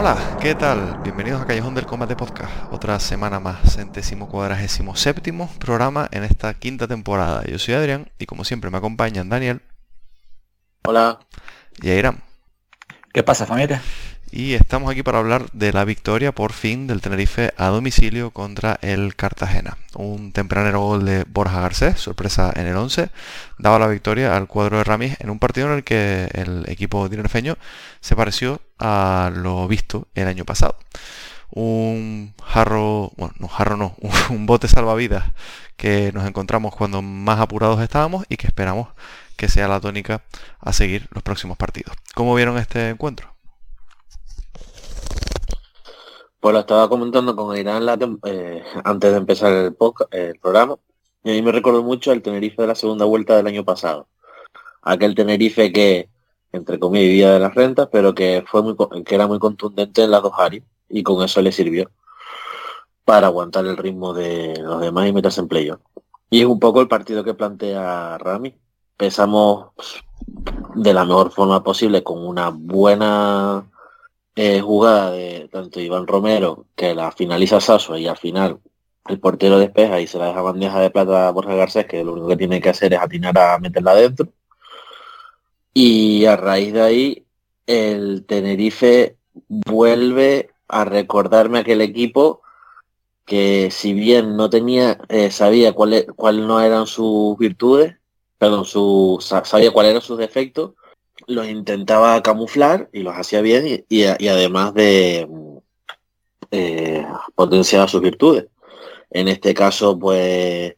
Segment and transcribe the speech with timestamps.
[0.00, 1.00] Hola, ¿qué tal?
[1.02, 2.52] Bienvenidos a Callejón del Combate Podcast.
[2.70, 7.42] Otra semana más, centésimo cuadragésimo séptimo programa en esta quinta temporada.
[7.46, 9.60] Yo soy Adrián y como siempre me acompañan Daniel.
[10.86, 11.18] Hola.
[11.82, 12.18] Y Airam.
[13.12, 13.82] ¿Qué pasa familia?
[14.30, 18.78] Y estamos aquí para hablar de la victoria por fin del Tenerife a domicilio contra
[18.82, 19.78] el Cartagena.
[19.94, 23.08] Un tempranero gol de Borja Garcés, sorpresa en el 11,
[23.58, 27.08] daba la victoria al cuadro de Ramis en un partido en el que el equipo
[27.08, 27.56] tinerfeño
[28.00, 30.76] se pareció a lo visto el año pasado.
[31.50, 33.96] Un jarro, bueno, no jarro no,
[34.28, 35.24] un bote salvavidas
[35.78, 38.88] que nos encontramos cuando más apurados estábamos y que esperamos
[39.36, 40.22] que sea la tónica
[40.60, 41.96] a seguir los próximos partidos.
[42.14, 43.37] ¿Cómo vieron este encuentro?
[46.40, 47.86] Pues lo estaba comentando con Irán
[48.24, 49.76] eh, antes de empezar el,
[50.10, 50.76] el programa.
[51.24, 54.06] Y a mí me recordó mucho el Tenerife de la segunda vuelta del año pasado.
[54.82, 56.08] Aquel Tenerife que,
[56.52, 60.12] entre comillas, vivía de las rentas, pero que, fue muy, que era muy contundente en
[60.12, 60.64] las dos áreas.
[60.88, 61.90] Y con eso le sirvió
[63.04, 65.80] para aguantar el ritmo de los demás y meterse en playoff.
[66.30, 68.54] Y es un poco el partido que plantea Rami.
[68.96, 69.70] Pensamos
[70.74, 73.64] de la mejor forma posible con una buena
[74.40, 78.60] eh, jugada de tanto Iván Romero, que la finaliza Sasso y al final
[79.08, 82.12] el portero despeja y se la deja bandeja de plata a Borja Garcés, que lo
[82.12, 84.28] único que tiene que hacer es atinar a meterla adentro.
[85.74, 87.26] Y a raíz de ahí,
[87.66, 89.16] el Tenerife
[89.48, 92.42] vuelve a recordarme aquel equipo
[93.24, 97.96] que si bien no tenía, eh, sabía cuáles cuál no eran sus virtudes,
[98.38, 100.74] perdón, su, sabía cuáles eran sus defectos,
[101.28, 105.28] los intentaba camuflar y los hacía bien y, además de
[106.50, 108.46] eh, potenciaba sus virtudes.
[109.10, 110.74] En este caso, pues,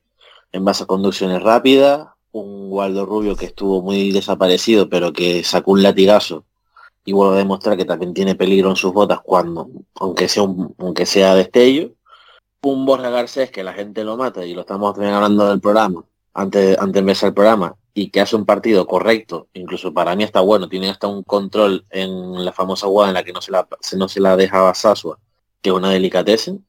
[0.53, 5.73] en base a conducciones rápidas, un Waldo Rubio que estuvo muy desaparecido, pero que sacó
[5.73, 6.45] un latigazo
[7.05, 10.75] y vuelve a demostrar que también tiene peligro en sus botas cuando, aunque sea un,
[10.79, 11.93] aunque sea destello.
[12.63, 16.05] Un Borja Garcés que la gente lo mata y lo estamos hablando del programa,
[16.35, 20.25] antes, antes de empezar el programa, y que hace un partido correcto, incluso para mí
[20.25, 23.51] está bueno, tiene hasta un control en la famosa jugada en la que no se
[23.53, 23.67] la,
[23.97, 25.19] no se la dejaba Sasua,
[25.61, 26.65] que es una delicatessen.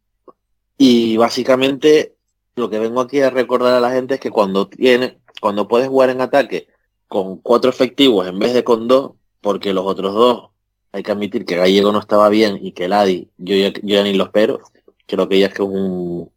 [0.78, 2.16] Y básicamente
[2.56, 5.90] lo que vengo aquí a recordar a la gente es que cuando tiene, cuando puedes
[5.90, 6.68] jugar en ataque
[7.08, 10.50] con cuatro efectivos en vez de con dos, porque los otros dos,
[10.92, 14.26] hay que admitir que Gallego no estaba bien y que Ladi, yo ya, ni lo
[14.26, 14.60] espero,
[15.08, 16.32] creo que ya es que es un,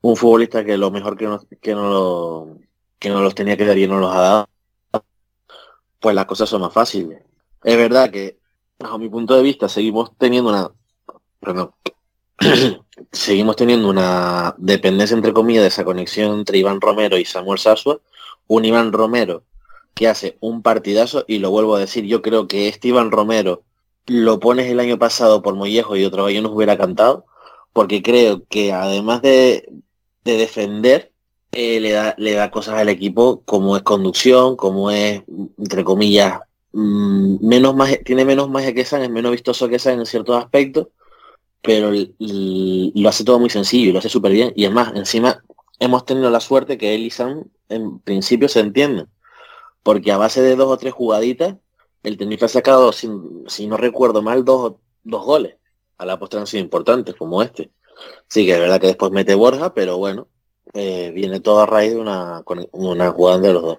[0.00, 2.58] un futbolista que lo mejor que no, que no lo
[2.98, 4.48] que no los tenía que dar y no los ha dado,
[6.00, 7.22] pues las cosas son más fáciles.
[7.62, 8.38] Es verdad que,
[8.78, 10.70] bajo mi punto de vista, seguimos teniendo una...
[11.40, 11.72] Perdón.
[13.12, 18.00] seguimos teniendo una dependencia, entre comillas, de esa conexión entre Iván Romero y Samuel Sasua.
[18.46, 19.42] Un Iván Romero
[19.94, 23.62] que hace un partidazo, y lo vuelvo a decir, yo creo que este Iván Romero
[24.06, 27.24] lo pones el año pasado por Mollejo y otro año nos hubiera cantado,
[27.72, 29.68] porque creo que además de,
[30.22, 31.12] de defender,
[31.56, 35.22] eh, le, da, le da cosas al equipo como es conducción, como es,
[35.58, 36.40] entre comillas,
[36.72, 40.36] mm, menos magia, tiene menos magia que San, es menos vistoso que San en ciertos
[40.36, 40.88] aspectos,
[41.62, 44.52] pero lo hace todo muy sencillo lo hace súper bien.
[44.54, 45.42] Y es más, encima
[45.78, 49.08] hemos tenido la suerte que él y San en principio se entienden,
[49.82, 51.56] porque a base de dos o tres jugaditas,
[52.02, 54.74] el Tenerife ha sacado, si, no recuerdo mal, dos,
[55.04, 55.56] dos goles.
[55.98, 57.70] A la postre han sido importantes, como este.
[58.28, 60.28] Sí, que es verdad que después mete Borja, pero bueno,
[60.74, 62.42] eh, viene todo a raíz de una,
[62.72, 63.78] una jugada de los dos.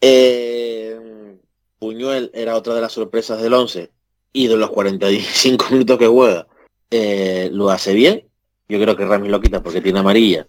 [0.00, 1.38] Eh,
[1.78, 3.90] Puñuel era otra de las sorpresas del 11
[4.32, 6.46] y de los 45 minutos que juega
[6.90, 8.28] eh, lo hace bien.
[8.68, 10.46] Yo creo que Rami lo quita porque tiene amarilla.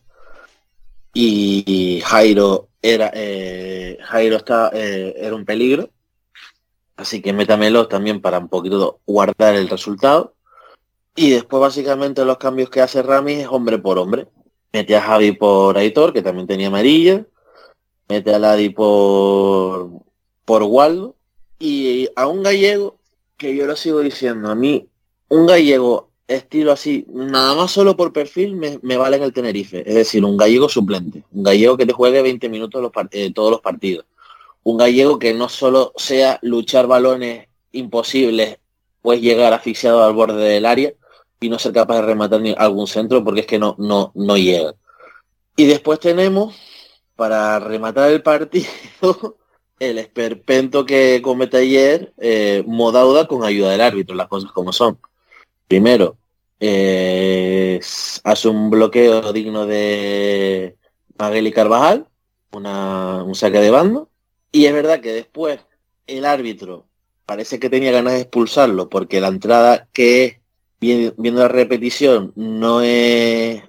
[1.13, 3.11] Y, Jairo era
[4.05, 5.89] Jairo está, era un peligro.
[6.95, 10.35] Así que métamelo también para un poquito guardar el resultado.
[11.15, 14.27] Y después básicamente los cambios que hace Rami es hombre por hombre.
[14.73, 17.25] Mete a Javi por Aitor, que también tenía amarilla.
[18.07, 19.89] Mete a Ladi por,
[20.45, 21.15] por Waldo.
[21.59, 22.97] Y a un gallego,
[23.37, 24.87] que yo lo sigo diciendo, a mí,
[25.29, 29.83] un gallego estilo así, nada más solo por perfil me, vale en el Tenerife.
[29.87, 31.23] Es decir, un gallego suplente.
[31.31, 34.05] Un gallego que te juegue 20 minutos los, eh, todos los partidos.
[34.63, 38.59] Un gallego que no solo sea luchar balones imposibles,
[39.01, 40.93] pues llegar asfixiado al borde del área,
[41.41, 44.37] y no ser capaz de rematar ni algún centro porque es que no, no, no
[44.37, 44.75] llega.
[45.57, 46.55] Y después tenemos,
[47.15, 48.69] para rematar el partido,
[49.79, 54.99] el esperpento que comete ayer eh, Modauda con ayuda del árbitro, las cosas como son.
[55.67, 56.17] Primero,
[56.59, 57.79] eh,
[58.23, 60.77] hace un bloqueo digno de
[61.17, 62.07] Maguel Carvajal,
[62.51, 64.09] un saque de bando,
[64.51, 65.59] y es verdad que después
[66.05, 66.85] el árbitro
[67.25, 70.40] parece que tenía ganas de expulsarlo porque la entrada que es
[70.81, 73.61] viendo la repetición, no es,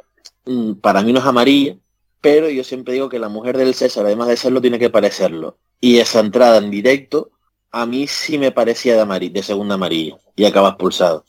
[0.46, 1.76] mm, para mí no es amarilla,
[2.20, 5.58] pero yo siempre digo que la mujer del César, además de serlo, tiene que parecerlo.
[5.80, 7.32] Y esa entrada en directo,
[7.70, 11.24] a mí sí me parecía de, amarilla, de segunda amarilla, y acaba expulsado.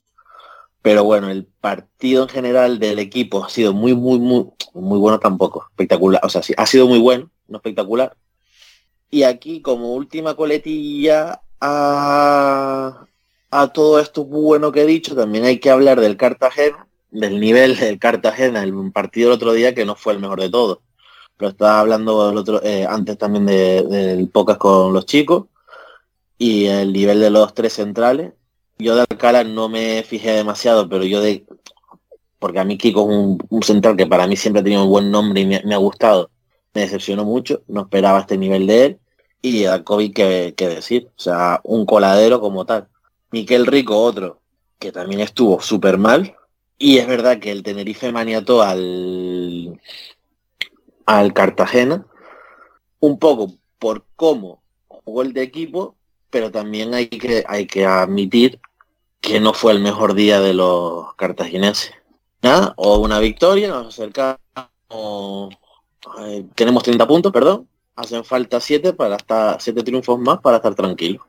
[0.81, 5.19] Pero bueno, el partido en general del equipo ha sido muy, muy, muy, muy bueno
[5.19, 6.21] tampoco, espectacular.
[6.23, 8.15] O sea, ha sido muy bueno, no espectacular.
[9.09, 13.05] Y aquí, como última coletilla a,
[13.61, 17.77] a todo esto bueno que he dicho, también hay que hablar del Cartagena, del nivel
[17.77, 20.79] del Cartagena, el partido el otro día que no fue el mejor de todos.
[21.37, 25.45] Pero estaba hablando el otro, eh, antes también del pocas con los chicos
[26.37, 28.33] y el nivel de los tres centrales.
[28.77, 31.45] Yo de Alcalá no me fijé demasiado, pero yo de...
[32.39, 35.11] Porque a mí Kiko es un, central que para mí siempre ha tenido un buen
[35.11, 36.29] nombre y me, ha gustado.
[36.73, 38.99] Me decepcionó mucho, no esperaba este nivel de él.
[39.41, 42.87] Y a Kobe que, que decir, o sea, un coladero como tal.
[43.33, 44.41] Miquel Rico, otro,
[44.77, 46.35] que también estuvo súper mal.
[46.77, 49.81] Y es verdad que el Tenerife maniató al,
[51.07, 52.05] al Cartagena
[52.99, 55.95] un poco por cómo jugó el de equipo,
[56.29, 58.59] pero también hay que, hay que admitir
[59.19, 61.91] que no fue el mejor día de los cartagineses.
[62.43, 64.37] Nada, o una victoria, nos acercamos,
[66.19, 70.75] eh, tenemos 30 puntos, perdón, hacen falta 7 para estar, 7 triunfos más para estar
[70.75, 71.25] tranquilos.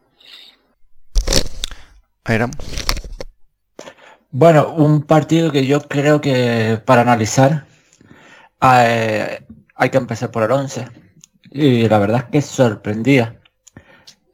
[4.30, 7.66] Bueno, un partido que yo creo que para analizar
[8.62, 10.88] eh, hay que empezar por el 11.
[11.50, 13.38] Y la verdad es que sorprendía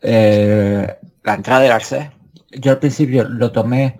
[0.02, 2.12] eh, la entrada de Arce.
[2.52, 3.98] Yo al principio lo tomé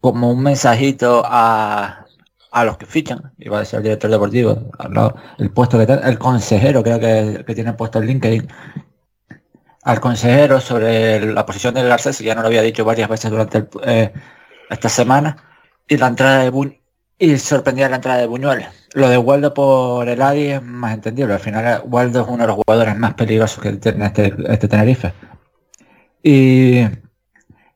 [0.00, 2.06] como un mensajito a,
[2.50, 4.70] a los que fichan, iba a decir el director deportivo,
[5.38, 8.48] el puesto que el consejero creo que, que tiene puesto el LinkedIn,
[9.82, 13.66] al consejero sobre la posición del Garcés, ya no lo había dicho varias veces durante
[13.84, 14.12] eh,
[14.68, 15.36] esta semana,
[15.88, 16.72] y la entrada de Bu
[17.18, 18.64] y sorprendía la entrada de Buñuel.
[18.94, 21.34] Lo de Waldo por el ADI es más entendible.
[21.34, 25.12] Al final Waldo es uno de los jugadores más peligrosos que tiene este, este Tenerife.
[26.22, 26.80] Y,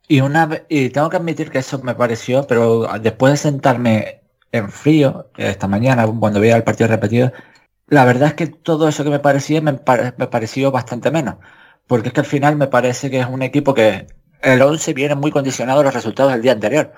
[0.08, 4.70] y, una, y tengo que admitir que eso me pareció, pero después de sentarme en
[4.70, 7.30] frío esta mañana, cuando veía el partido repetido,
[7.88, 9.72] la verdad es que todo eso que me parecía me,
[10.16, 11.36] me pareció bastante menos
[11.86, 14.06] porque es que al final me parece que es un equipo que
[14.42, 16.92] el 11 viene muy condicionado a los resultados del día anterior.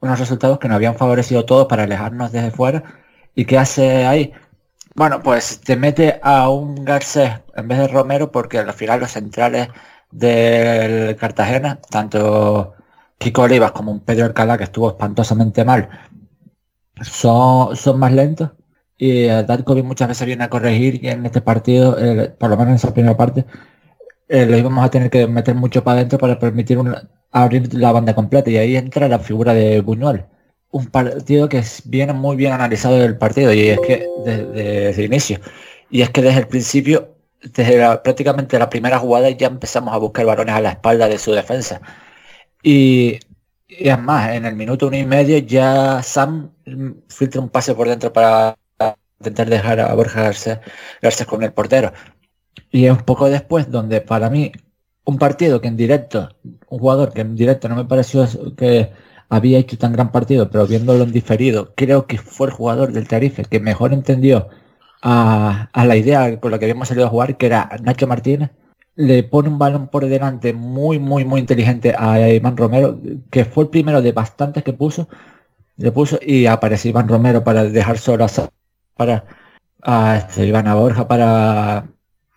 [0.00, 2.82] Unos resultados que nos habían favorecido todos para alejarnos desde fuera.
[3.34, 4.32] ¿Y qué hace ahí?
[4.94, 9.10] Bueno, pues te mete a un Garcés en vez de Romero porque al final los
[9.12, 9.68] centrales
[10.10, 12.74] del Cartagena, tanto
[13.18, 15.88] Kiko Olivas como un Pedro Alcalá que estuvo espantosamente mal,
[17.02, 18.50] son, son más lentos.
[18.98, 22.70] Y Darkovic muchas veces viene a corregir y en este partido, eh, por lo menos
[22.70, 23.46] en esa primera parte,
[24.30, 26.78] eh, lo íbamos a tener que meter mucho para adentro para permitir
[27.32, 30.26] abrir la banda completa y ahí entra la figura de Buñuel.
[30.70, 35.40] Un partido que viene muy bien analizado del partido y es que desde, el inicio.
[35.90, 40.26] Y es que desde el principio, desde prácticamente la primera jugada ya empezamos a buscar
[40.26, 41.80] balones a la espalda de su defensa.
[42.62, 43.18] Y,
[43.68, 46.52] y es más, en el minuto uno y medio ya Sam
[47.08, 48.56] filtra un pase por dentro para
[49.20, 51.92] intentar dejar a Borja Garcés, con el portero.
[52.70, 54.52] Y es un poco después donde para mí
[55.04, 56.28] un partido que en directo,
[56.68, 58.26] un jugador que en directo no me pareció
[58.56, 58.90] que
[59.28, 63.08] había hecho tan gran partido, pero viéndolo en diferido, creo que fue el jugador del
[63.08, 64.48] Tarife que mejor entendió
[65.02, 68.50] a, la idea con la que habíamos salido a jugar, que era Nacho Martínez,
[68.96, 73.00] le pone un balón por delante muy, muy, muy inteligente a Iván Romero,
[73.30, 75.08] que fue el primero de bastantes que puso,
[75.76, 78.28] le puso y aparece Iván Romero para dejar solo a,
[78.96, 79.24] para
[79.82, 81.88] a este, Iván a Borja para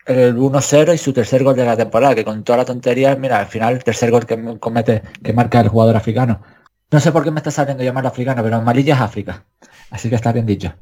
[0.06, 3.38] el 1-0 y su tercer gol de la temporada, que con toda la tontería, mira,
[3.38, 6.42] al final el tercer gol que comete, que marca el jugador africano.
[6.90, 9.44] No sé por qué me está saliendo llamar africano, pero Malilla es África.
[9.90, 10.74] Así que está bien dicho.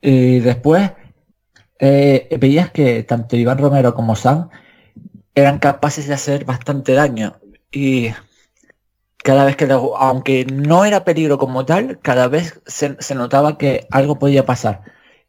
[0.00, 0.92] Y después
[1.78, 4.48] eh, veías que tanto Iván Romero como Sam
[5.34, 7.40] eran capaces de hacer bastante daño.
[7.70, 8.10] Y
[9.18, 13.86] cada vez que, aunque no era peligro como tal, cada vez se, se notaba que
[13.90, 14.82] algo podía pasar.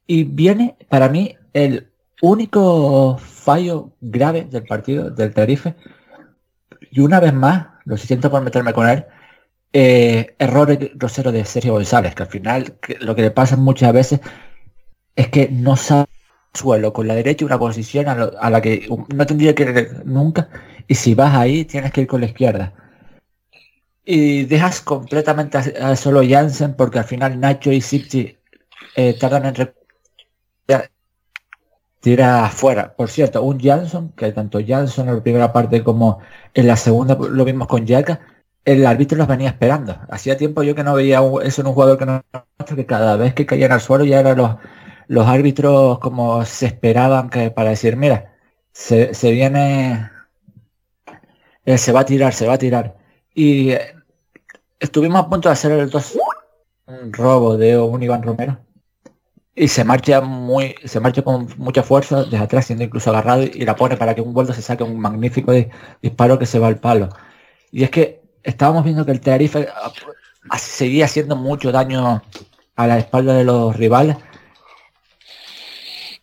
[0.07, 1.92] Y viene para mí el
[2.24, 5.75] único fallo grave del partido del Tenerife.
[6.92, 9.06] Y una vez más, lo siento por meterme con él,
[9.74, 14.22] eh, error grosero de Sergio González, que al final lo que le pasa muchas veces
[15.15, 16.08] es que no sabe
[16.53, 20.50] suelo con la derecha una posición a, la que no tendría que ir nunca
[20.88, 22.74] y si vas ahí tienes que ir con la izquierda
[24.06, 28.38] y dejas completamente a, solo Jansen porque al final Nacho y Sipti
[28.96, 29.56] eh, tardan en
[32.03, 32.95] tira afuera.
[32.95, 36.19] Por cierto, un Jansson, que tanto Jansson en la primera parte como
[36.53, 38.19] en la segunda lo vimos con Yaka,
[38.65, 39.98] el árbitro los venía esperando.
[40.10, 42.24] Hacía tiempo yo que no veía eso en un jugador que no
[42.75, 44.38] que cada vez que caían al suelo ya eran
[45.07, 48.33] los, árbitros como se esperaban que para decir, mira,
[48.74, 50.10] se, viene,
[51.65, 52.98] eh, se va a tirar, se va a tirar.
[53.33, 53.95] Y eh,
[54.79, 56.17] estuvimos a punto de hacer el dos
[56.86, 58.60] un robo de un Iván Romero
[59.55, 63.65] y se marcha muy se marcha con mucha fuerza desde atrás siendo incluso agarrado y
[63.65, 65.53] la pone para que un vuelto se saque un magnífico
[66.01, 67.10] disparo que se va al palo.
[67.72, 69.67] Y es que estábamos viendo que el Tenerife
[70.50, 72.22] ah, seguía haciendo mucho daño
[72.75, 74.17] a la espalda de los rivales.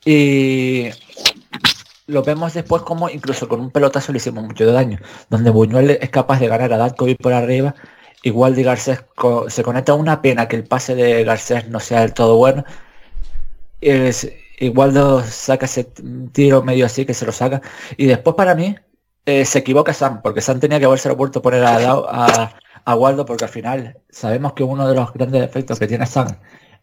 [0.05, 0.89] Y
[2.07, 6.11] lo vemos después como incluso con un pelotazo le hicimos mucho daño donde Buñuel es
[6.11, 7.75] capaz de ganar a Datkovic por arriba.
[8.23, 9.05] Igual de Garcés
[9.49, 12.65] se conecta una pena que el pase de Garcés no sea del todo bueno
[13.81, 14.95] es, igual
[15.25, 15.85] saca ese
[16.33, 17.63] tiro medio así que se lo saca.
[17.97, 18.77] Y después para mí
[19.27, 22.95] eh, se equivoca Sam, porque Sam tenía que haberse vuelto a poner a, a, a
[22.95, 26.29] Waldo, porque al final sabemos que uno de los grandes defectos que tiene Sam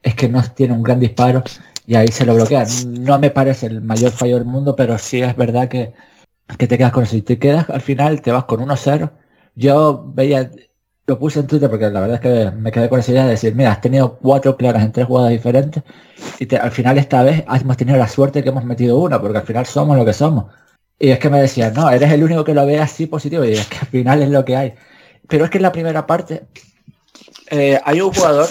[0.04, 1.44] es que no tiene un gran disparo
[1.86, 2.66] y ahí se lo bloquea.
[2.88, 5.94] No me parece el mayor fallo del mundo, pero sí es verdad que,
[6.58, 7.14] que te quedas con eso.
[7.14, 9.12] Si te quedas al final, te vas con 1-0.
[9.56, 10.52] Yo veía
[11.08, 13.32] lo puse en Twitter porque la verdad es que me quedé con esa idea de
[13.32, 15.82] decir, mira, has tenido cuatro claras en tres jugadas diferentes
[16.38, 19.46] y al final esta vez hemos tenido la suerte que hemos metido una, porque al
[19.46, 20.54] final somos lo que somos.
[21.00, 23.54] Y es que me decían, no, eres el único que lo ve así positivo y
[23.54, 24.74] es que al final es lo que hay.
[25.30, 26.48] Pero es que en la primera parte
[27.52, 28.48] eh, hay un jugador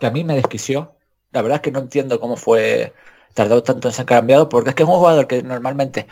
[0.00, 0.96] que a mí me desquició.
[1.30, 2.92] La verdad es que no entiendo cómo fue
[3.32, 6.06] tardado tanto en ser cambiado, porque es que es un jugador que normalmente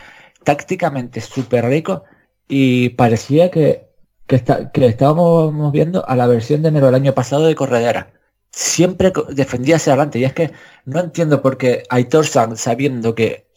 [0.45, 2.03] tácticamente es súper rico
[2.47, 3.92] y parecía que
[4.27, 8.13] que, está, que estábamos viendo a la versión de enero del año pasado de Corredera.
[8.51, 10.19] Siempre defendía hacia adelante.
[10.19, 10.51] Y es que
[10.85, 13.47] no entiendo por qué Aitor San, sabiendo que,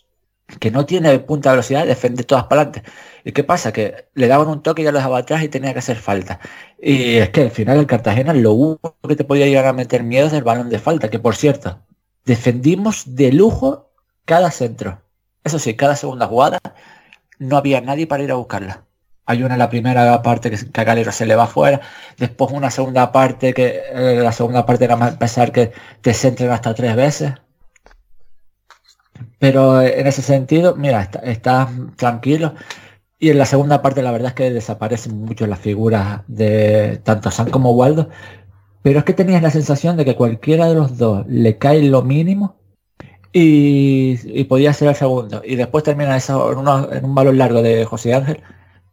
[0.60, 2.90] que no tiene punta de velocidad, defiende todas para adelante.
[3.24, 3.72] ¿Y qué pasa?
[3.72, 6.40] Que le daban un toque y ya lo dejaba atrás y tenía que hacer falta.
[6.80, 10.02] Y es que al final el Cartagena lo único que te podía llegar a meter
[10.04, 11.80] miedo es el balón de falta, que por cierto,
[12.24, 13.90] defendimos de lujo
[14.24, 15.02] cada centro.
[15.44, 16.58] Eso sí, cada segunda jugada
[17.38, 18.85] no había nadie para ir a buscarla.
[19.26, 21.80] Hay una en la primera parte que, a Galero se le va afuera,
[22.16, 26.50] después una segunda parte que eh, la segunda parte era más empezar que te centren
[26.50, 27.34] hasta tres veces.
[29.38, 32.54] Pero en ese sentido, mira, estás está tranquilo.
[33.18, 37.30] Y en la segunda parte la verdad es que desaparecen mucho las figuras de tanto
[37.30, 38.10] San como Waldo.
[38.82, 42.02] Pero es que tenías la sensación de que cualquiera de los dos le cae lo
[42.02, 42.56] mínimo
[43.32, 45.42] y, podía ser el segundo.
[45.44, 48.42] Y después termina eso en, en un balón largo de José Ángel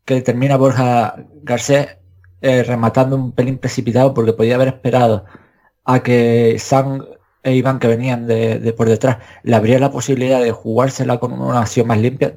[0.06, 1.98] que termina Borja Garcés
[2.42, 5.26] eh, rematando un pelín precipitado porque podía haber esperado
[5.86, 7.06] a que San
[7.44, 11.62] e Iván que venían de, por detrás le habría la posibilidad de jugársela con una
[11.62, 12.36] acción más limpia.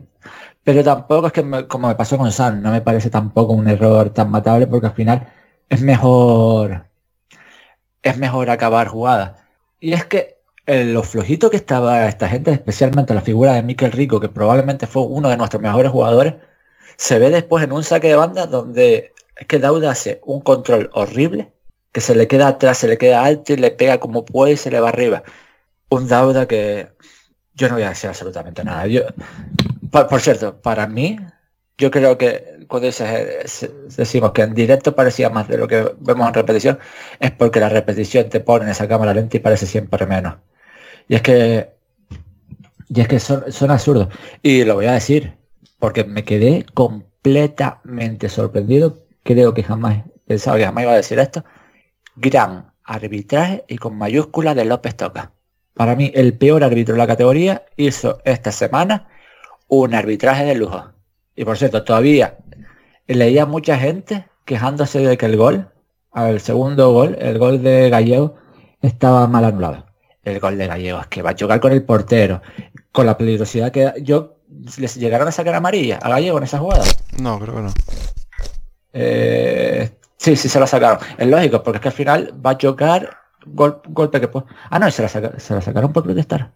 [0.65, 4.11] Pero tampoco es que como me pasó con San, no me parece tampoco un error
[4.11, 5.29] tan matable porque al final
[5.69, 6.87] es mejor
[8.03, 9.37] es mejor acabar jugada.
[9.81, 14.21] Y es que lo flojito que estaba esta gente, especialmente la figura de Mikel Rico,
[14.21, 16.35] que probablemente fue uno de nuestros mejores jugadores,
[16.97, 20.91] se ve después en un saque de banda donde es que Dauda hace un control
[20.95, 21.53] horrible,
[21.93, 24.57] que se le queda atrás, se le queda alto y le pega como puede y
[24.57, 25.23] se le va arriba.
[25.91, 26.89] Un Dauda que
[27.55, 28.87] yo no voy a decir absolutamente nada.
[28.87, 29.03] Yo,
[29.91, 31.19] por, cierto, para mí,
[31.79, 36.35] yo creo que cuando decimos que en directo parecía más de lo que vemos en
[36.35, 36.79] repetición,
[37.21, 40.37] es porque la repetición te pone en esa cámara lenta y parece siempre menos.
[41.09, 41.71] Y es que,
[42.89, 44.09] y es que son absurdos.
[44.43, 45.37] Y lo voy a decir,
[45.79, 49.05] porque me quedé completamente sorprendido.
[49.23, 51.45] Creo que jamás pensaba que jamás iba a decir esto.
[52.17, 55.33] Gran arbitraje y con mayúscula de López Toca.
[55.75, 59.09] Para mí, el peor árbitro de la categoría hizo esta semana
[59.69, 60.93] un arbitraje de lujo.
[61.35, 62.39] Y por cierto, todavía
[63.07, 65.69] leía mucha gente quejándose de que el gol,
[66.13, 68.37] al segundo gol, el gol de Gallego,
[68.81, 69.87] estaba mal anulado.
[70.23, 72.41] El gol de Gallego es que va a chocar con el portero,
[72.91, 74.36] con la peligrosidad que yo
[74.79, 76.85] les llegaron a sacar amarilla a Gallego en esa jugada.
[77.21, 77.73] No, creo que no.
[78.93, 80.99] Eh, sí, sí se la sacaron.
[81.19, 84.45] Es lógico, porque es que al final va a chocar golpe que pues.
[84.71, 86.53] Ah, no, se la, se la sacaron por protestar.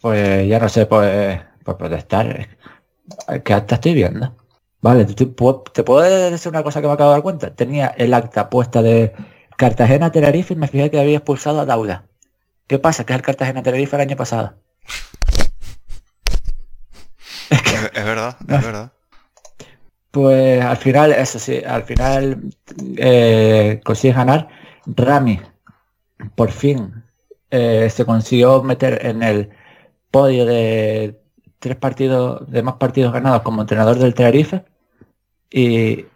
[0.00, 2.48] Pues ya no sé, pues por protestar.
[3.44, 4.34] Que hasta estoy viendo.
[4.82, 7.54] Vale, te, puedo decir una cosa que me acabo de dar cuenta.
[7.54, 9.12] Tenía el acta puesta de
[9.56, 12.06] Cartagena Tenerife y me fijé que había expulsado a Dauda.
[12.66, 13.04] ¿Qué pasa?
[13.04, 14.54] Que es el Cartagena Tenerife el año pasado.
[17.92, 18.92] Es, verdad, es verdad.
[20.10, 22.40] Pues al final, eso sí, al final
[22.96, 24.48] eh, consigue ganar.
[24.86, 25.40] Rami
[26.34, 27.04] por fin
[27.50, 29.50] eh, se consiguió meter en el
[30.10, 31.20] podio de
[31.58, 34.64] tres partidos, de más partidos ganados como entrenador del Tenerife.
[35.50, 36.06] Y,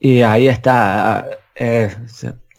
[0.00, 1.26] y ahí está.
[1.54, 1.94] Eh,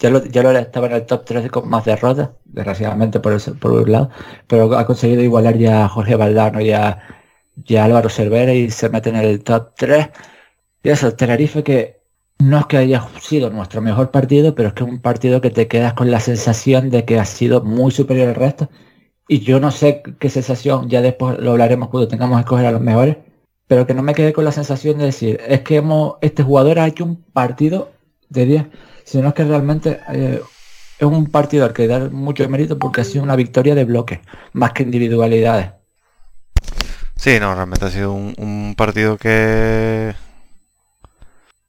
[0.00, 3.72] ya, lo, ya lo estaba en el top 3 con más derrotas, desgraciadamente por, por
[3.72, 4.10] un lado,
[4.46, 6.98] pero ha conseguido igualar ya a Jorge Valdano y a,
[7.78, 10.08] Álvaro Cervera y se mete en el top 3.
[10.82, 12.04] Y eso, Tenerife que
[12.38, 15.50] no es que haya sido nuestro mejor partido, pero es que es un partido que
[15.50, 18.70] te quedas con la sensación de que ha sido muy superior al resto.
[19.28, 22.72] Y yo no sé qué sensación, ya después lo hablaremos cuando tengamos que escoger a
[22.72, 23.16] los mejores,
[23.66, 26.78] pero que no me quede con la sensación de decir, es que hemos, este jugador
[26.78, 27.92] ha hecho un partido
[28.28, 28.66] de 10,
[29.04, 30.40] sino es que realmente eh,
[30.98, 34.20] es un partido al que dar mucho mérito porque ha sido una victoria de bloque,
[34.52, 35.72] más que individualidades.
[37.24, 40.14] Sí, no, realmente ha sido un partido que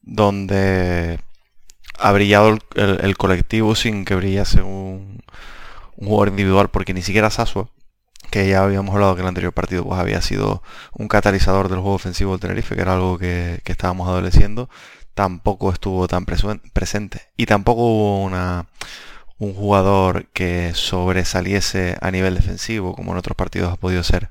[0.02, 1.18] donde
[1.98, 5.24] ha brillado el, colectivo sin que brillase un,
[5.96, 7.70] jugador individual, porque ni siquiera Sasua,
[8.32, 11.96] que ya habíamos hablado que el anterior partido pues, había sido un catalizador del juego
[11.96, 14.70] ofensivo del Tenerife, que era algo que, estábamos adoleciendo,
[15.14, 17.22] tampoco estuvo tan presente.
[17.38, 18.26] Y tampoco hubo
[19.38, 24.30] un jugador que sobresaliese a nivel defensivo, como en otros partidos ha podido ser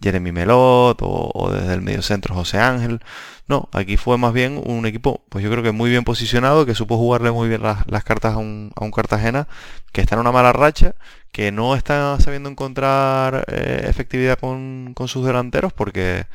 [0.00, 3.00] Jeremy Melot o, desde el medio centro José Ángel.
[3.48, 6.74] No, aquí fue más bien un equipo, pues yo creo que muy bien posicionado, que
[6.74, 9.48] supo jugarle muy bien las, cartas a un, Cartagena,
[9.92, 10.94] que está en una mala racha,
[11.32, 16.26] que no está sabiendo encontrar eh, efectividad con, sus delanteros, porque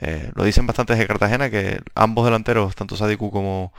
[0.00, 3.72] eh, lo dicen bastante de Cartagena, que ambos delanteros, tanto Sadiku como,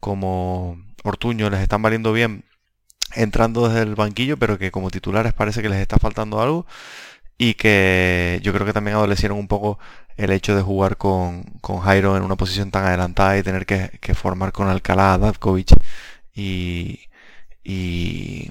[0.00, 2.44] como Ortuño, les están valiendo bien
[3.14, 6.66] entrando desde el banquillo, pero que como titulares parece que les está faltando algo
[7.38, 9.78] y que yo creo que también adolecieron un poco
[10.16, 14.52] el hecho de jugar con, Jairo en una posición tan adelantada y tener que, formar
[14.52, 15.72] con Alcalá, Davkovic
[16.34, 17.00] y,
[17.62, 18.50] y,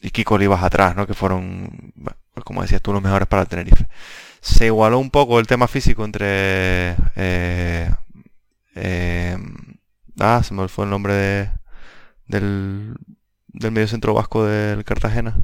[0.00, 1.06] y Kiko Olivas atrás, ¿no?
[1.06, 1.92] que fueron,
[2.44, 3.86] como decías tú, los mejores para el Tenerife.
[4.40, 6.96] Se igualó un poco el tema físico entre...
[7.16, 7.90] Eh,
[8.74, 9.36] eh,
[10.20, 11.50] ah, se me fue el nombre de,
[12.26, 12.94] del,
[13.48, 15.36] del medio centro vasco del Cartagena.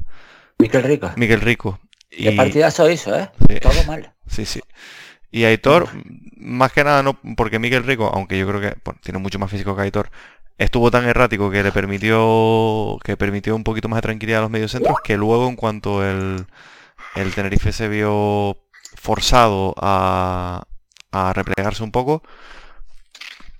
[0.57, 1.11] Miquel Rico.
[1.17, 1.79] Miguel Rico.
[2.17, 2.23] Y...
[2.23, 3.29] ¿Qué partidazo hizo, eh?
[3.61, 4.13] Todo mal.
[4.27, 4.61] Sí, sí.
[5.31, 5.89] Y Aitor,
[6.37, 9.75] más que nada, no porque Miguel Rico, aunque yo creo que tiene mucho más físico
[9.75, 10.09] que Aitor,
[10.57, 14.51] estuvo tan errático que le permitió que permitió un poquito más de tranquilidad a los
[14.51, 16.45] mediocentros que luego en cuanto el,
[17.15, 18.57] el Tenerife se vio
[18.95, 20.63] forzado a,
[21.11, 22.23] a replegarse un poco,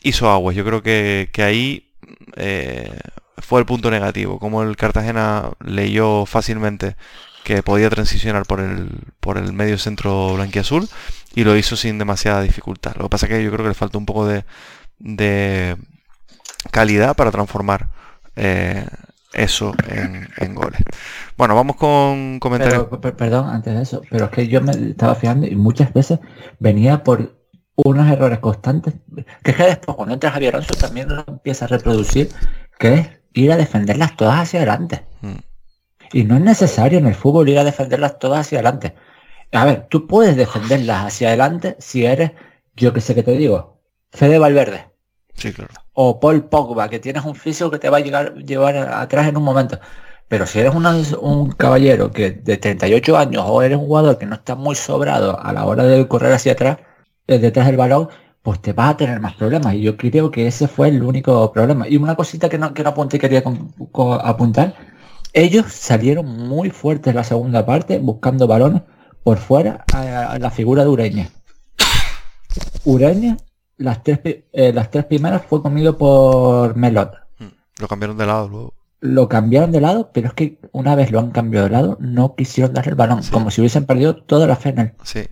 [0.02, 0.56] hizo aguas.
[0.56, 1.94] Yo creo que, que ahí
[2.38, 2.98] eh,
[3.40, 6.96] fue el punto negativo, como el Cartagena leyó fácilmente
[7.46, 10.90] que podía transicionar por el, por el medio centro blanquiazul
[11.36, 12.96] y lo hizo sin demasiada dificultad.
[12.98, 14.46] Lo que pasa es que yo creo que le falta un poco de,
[14.98, 15.78] de
[16.72, 17.88] calidad para transformar
[18.36, 18.84] eh,
[19.32, 20.82] eso en, goles.
[21.38, 22.88] Bueno, vamos con comentarios.
[23.16, 26.20] perdón, antes de eso, pero es que yo me estaba fijando y muchas veces
[26.58, 27.38] venía por
[27.76, 28.96] unos errores constantes,
[29.44, 32.30] que es que después cuando entra Javier Alonso también lo empieza a reproducir,
[32.80, 35.06] que es ir a defenderlas todas hacia adelante.
[35.22, 35.36] Mm.
[36.16, 38.96] Y no es necesario en el fútbol ir a defenderlas todas hacia adelante.
[39.52, 42.32] A ver, tú puedes defenderlas hacia adelante si eres,
[42.74, 43.82] yo que sé que te digo,
[44.14, 44.86] Fede Valverde.
[45.34, 45.74] Sí, claro.
[45.92, 49.36] O Paul Pogba, que tienes un físico que te va a llegar, llevar atrás en
[49.36, 49.78] un momento.
[50.30, 54.36] Pero si eres un caballero que de 38 años o eres un jugador que no
[54.36, 56.78] está muy sobrado a la hora de correr hacia atrás,
[57.28, 58.08] eh, detrás del balón,
[58.42, 59.74] pues te vas a tener más problemas.
[59.74, 61.90] Y yo creo que ese fue el único problema.
[61.90, 63.44] Y una cosita que no, que no apunté quería
[64.24, 64.95] apuntar.
[65.38, 68.84] Ellos salieron muy fuertes en la segunda parte, buscando balones
[69.22, 71.30] por fuera a, la figura de Ureña.
[72.86, 73.36] Ureña,
[73.76, 77.12] las tres, eh, las tres primeras fue comido por Melot.
[77.38, 77.50] Hmm,
[77.82, 78.74] lo cambiaron de lado luego.
[79.02, 82.34] Lo cambiaron de lado, pero es que una vez lo han cambiado de lado, no
[82.36, 84.94] quisieron darle el balón, como si hubiesen perdido toda la fe en él.
[85.04, 85.28] Sí,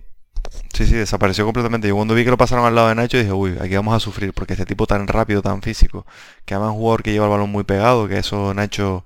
[0.74, 1.88] Sí, sí, desapareció completamente.
[1.88, 4.00] Yo cuando vi que lo pasaron al lado de Nacho dije, uy, aquí vamos a
[4.00, 6.04] sufrir, porque este tipo tan rápido, tan físico,
[6.44, 9.04] que además es un jugador que lleva el balón muy pegado, que eso Nacho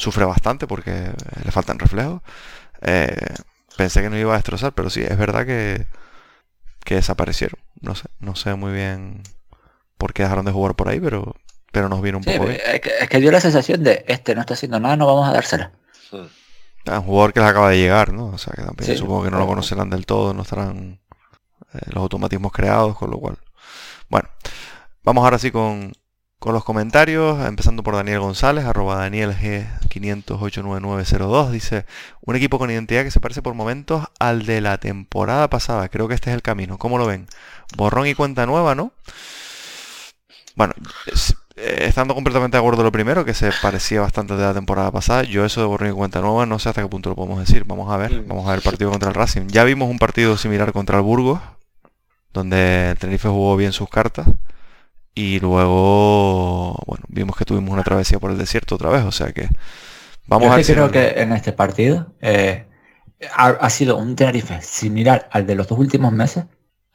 [0.00, 1.12] sufre bastante porque
[1.44, 2.22] le faltan reflejos.
[2.80, 3.14] Eh,
[3.76, 5.86] pensé que no iba a destrozar, pero sí, es verdad que,
[6.84, 7.60] que desaparecieron.
[7.80, 9.22] No sé, no sé muy bien
[9.98, 11.36] por qué dejaron de jugar por ahí, pero,
[11.70, 12.60] pero nos vino un poco bien.
[12.64, 15.28] Es que, es que, dio la sensación de este no está haciendo nada, no vamos
[15.28, 15.72] a dársela.
[16.12, 18.28] un jugador que les acaba de llegar, ¿no?
[18.28, 20.98] O sea, que también supongo que no lo conocerán del todo, no estarán
[21.74, 23.38] eh, los automatismos creados, con lo cual.
[24.08, 24.30] Bueno,
[25.04, 25.92] vamos ahora sí con,
[26.40, 31.84] con los comentarios, empezando por Daniel González, arroba Daniel G5089902, dice,
[32.22, 36.08] un equipo con identidad que se parece por momentos al de la temporada pasada, creo
[36.08, 37.26] que este es el camino, ¿cómo lo ven?
[37.76, 38.94] Borrón y cuenta nueva, ¿no?
[40.56, 40.72] Bueno,
[41.56, 45.24] eh, estando completamente de acuerdo lo primero, que se parecía bastante de la temporada pasada,
[45.24, 47.64] yo eso de borrón y cuenta nueva no sé hasta qué punto lo podemos decir,
[47.66, 50.38] vamos a ver, vamos a ver el partido contra el Racing, ya vimos un partido
[50.38, 51.38] similar contra el Burgos,
[52.32, 54.26] donde el Tenerife jugó bien sus cartas.
[55.14, 59.32] Y luego, bueno, vimos que tuvimos una travesía por el desierto otra vez, o sea
[59.32, 59.48] que
[60.26, 60.64] vamos a ver.
[60.64, 62.66] creo que en este partido eh,
[63.34, 66.44] ha, sido un Tenerife similar al de los dos últimos meses,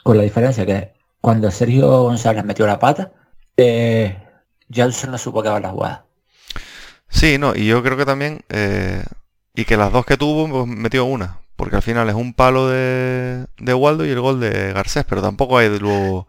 [0.03, 3.11] con la diferencia que cuando Sergio González metió la pata,
[3.57, 4.17] eh,
[4.73, 6.05] Johnson no supo que va la jugada.
[7.09, 9.03] Sí, no, y yo creo que también, eh,
[9.53, 12.69] y que las dos que tuvo, pues, metió una, porque al final es un palo
[12.69, 16.27] de, de Waldo y el gol de Garcés, pero tampoco hay luego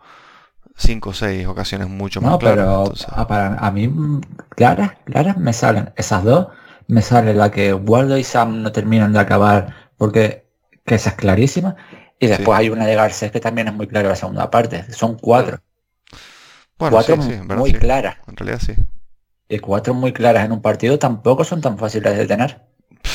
[0.76, 3.90] cinco o seis ocasiones mucho más no, pero a, para, a mí
[4.50, 6.48] claras, claras me salen esas dos,
[6.86, 10.46] me sale la que Waldo y Sam no terminan de acabar porque
[10.84, 11.76] que esa es clarísima
[12.18, 15.18] y después hay una de Garcés que también es muy clara la segunda parte, son
[15.18, 15.60] cuatro.
[16.76, 18.16] cuatro muy claras.
[18.26, 18.74] En realidad sí.
[19.48, 22.66] Y cuatro muy claras en un partido tampoco son tan fáciles de tener.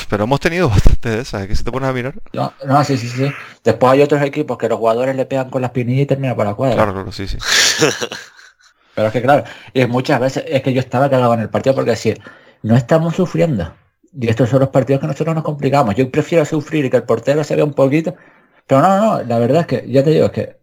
[0.10, 2.16] Pero hemos tenido bastante de esas, que si te pones a mirar.
[2.34, 3.32] No, no, sí, sí, sí.
[3.64, 6.46] Después hay otros equipos que los jugadores le pegan con las pinillas y terminan por
[6.46, 6.76] la cuadra.
[6.76, 7.38] Claro, claro, sí, sí.
[8.96, 11.76] Pero es que claro, y muchas veces es que yo estaba cagado en el partido
[11.76, 12.22] porque decir,
[12.62, 13.74] no estamos sufriendo.
[14.14, 15.96] Y estos son los partidos que nosotros nos complicamos.
[15.96, 18.14] Yo prefiero sufrir y que el portero se vea un poquito.
[18.68, 20.58] Pero no, no, la verdad es que, ya te digo, es que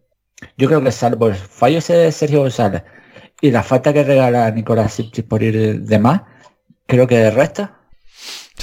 [0.56, 2.82] yo creo que salvo el fallo ese de Sergio González
[3.40, 6.22] y la falta que regala Nicolás Sipchis por ir de más,
[6.86, 7.70] creo que de resto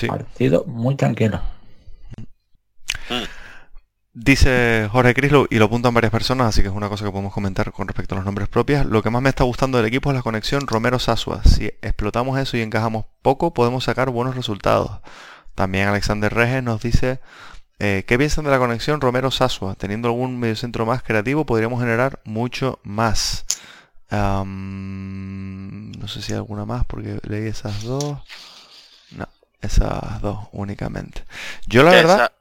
[0.07, 1.41] Partido muy tranquilo.
[4.17, 7.33] Dice Jorge Crislo, y lo apuntan varias personas, así que es una cosa que podemos
[7.33, 8.85] comentar con respecto a los nombres propios.
[8.85, 11.43] Lo que más me está gustando del equipo es la conexión Romero-Sasua.
[11.43, 15.01] Si explotamos eso y encajamos poco, podemos sacar buenos resultados.
[15.53, 17.19] También Alexander Reges nos dice,
[17.79, 19.75] eh, ¿qué piensan de la conexión Romero-Sasua?
[19.75, 23.45] Teniendo algún mediocentro más creativo, podríamos generar mucho más.
[24.09, 24.47] no
[26.07, 28.19] sé si hay alguna más, porque leí esas dos.
[29.65, 31.23] Esas dos únicamente.
[31.67, 32.31] Yo la verdad...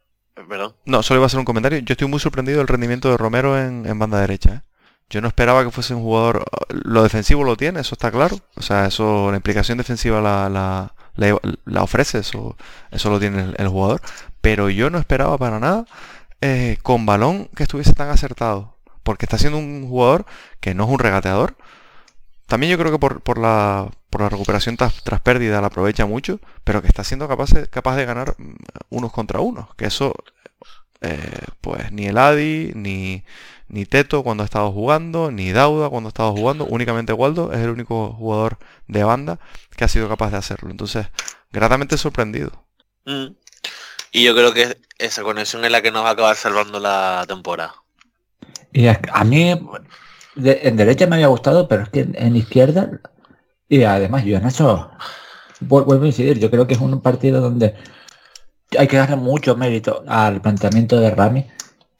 [0.84, 1.78] No, solo iba a hacer un comentario.
[1.78, 4.50] Yo estoy muy sorprendido del rendimiento de Romero en, banda derecha.
[4.50, 4.60] ¿eh?
[5.08, 6.44] Yo no esperaba que fuese un jugador...
[6.68, 8.38] Lo defensivo lo tiene, eso está claro.
[8.56, 12.56] O sea, eso, la implicación defensiva la, la, ofrece, eso,
[12.90, 14.00] eso lo tiene el, jugador.
[14.40, 15.86] Pero yo no esperaba para nada
[16.40, 18.76] eh, con balón que estuviese tan acertado.
[19.02, 20.26] Porque está siendo un jugador
[20.60, 21.56] que no es un regateador,
[22.46, 26.80] también yo creo que por, la, por la recuperación tras, pérdida la aprovecha mucho, pero
[26.80, 28.54] que está siendo capaz de, capaz de ganar mm,
[28.90, 29.74] unos contra unos.
[29.74, 30.14] Que eso,
[31.00, 31.18] eh,
[31.60, 33.24] pues ni el Adi, ni,
[33.66, 37.58] ni Teto cuando ha estado jugando, ni Dauda cuando ha estado jugando, únicamente Waldo es
[37.58, 39.40] el único jugador de banda
[39.76, 40.70] que ha sido capaz de hacerlo.
[40.70, 41.08] Entonces,
[41.50, 42.52] gratamente sorprendido.
[43.06, 43.34] Mm.
[44.12, 47.24] Y yo creo que esa conexión es la que nos va a acabar salvando la
[47.26, 47.74] temporada.
[48.72, 49.60] Y a mí,
[50.36, 53.00] en derecha me había gustado, pero es que en, izquierda,
[53.68, 54.90] y además yo en eso
[55.60, 57.74] vuelvo a incidir, yo creo que es un partido donde
[58.78, 61.46] hay que darle mucho mérito al planteamiento de Rami,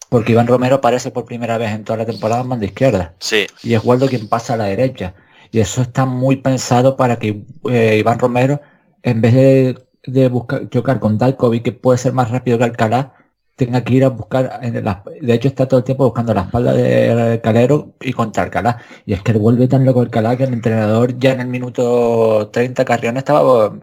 [0.08, 3.14] porque Iván Romero aparece por primera vez en toda la temporada en banda izquierda.
[3.18, 3.46] Sí.
[3.62, 5.14] Y es Waldo quien pasa a la derecha.
[5.50, 8.60] Y eso está muy pensado para que eh, Iván Romero,
[9.02, 13.14] en vez de de buscar chocar con Dalkovic, que puede ser más rápido que Alcalá,
[13.56, 16.42] tenga que ir a buscar, en la, de hecho está todo el tiempo buscando la
[16.42, 18.78] espalda de Calero y contra Alcalá.
[19.06, 22.84] Y es que vuelve tan loco Alcalá que el entrenador ya en el minuto 30
[22.84, 23.78] Carrión estaba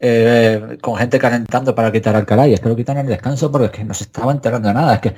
[0.00, 3.50] eh, con gente calentando para quitar Alcalá y es que lo quitan en el descanso
[3.50, 4.94] porque es que no se estaba enterando nada.
[4.94, 5.14] Es que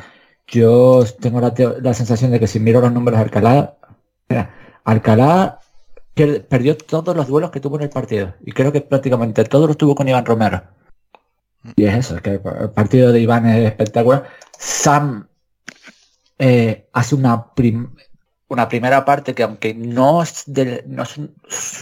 [0.47, 3.77] yo tengo la, sensación de que si miro los números de Alcalá,
[4.85, 5.61] Alcalá
[6.49, 9.77] perdió todos los duelos que tuvo en el partido y creo que prácticamente todos los
[9.79, 10.63] tuvo con Iván Romero
[11.77, 14.29] y es eso, es que el partido de Iván es espectacular.
[14.59, 15.29] Sam
[16.39, 17.47] eh, hace una,
[18.49, 21.19] una primera parte que aunque no es, de, no es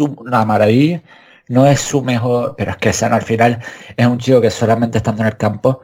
[0.00, 1.02] una maravilla,
[1.48, 3.62] no es su mejor, pero es que Sam al final
[3.96, 5.80] es un chico que solamente estando en el campo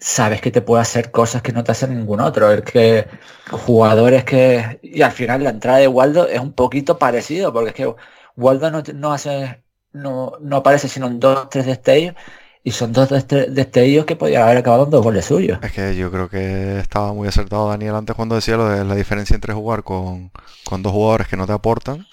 [0.00, 2.50] sabes que te puede hacer cosas que no te hacen ningún otro.
[2.50, 3.06] El que
[3.50, 4.80] jugadores que.
[4.82, 7.94] Y al final la entrada de Waldo es un poquito parecido, porque es que
[8.36, 9.62] Waldo no, no hace.
[9.92, 12.14] No, no aparece sino en dos tres destellos
[12.62, 15.58] y son dos destellos que podían haber acabado en dos goles suyos.
[15.62, 18.94] Es que yo creo que estaba muy acertado Daniel antes cuando decía lo de la
[18.94, 20.30] diferencia entre jugar con,
[20.68, 22.06] dos jugadores que no te aportan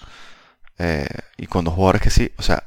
[0.78, 1.06] eh,
[1.36, 2.32] y con dos jugadores que sí.
[2.38, 2.64] O sea,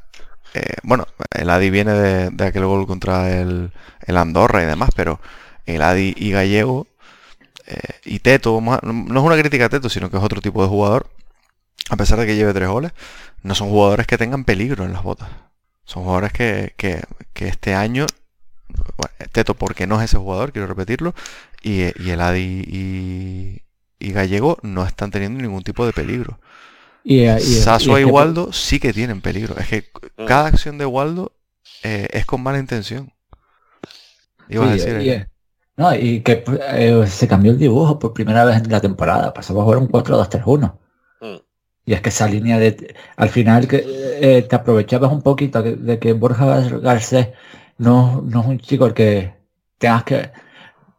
[0.54, 3.72] eh, bueno, el Adi viene de, aquel gol contra el,
[4.08, 5.20] Andorra y demás, pero
[5.66, 6.88] el Adi y Gallego
[7.66, 10.70] eh, y Teto, no es una crítica a Teto, sino que es otro tipo de
[10.70, 11.10] jugador,
[11.90, 12.92] a pesar de que lleve tres goles,
[13.42, 15.30] no son jugadores que tengan peligro en las botas.
[15.92, 16.74] Son jugadores que,
[17.36, 18.06] este año,
[19.34, 21.14] Teto porque no es ese jugador, quiero repetirlo,
[21.62, 23.62] y, el Adi
[24.00, 26.40] y, Gallego no están teniendo ningún tipo de peligro.
[27.04, 29.58] Y, y, Waldo sí que tienen peligro.
[29.58, 30.26] Es que mm.
[30.28, 31.34] cada acción de Waldo
[31.84, 33.12] eh, es con mala intención.
[34.48, 35.28] Iba a decir.
[35.76, 39.34] no, y que eh, se cambió el dibujo por primera vez en la temporada.
[39.34, 40.74] Pasamos a jugar un 4-2-3-1.
[41.86, 42.96] Y es que esa línea de...
[43.16, 43.84] Al final que
[44.22, 47.30] eh, te aprovechabas un poquito de, que Borja Garcés
[47.78, 49.34] no, no es un chico el que
[49.78, 50.32] tengas que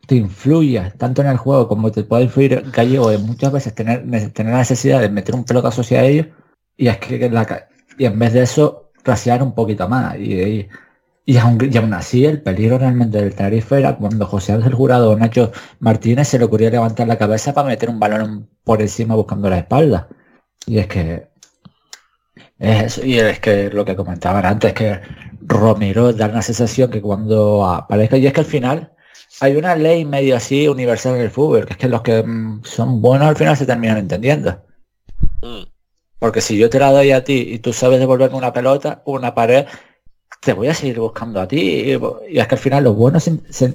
[0.07, 4.03] te influya tanto en el juego como te puede influir Gallego de muchas veces tener,
[4.33, 6.27] tener la necesidad de meter un pelotazo hacia ellos.
[6.77, 7.31] Y es que
[7.99, 10.17] y en vez de eso raciar un poquito más.
[10.19, 10.69] Y,
[11.25, 15.53] y, aún, así el peligro realmente del Tenerife era cuando José Ángel Jurado o Nacho
[15.79, 19.59] Martínez se le ocurría levantar la cabeza para meter un balón por encima buscando la
[19.59, 20.09] espalda
[20.67, 21.29] y es que
[22.59, 25.01] es, y es que lo que comentaban antes, que
[25.41, 28.93] Romero da una sensación que cuando aparezca, y es que al final
[29.41, 32.63] hay una ley medio así universal en el fútbol, que es que los que mm,
[32.65, 34.63] son buenos al final se terminan entendiendo.
[35.43, 35.65] Mm.
[36.19, 39.35] Porque si yo te la doy a ti y tú sabes devolverme una pelota, una
[39.35, 39.67] pared,
[40.41, 41.97] te voy a seguir buscando a ti.
[42.29, 43.75] Y es que al final los buenos se,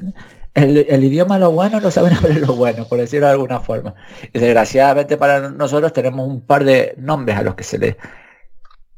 [0.53, 3.95] el, idioma lo bueno no saben hablar lo bueno, por decirlo de alguna forma.
[4.33, 7.95] Y desgraciadamente para nosotros tenemos un par de nombres a los que se les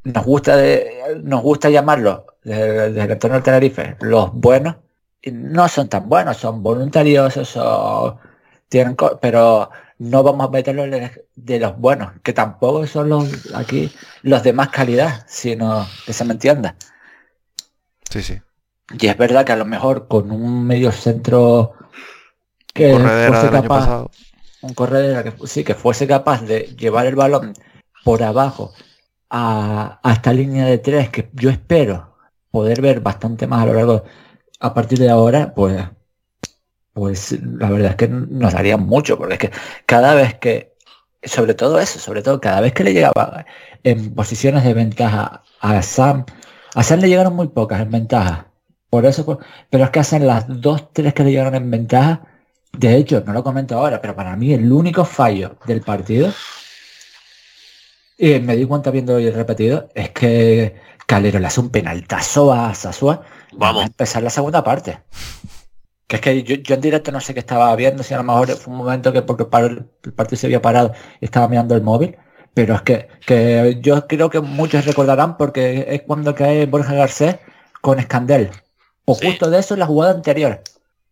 [0.04, 4.78] nos gusta de, nos gusta llamarlos desde, el entorno del Tenerife los buenos
[5.22, 8.18] y no son tan buenos, son voluntariosos, o
[8.70, 10.88] tienen pero no vamos a meterlos
[11.36, 16.24] de los buenos, que tampoco son los aquí los de más calidad, sino que se
[16.24, 16.76] me entienda.
[18.10, 18.42] Sí, sí.
[18.98, 21.74] Y es verdad que a lo mejor con un medio centro
[22.74, 24.06] que fuese capaz,
[24.62, 27.54] un corredera que sí, que fuese capaz de llevar el balón
[28.04, 28.74] por abajo
[29.30, 32.16] a, esta línea de tres que yo espero
[32.52, 34.04] poder ver bastante más a lo largo
[34.60, 35.84] a partir de ahora, pues
[36.94, 39.52] pues la verdad es que nos daría mucho, porque es que
[39.86, 40.76] cada vez que,
[41.24, 43.46] sobre todo eso, sobre todo cada vez que le llegaba
[43.84, 46.26] en posiciones de ventaja a Sam,
[46.76, 48.49] a Sam le llegaron muy pocas en ventaja,
[48.90, 52.22] por eso, pero es que hacen las dos, tres que le llegaron en ventaja.
[52.72, 56.32] De hecho, no lo comento ahora, pero para mí el único fallo del partido,
[58.18, 60.76] y me di cuenta viendo el repetido, es que
[61.08, 63.24] Calero le hace un penaltazo a Sasua.
[63.54, 65.00] Vamos a empezar la segunda parte.
[66.06, 68.50] Que es que yo, en directo no sé qué estaba viendo, si a lo mejor
[68.58, 72.18] fue un momento que porque el partido se había parado y estaba mirando el móvil.
[72.54, 77.38] Pero es que, que yo creo que muchos recordarán porque es cuando cae Borja Garcés
[77.82, 78.52] con Escandel.
[79.10, 80.62] O justo de eso en la jugada anterior.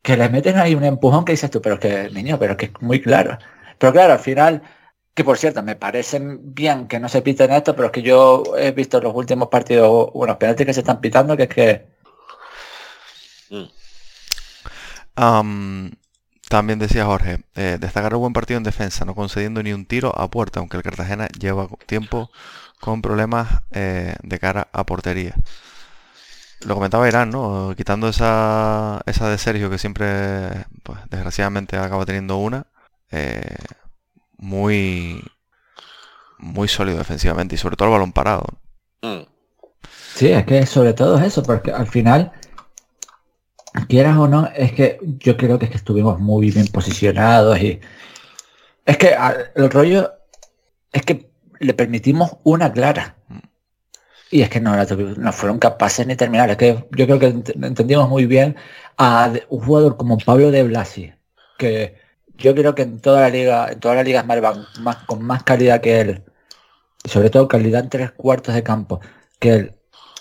[0.03, 2.71] Que le meten ahí un empujón que dices tú, pero que, niño, pero que es
[2.79, 3.39] muy claro.
[3.79, 4.62] Pero claro, al final,
[5.15, 8.43] que por cierto, me parece bien que no se piten esto, pero es que yo
[8.55, 11.88] he visto los últimos partidos, unos penaltis que se están pitando, que es que...
[15.15, 15.88] Mm.
[16.49, 20.13] también decía Jorge, eh, destacar un buen partido en defensa, no concediendo ni un tiro
[20.15, 22.29] a puerta, aunque el Cartagena lleva tiempo
[22.79, 25.33] con problemas eh, de cara a portería
[26.65, 27.74] lo comentaba Irán, ¿no?
[27.76, 32.67] Quitando esa, esa de Sergio que siempre, pues, desgraciadamente acaba teniendo una,
[33.12, 33.56] eh,
[34.38, 35.24] muy,
[36.38, 38.46] muy sólido defensivamente y sobre todo el balón parado.
[39.02, 39.24] Mm.
[40.15, 42.32] Sí, es que sobre todo es eso, porque al final
[43.88, 47.80] quieras o no, es que yo creo que es que estuvimos muy bien posicionados y
[48.86, 49.15] es que
[49.56, 50.12] el rollo
[50.91, 53.16] es que le permitimos una clara.
[54.29, 56.49] Y es que no, no fueron capaces ni terminar.
[56.49, 58.55] Es que yo creo que entendimos muy bien
[58.97, 61.13] a un jugador como Pablo de Blasi,
[61.57, 61.95] que
[62.37, 65.81] yo creo que en toda la liga, en todas las ligas más, con más calidad
[65.81, 66.23] que él,
[67.05, 68.99] sobre todo calidad en tres cuartos de campo,
[69.39, 69.75] que él,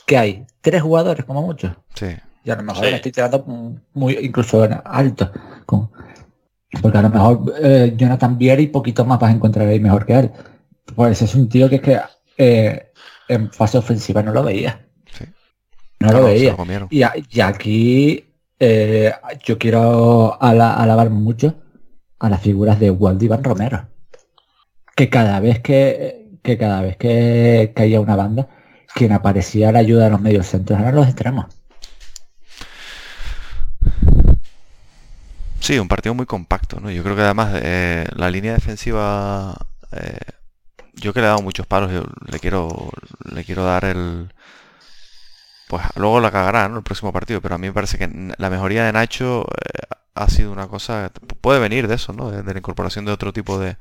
[0.06, 1.76] que hay tres jugadores como mucho.
[1.94, 2.06] Sí.
[2.44, 3.44] Y a lo mejor estoy tirando
[3.92, 5.32] muy incluso alto.
[5.66, 5.90] Con,
[6.80, 10.14] porque a lo mejor eh, Jonathan Vieri poquito más vas a encontrar ahí mejor que
[10.14, 10.30] él.
[10.94, 12.00] Pues es un tío que es que
[12.38, 12.86] eh,
[13.28, 14.86] en fase ofensiva no lo veía.
[16.00, 16.56] No, lo veía.
[16.90, 18.24] Y, y, aquí
[18.58, 19.12] eh,
[19.44, 21.54] yo quiero alabar mucho
[22.18, 23.88] a las figuras de Walt Iván Romero.
[24.94, 28.48] Que cada vez que, que cada vez que caía una banda,
[28.94, 31.46] quien aparecía a la ayuda de los medios centros eran los extremos.
[35.60, 36.90] Sí, un partido muy compacto, ¿no?
[36.90, 39.56] Yo creo que además eh, la línea defensiva,
[39.90, 40.18] eh,
[40.96, 41.90] yo que le he dado muchos palos,
[42.26, 42.90] le quiero,
[43.24, 44.28] le quiero dar el,
[45.68, 46.78] pues luego la cagará, ¿no?
[46.78, 50.28] El próximo partido, pero a mí me parece que la mejoría de Nacho eh, ha
[50.28, 52.30] sido una cosa, puede venir de eso, ¿no?
[52.30, 53.76] De, la incorporación de otro tipo de,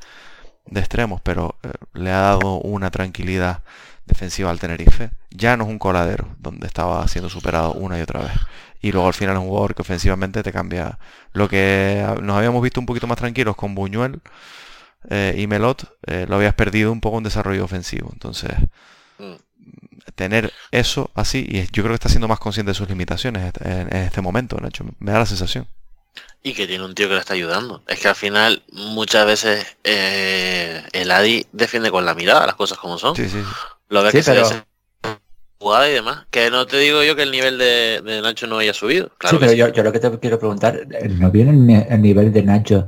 [0.74, 1.56] extremos, pero
[1.94, 3.64] le ha dado una tranquilidad
[4.06, 5.12] defensiva al Tenerife.
[5.32, 8.32] Ya no es un coladero donde estaba siendo superado una y otra vez
[8.86, 11.00] y luego al final es un jugador que ofensivamente te cambia.
[11.34, 14.22] Lo que nos habíamos visto un poquito más tranquilos con Buñuel
[15.10, 18.10] eh, y Melot, eh, lo habías perdido un poco en desarrollo ofensivo.
[18.14, 18.52] Entonces,
[19.18, 19.34] mm.
[20.16, 23.96] tener eso así, y yo creo que está siendo más consciente de sus limitaciones en,
[23.96, 25.68] este momento, Nacho, me da la sensación.
[26.44, 27.82] Y que tiene un tío que le está ayudando.
[27.88, 32.78] Es que al final muchas veces eh, el Adi defiende con la mirada las cosas
[32.78, 33.16] como son.
[33.16, 33.42] Sí, sí.
[33.90, 34.24] Lo que
[35.58, 36.26] jugada y demás.
[36.30, 39.12] Que no te digo yo que el nivel de, Nacho no haya subido.
[39.28, 42.88] sí, pero yo, lo que te quiero preguntar, ¿no viene el nivel de Nacho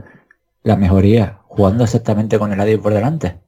[0.63, 3.39] la mejoría jugando exactamente con el Adi por delante?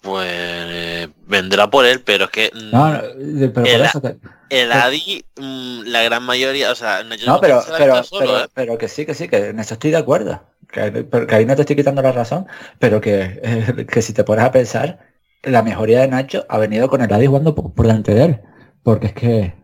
[0.00, 3.00] Pues eh, vendrá por él, pero es que no,
[3.38, 4.18] pero por el, eso que,
[4.50, 8.46] el Adi, la gran mayoría, o sea, Nacho no, pero, pero, pero, ¿eh?
[8.52, 10.42] pero, que sí, que sí, que en eso estoy de acuerdo.
[10.70, 12.46] Que, que ahí no te estoy quitando la razón,
[12.78, 14.98] pero que, que si te pones a pensar,
[15.42, 18.40] la mejoría de Nacho ha venido con el Adi jugando por, delante de él.
[18.82, 19.54] Porque es que...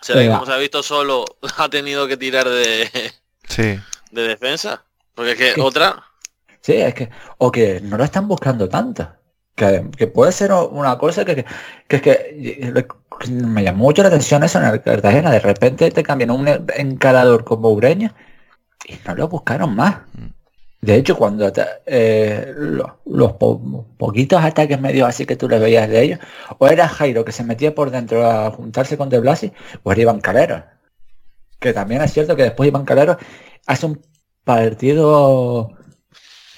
[0.00, 1.24] ¿Será que como se ha visto solo,
[1.58, 2.90] ha tenido que tirar de...
[3.48, 3.78] Sí.
[4.10, 4.84] De defensa?
[5.14, 6.07] Porque es que, otra...
[6.60, 7.10] Sí, es que...
[7.38, 9.08] O que no lo están buscando tanto.
[9.54, 11.44] Que, puede ser una cosa que,
[11.88, 12.78] que, es que
[13.30, 15.30] me llamó mucho la atención eso en el Cartagena.
[15.32, 18.14] De repente te cambian un encarador como Ureña
[18.86, 19.96] y no lo buscaron más.
[20.14, 20.38] Mm.
[20.80, 21.52] De hecho, cuando
[21.86, 22.54] eh,
[23.04, 23.32] los,
[23.98, 26.20] poquitos ataques medios así que tú le veías de ellos,
[26.58, 30.02] o era Jairo que se metía por dentro a juntarse con De Blasi, o era
[30.02, 30.64] Iván Calero.
[31.58, 33.18] Que también es cierto que después Iván Calero
[33.66, 34.00] hace un
[34.44, 35.77] partido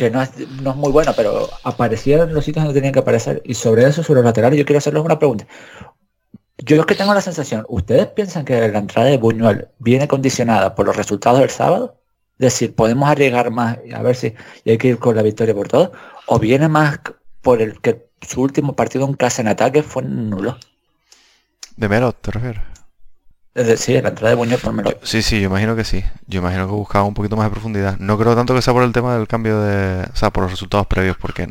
[0.01, 0.31] que no es,
[0.63, 3.43] no es muy bueno, pero aparecieron en los sitios donde tenían que aparecer.
[3.45, 5.47] Y sobre eso, sobre los laterales, yo quiero hacerles una pregunta.
[6.57, 10.75] Yo es que tengo la sensación, ¿ustedes piensan que la entrada de Buñuel viene condicionada
[10.75, 11.97] por los resultados del sábado?
[12.39, 14.35] decir, podemos arriesgar más a ver si
[14.65, 15.93] hay que ir con la victoria por todo,
[16.27, 16.99] o viene más
[17.43, 20.57] por el que su último partido en casa en ataque fue nulo.
[21.77, 22.70] ¿De Melot te?
[23.55, 25.05] Es decir, la entrada de Buñuel por Melot.
[25.05, 26.05] Sí, sí, yo imagino que sí.
[26.27, 27.99] Yo imagino que buscaba un poquito más de profundidad.
[27.99, 30.05] No creo tanto que sea por el tema del cambio de...
[30.05, 31.49] O sea, por los resultados previos, porque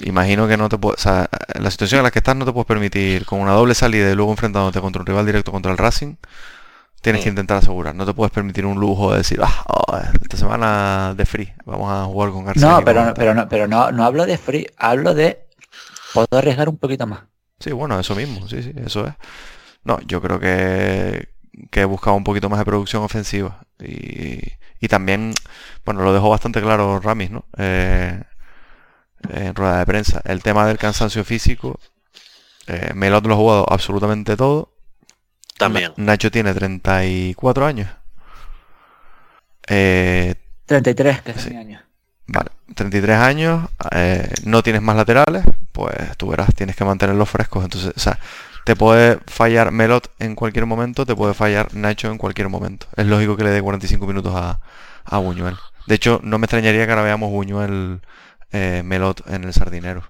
[0.00, 1.00] imagino que no te puedes...
[1.00, 3.74] O sea, la situación en la que estás no te puedes permitir con una doble
[3.74, 6.14] salida y luego enfrentándote contra un rival directo contra el Racing
[7.00, 10.36] Tienes que intentar asegurar, no te puedes permitir un lujo de decir, ah, oh, esta
[10.36, 12.68] semana de free, vamos a jugar con García.
[12.68, 15.46] No, pero, pero, no, pero no, no hablo de free, hablo de
[16.12, 17.20] puedo arriesgar un poquito más.
[17.60, 19.14] Sí, bueno, eso mismo, sí, sí, eso es.
[19.84, 21.28] No, yo creo que,
[21.70, 23.60] que he buscado un poquito más de producción ofensiva.
[23.80, 24.40] Y,
[24.80, 25.32] y también,
[25.84, 27.44] bueno, lo dejó bastante claro Ramis, ¿no?
[27.56, 28.22] Eh,
[29.30, 30.20] en rueda de prensa.
[30.24, 31.80] El tema del cansancio físico,
[32.66, 34.72] eh, Melot lo ha jugado absolutamente todo
[35.58, 35.92] también.
[35.96, 37.90] Nacho tiene 34 años.
[39.66, 41.82] Eh, 33, que es años.
[42.26, 47.64] Vale, 33 años, eh, no tienes más laterales, pues tú verás, tienes que mantenerlos frescos.
[47.64, 48.18] Entonces, o sea,
[48.68, 52.86] te puede fallar Melot en cualquier momento, te puede fallar Nacho en cualquier momento.
[52.96, 54.60] Es lógico que le dé 45 minutos a,
[55.06, 55.54] a Buñuel.
[55.86, 58.02] De hecho, no me extrañaría que ahora veamos Buñuel
[58.52, 60.02] eh, Melot en el sardinero.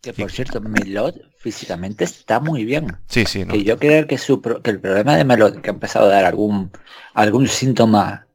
[0.00, 2.96] Que por cierto, Melot físicamente está muy bien.
[3.06, 3.44] Sí, sí.
[3.52, 6.24] Y yo creo que, su, que el problema de Melot, que ha empezado a dar
[6.24, 6.70] algún,
[7.12, 8.26] algún síntoma,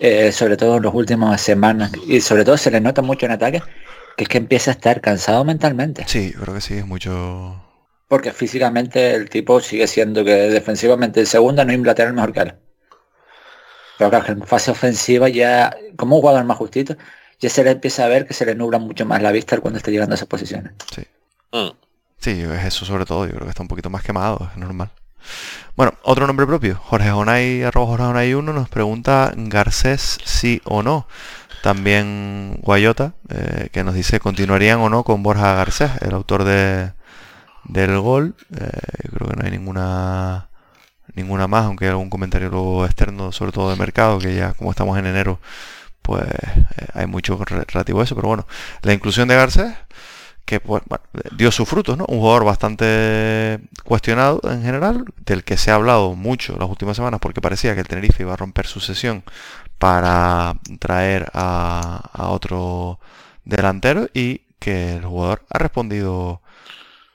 [0.00, 3.32] eh, sobre todo en las últimas semanas, y sobre todo se le nota mucho en
[3.32, 3.62] ataque,
[4.18, 6.04] que es que empieza a estar cansado mentalmente.
[6.06, 7.67] Sí, creo que sí, es mucho...
[8.08, 12.32] Porque físicamente el tipo sigue siendo que defensivamente el segundo no hay un lateral mejor
[12.32, 12.54] que él.
[13.98, 16.96] Pero claro, que en fase ofensiva ya, como un jugador más justito,
[17.38, 19.78] ya se le empieza a ver que se le nubla mucho más la vista cuando
[19.78, 20.72] está llegando a esas posiciones.
[20.94, 21.02] Sí.
[21.52, 21.70] Mm.
[22.18, 23.26] Sí, es eso sobre todo.
[23.26, 24.90] Yo creo que está un poquito más quemado, es normal.
[25.76, 26.76] Bueno, otro nombre propio.
[26.76, 31.06] Jorge Jonay, arroba Jorge Jonay 1 nos pregunta Garcés sí o no.
[31.62, 36.92] También Guayota, eh, que nos dice continuarían o no con Borja Garcés, el autor de,
[37.68, 38.34] del gol.
[38.56, 38.70] Eh,
[39.14, 40.48] creo que no hay ninguna
[41.14, 44.98] ninguna más, aunque algún comentario luego externo, sobre todo de mercado, que ya como estamos
[44.98, 45.40] en enero,
[46.02, 46.64] pues eh,
[46.94, 48.14] hay mucho re- relativo a eso.
[48.14, 48.46] Pero bueno,
[48.82, 49.74] la inclusión de Garcés,
[50.44, 50.82] que pues,
[51.36, 52.04] dio sus frutos, ¿no?
[52.08, 57.20] Un jugador bastante cuestionado en general, del que se ha hablado mucho las últimas semanas,
[57.20, 59.24] porque parecía que el Tenerife iba a romper su sesión
[59.78, 62.98] para traer a otro
[63.44, 66.42] delantero y que el jugador ha respondido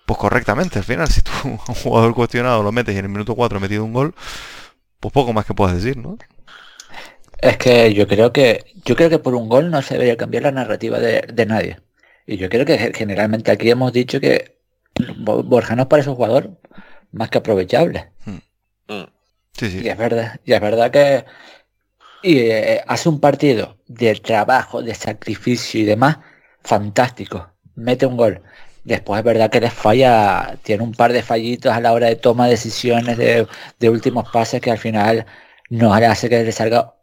[0.06, 3.12] pues correctamente al final si tú a un jugador cuestionado lo metes y en el
[3.12, 4.14] minuto 4 ha metido un gol
[4.99, 6.18] pues poco más que puedes decir ¿no?
[7.39, 10.43] Es que yo creo que yo creo que por un gol no se debería cambiar
[10.43, 11.80] la narrativa de, de nadie.
[12.26, 14.58] Y yo creo que ge- generalmente aquí hemos dicho que
[15.18, 16.51] Bo- Borja nos parece un jugador
[17.12, 18.12] más que aprovechable.
[18.88, 19.04] Mm.
[19.58, 21.26] sí sí Y es verdad, y es verdad que
[22.24, 26.18] y, eh, hace un partido de trabajo, de sacrificio y demás,
[26.64, 27.51] fantástico.
[27.76, 28.41] Mete un gol.
[28.84, 32.16] Después es verdad que les falla, tiene un par de fallitos a la hora de
[32.18, 35.26] toma de decisiones de, últimos pases que al final
[35.70, 36.94] no le hace que le salga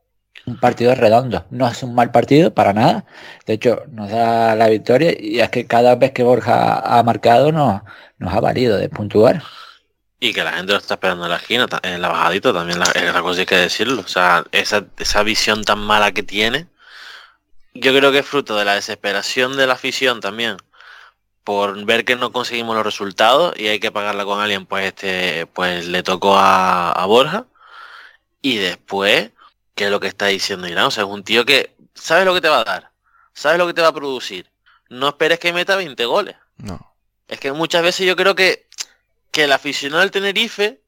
[0.46, 1.46] un partido redondo.
[1.50, 3.06] No es un mal partido para nada.
[3.46, 7.50] De hecho, nos da la victoria y es que cada vez que Borja ha marcado
[7.52, 7.82] nos,
[8.18, 9.42] nos ha valido de puntuar.
[10.22, 13.14] Y que la gente lo está esperando en la esquina, en la bajadita también, es
[13.14, 14.02] la cosa hay que decirlo.
[14.02, 16.66] O sea, esa, esa visión tan mala que tiene,
[17.72, 20.58] yo creo que es fruto de la desesperación de la afición también,
[21.44, 25.46] por ver que no conseguimos los resultados y hay que pagarla con alguien, pues este,
[25.46, 27.46] pues le tocó a, a Borja.
[28.42, 29.30] Y después,
[29.74, 32.34] que es lo que está diciendo Irán, o sea, es un tío que sabes lo
[32.34, 32.90] que te va a dar,
[33.32, 34.50] sabes lo que te va a producir.
[34.88, 36.36] No esperes que meta 20 goles.
[36.56, 36.94] no
[37.28, 38.66] Es que muchas veces yo creo que,
[39.30, 40.80] que el aficionado del Tenerife,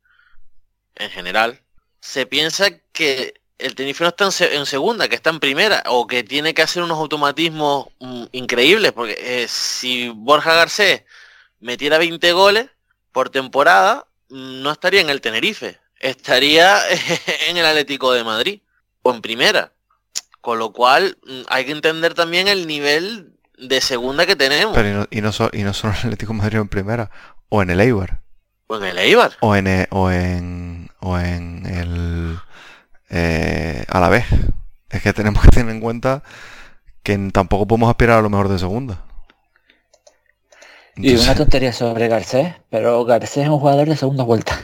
[0.96, 1.60] en general,
[2.00, 5.82] se piensa que el Tenerife no está en, se- en segunda, que está en primera,
[5.86, 11.02] o que tiene que hacer unos automatismos mm, increíbles, porque eh, si Borja Garcés
[11.60, 12.66] metiera 20 goles
[13.12, 16.78] por temporada, no estaría en el Tenerife, estaría
[17.48, 18.60] en el Atlético de Madrid,
[19.02, 19.72] o en primera.
[20.40, 24.74] Con lo cual mm, hay que entender también el nivel de segunda que tenemos.
[24.74, 26.68] pero y no, y no, so- y no solo en el Atlético de Madrid en
[26.68, 27.10] primera
[27.48, 28.20] o en el Eibar
[28.66, 29.36] O en el Eibar.
[29.40, 32.38] o en o en o en el
[33.12, 34.26] eh, a la vez
[34.90, 36.24] es que tenemos que tener en cuenta
[37.04, 39.04] que tampoco podemos aspirar a lo mejor de segunda
[41.00, 44.58] Y una Entonces, tontería sobre Garcés, pero Garcés es un jugador de segunda vuelta.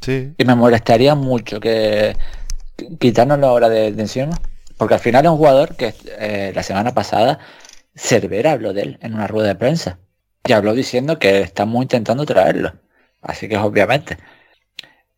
[0.00, 2.16] sí Y me molestaría mucho que
[2.76, 4.40] que quitarnos la hora de, de encima,
[4.78, 7.38] porque al final es un jugador que eh, la semana pasada
[7.96, 10.00] Cervera habló de él en una rueda de prensa.
[10.46, 12.74] Y habló diciendo que estamos intentando traerlo.
[13.22, 14.18] Así que obviamente.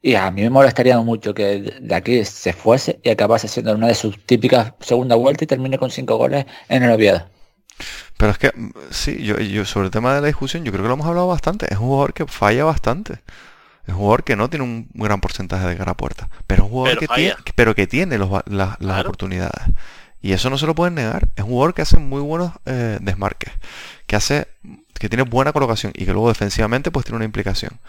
[0.07, 3.87] Y a mí me molestaría mucho que de aquí se fuese y acabase siendo una
[3.87, 7.27] de sus típicas segunda vuelta y termine con cinco goles en el Oviedo.
[8.19, 10.83] Pero es que, mm, sí, yo, yo sobre el tema de la discusión, yo creo
[10.85, 11.73] que lo hemos hablado bastante.
[11.73, 13.15] Es un jugador que falla bastante.
[13.87, 16.29] Es un jugador que no tiene un gran porcentaje de cara a puerta.
[16.47, 19.01] Pero es un jugador Pero que tiene, pero que tiene los las Claro.
[19.09, 19.69] oportunidades.
[20.21, 21.29] Y eso no se lo pueden negar.
[21.37, 23.55] Es un jugador que hace muy buenos eh, desmarques.
[24.07, 24.49] Que hace,
[24.99, 27.81] que tiene buena colocación y que luego defensivamente pues tiene una implicación.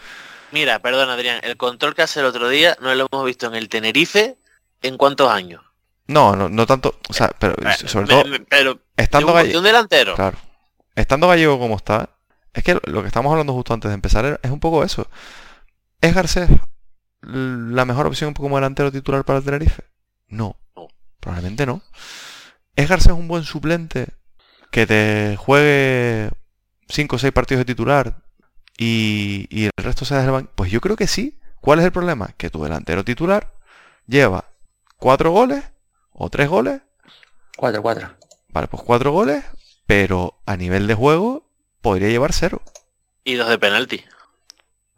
[0.58, 3.54] Mira, perdón Adrián, el control que hace el otro día no lo hemos visto en
[3.56, 4.38] el Tenerife
[4.80, 5.62] en cuántos años.
[6.06, 7.54] No, no, no tanto, o sea, pero
[7.86, 10.14] sobre Me- todo me- pero estando un, Galle- de un delantero.
[10.14, 10.38] Claro.
[10.94, 12.08] Estando gallego como está,
[12.54, 15.06] es que lo- que estamos hablando justo antes de empezar es un poco eso.
[16.00, 16.48] ¿Es Garcés
[17.20, 19.82] la mejor opción como delantero titular para el Tenerife?
[20.28, 20.56] No.
[20.74, 20.88] No.
[21.20, 21.82] Probablemente no.
[22.76, 24.06] ¿Es Garcés un buen suplente
[24.70, 26.30] que te juegue
[26.88, 28.22] 5 o 6 partidos de titular
[28.78, 30.52] y, y el resto sea desde el banco?
[30.54, 31.38] Pues yo creo que sí.
[31.60, 32.28] ¿Cuál es el problema?
[32.36, 33.52] Que tu delantero titular
[34.06, 34.44] lleva
[34.98, 35.64] 4 goles
[36.12, 36.80] o 3 goles
[37.56, 38.14] 4-4.
[38.48, 39.44] Vale, pues cuatro goles,
[39.86, 41.46] pero a nivel de juego
[41.80, 42.62] podría llevar cero.
[43.24, 44.04] Y dos de penalti.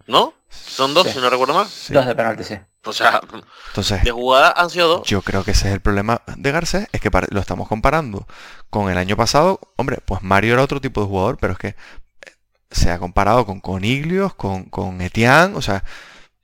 [0.06, 0.34] ¿No?
[0.48, 1.14] Son dos, Sí.
[1.14, 1.66] si no recuerdo mal.
[1.68, 1.92] Sí.
[1.92, 2.54] Dos de penalti, sí.
[2.84, 3.20] O sea,
[3.68, 5.06] Entonces, de jugada han sido dos.
[5.08, 8.26] yo creo que ese es el problema de Garcés, es que lo estamos comparando
[8.70, 9.60] con el año pasado.
[9.76, 11.74] Hombre, pues Mario era otro tipo de jugador, pero es que
[12.70, 15.84] se ha comparado con Coniglios, con, con Etienne, o sea,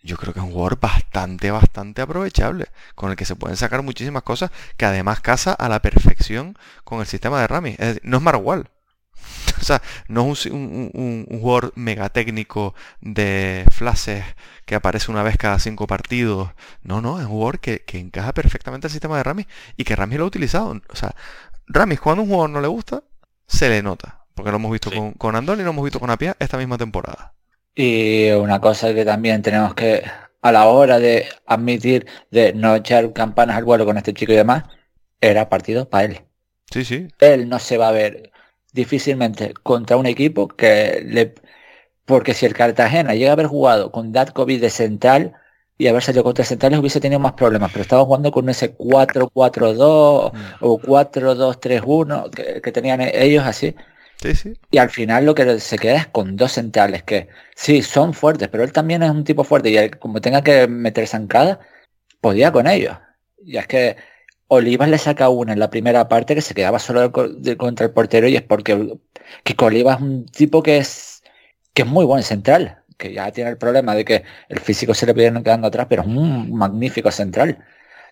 [0.03, 3.83] yo creo que es un jugador bastante, bastante aprovechable, con el que se pueden sacar
[3.83, 7.71] muchísimas cosas, que además casa a la perfección con el sistema de Rami.
[7.71, 8.71] Es decir, no es Marwal.
[9.65, 14.25] sea, no es un, un, un, jugador mega técnico de flashes
[14.67, 16.51] que aparece una vez cada cinco partidos.
[16.83, 19.47] No, no, es un jugador que, que encaja perfectamente al sistema de Ramis
[19.77, 20.81] y que Ramis lo ha utilizado.
[20.89, 21.15] O sea,
[21.67, 23.03] Ramis cuando un jugador no le gusta,
[23.47, 24.24] se le nota.
[24.35, 26.77] Porque lo hemos visto con, con Andón y lo hemos visto con Apia esta misma
[26.77, 27.35] temporada.
[27.75, 30.05] Y una cosa que también tenemos que,
[30.43, 34.37] a la hora de admitir, de no echar campanas al vuelo con este chico y
[34.37, 34.65] demás,
[35.21, 36.21] era partido para él.
[36.71, 37.09] Sí, sí.
[37.21, 38.33] Él no se va a ver
[38.73, 41.35] difícilmente contra un equipo que le...
[42.05, 45.33] Porque si el Cartagena llega a haber jugado con Datkovic de central
[45.79, 50.33] y haber salido contra centrales hubiese tenido más problemas, pero estaba jugando con ese 4-4-2
[50.33, 50.37] mm.
[50.61, 53.75] o 4-2-3-1 que, que, tenían ellos así.
[54.71, 58.49] Y al final lo que se queda es con dos centrales que sí, son fuertes,
[58.49, 61.61] pero él también es un tipo fuerte y como tenga que meter zancada,
[62.21, 62.97] podía con ellos.
[63.45, 63.97] Y es que
[64.49, 68.29] Olivas le saca una en la primera parte que se quedaba solo contra el portero
[68.29, 68.99] y es porque
[69.45, 71.23] que Olivas es un tipo que es
[71.75, 75.07] que es muy buen central, que ya tiene el problema de que el físico se
[75.07, 77.59] le viene quedando atrás, pero es un magnífico central.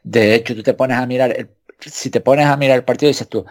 [0.03, 1.51] De hecho, tú te pones a mirar, el,
[1.81, 3.47] si te pones a mirar el partido, dices tú,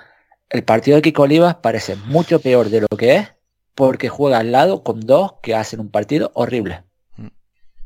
[0.51, 3.27] el partido de Kiko Olivas parece mucho peor de lo que es
[3.73, 6.83] porque juega al lado con dos que hacen un partido horrible.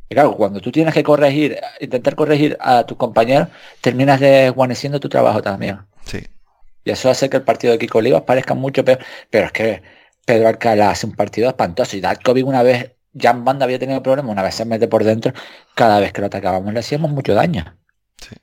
[0.10, 3.50] Y claro, cuando tú tienes que corregir, intentar corregir a tus compañeros,
[3.82, 5.80] terminas desguaneciendo tu trabajo también.
[6.06, 6.20] Sí.
[6.84, 9.00] Y eso hace que el partido de Kiko Olivas parezca mucho peor.
[9.30, 9.82] Pero es que
[10.26, 11.98] Pedro Alcalá hace un partido espantoso.
[11.98, 15.34] Y Dalkovic una vez, Jan Banda había tenido problemas, una vez se mete por dentro,
[15.74, 17.76] cada vez que lo atacábamos le hacíamos mucho daño.
[18.18, 18.36] Sí.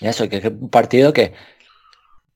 [0.00, 1.32] Y eso, que es un partido que,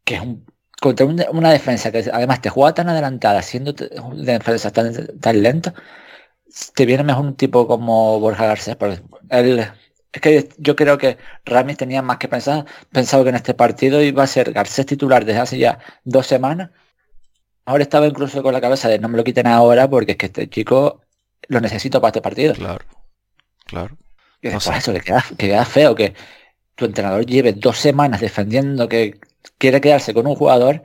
[0.07, 0.47] que es un,
[0.81, 5.75] contra una defensa que además te juega tan adelantada, siendo defensa tan, tan lenta,
[6.75, 8.77] te viene mejor un tipo como Borja Garcés.
[8.77, 9.67] Porque él,
[10.13, 14.01] es que yo creo que Ramis tenía más que pensar, pensado que en este partido
[14.01, 16.71] iba a ser Garcés titular desde hace ya dos semanas.
[17.65, 20.27] Ahora estaba incluso con la cabeza de no me lo quiten ahora porque es que
[20.27, 21.03] este chico
[21.49, 22.55] lo necesito para este partido.
[22.55, 22.85] Claro,
[23.67, 23.99] claro.
[24.41, 26.15] Y después eso, que queda, que queda feo que
[26.77, 29.19] tu entrenador lleve dos semanas defendiendo que
[29.59, 30.82] quiere quedarse con un jugador,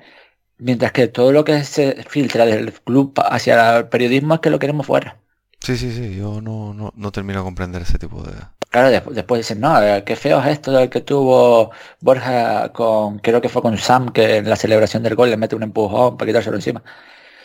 [0.57, 4.59] mientras que todo lo que se filtra del club hacia el periodismo es que lo
[4.59, 5.17] queremos fuera.
[5.59, 8.33] Sí, sí, sí, yo no, no, no termino de comprender ese tipo de...
[8.71, 13.19] Claro, después, después dicen, no, eh, qué feo es esto del que tuvo Borja con,
[13.19, 16.17] creo que fue con Sam, que en la celebración del gol le mete un empujón
[16.17, 16.81] para quitárselo encima.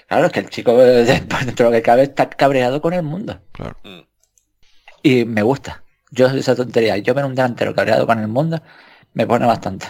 [0.07, 3.41] Claro, es que el chico dentro de lo que cabe está cabreado con el mundo.
[3.53, 3.77] Claro.
[5.03, 5.83] Y me gusta.
[6.11, 8.63] Yo esa tontería, yo ver un delantero cabreado con el mundo,
[9.13, 9.87] me pone bastante.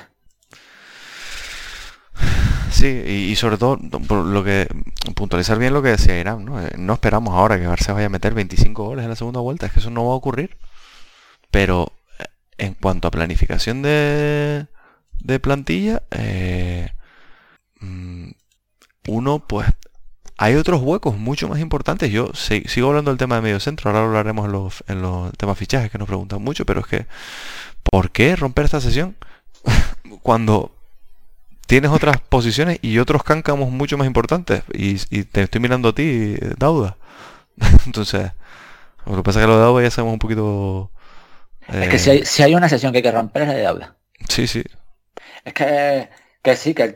[2.86, 4.68] Y, sobre todo, lo que
[5.14, 6.60] puntualizar bien lo que decía Irán, ¿no?
[6.60, 9.72] Eh, esperamos ahora que Barça vaya a meter 25 goles en la segunda vuelta, es
[9.72, 10.56] que eso no va a ocurrir.
[11.50, 12.24] Pero eh,
[12.58, 14.66] en cuanto a planificación de,
[15.20, 16.90] de plantilla, eh,
[17.80, 18.30] mm,
[19.08, 19.68] uno pues
[20.38, 22.10] hay otros huecos mucho más importantes.
[22.10, 25.90] Yo sigo hablando del tema de medio centro, ahora lo hablaremos en los temas fichajes
[25.90, 27.06] que nos preguntan mucho, pero es que,
[27.82, 29.16] ¿por qué romper esta sesión
[30.22, 30.75] cuando
[31.66, 34.62] tienes otras posiciones y otros cáncamos mucho más importantes.
[34.72, 36.96] Y, te estoy mirando a ti, Dauda.
[37.86, 38.30] Entonces,
[39.04, 40.90] lo que pasa es que lo de Dauda ya sabemos un poquito...
[41.68, 43.62] Es que si hay, si hay, una sesión que hay que romper es la de
[43.62, 43.96] Dauda.
[44.28, 44.62] Sí, sí.
[45.44, 46.08] Es que,
[46.42, 46.94] que sí, que,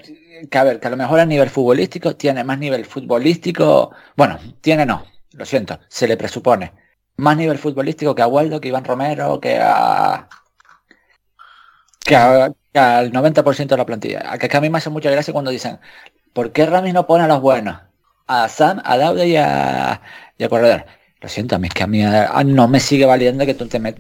[0.49, 3.91] que, a ver, que a lo mejor a nivel futbolístico tiene más nivel futbolístico...
[4.17, 6.73] Bueno, tiene no, lo siento, se le presupone.
[7.17, 10.29] Más nivel futbolístico que a Waldo, que Iván Romero, que a...
[12.05, 14.39] Que a, al 90% de la plantilla.
[14.39, 15.79] Que, que a mí me hace mucha gracia cuando dicen,
[16.33, 17.79] ¿por qué Rami no pone a los buenos?
[18.27, 20.01] A Sam, a Daude y a,
[20.39, 20.87] y a Corredor.
[21.21, 22.03] Lo siento, a mí es que a mí
[22.47, 23.93] no me sigue valiendo que tú te me,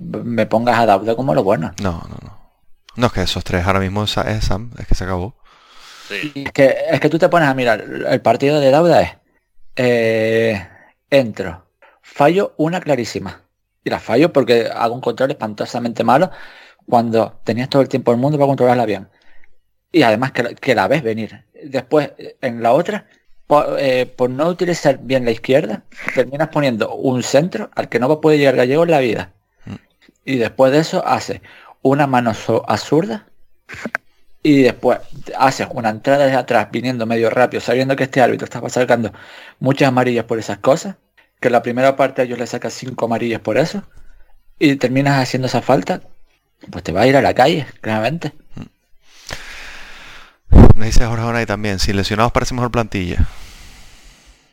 [0.46, 1.72] pongas a Daude como lo bueno.
[1.82, 2.40] No, no, no.
[2.96, 5.36] No es que esos tres ahora mismo es Sam, es que se acabó.
[6.11, 9.16] Es, que, es que tú te pones a mirar, el partido de Dauda es,
[9.76, 10.66] eh,
[11.09, 11.66] entro,
[12.03, 13.42] fallo una clarísima.
[13.84, 16.30] Y la fallo porque hago un control espantosamente malo
[16.88, 19.08] cuando tenías todo el tiempo del mundo para controlarla bien.
[19.92, 21.44] Y además que, la ves venir.
[21.64, 23.06] Después, en la otra,
[23.78, 28.38] eh, por, no utilizar bien la izquierda, terminas poniendo un centro al que no puede
[28.38, 29.32] llegar gallego en la vida.
[29.64, 29.74] Mm.
[30.24, 31.42] Y después de eso hace
[31.82, 32.32] una mano
[32.66, 33.26] absurda
[34.42, 35.00] y después
[35.38, 39.12] haces una entrada desde atrás viniendo medio rápido, sabiendo que este árbitro está sacando
[39.58, 40.96] muchas amarillas por esas cosas,
[41.40, 43.82] que la primera parte a ellos le saca cinco amarillas por eso,
[44.58, 46.02] y terminas haciendo esa falta
[46.70, 48.32] pues te va a ir a la calle, claramente.
[50.74, 53.28] Me dice Jorge y también, si lesionados parece mejor plantilla.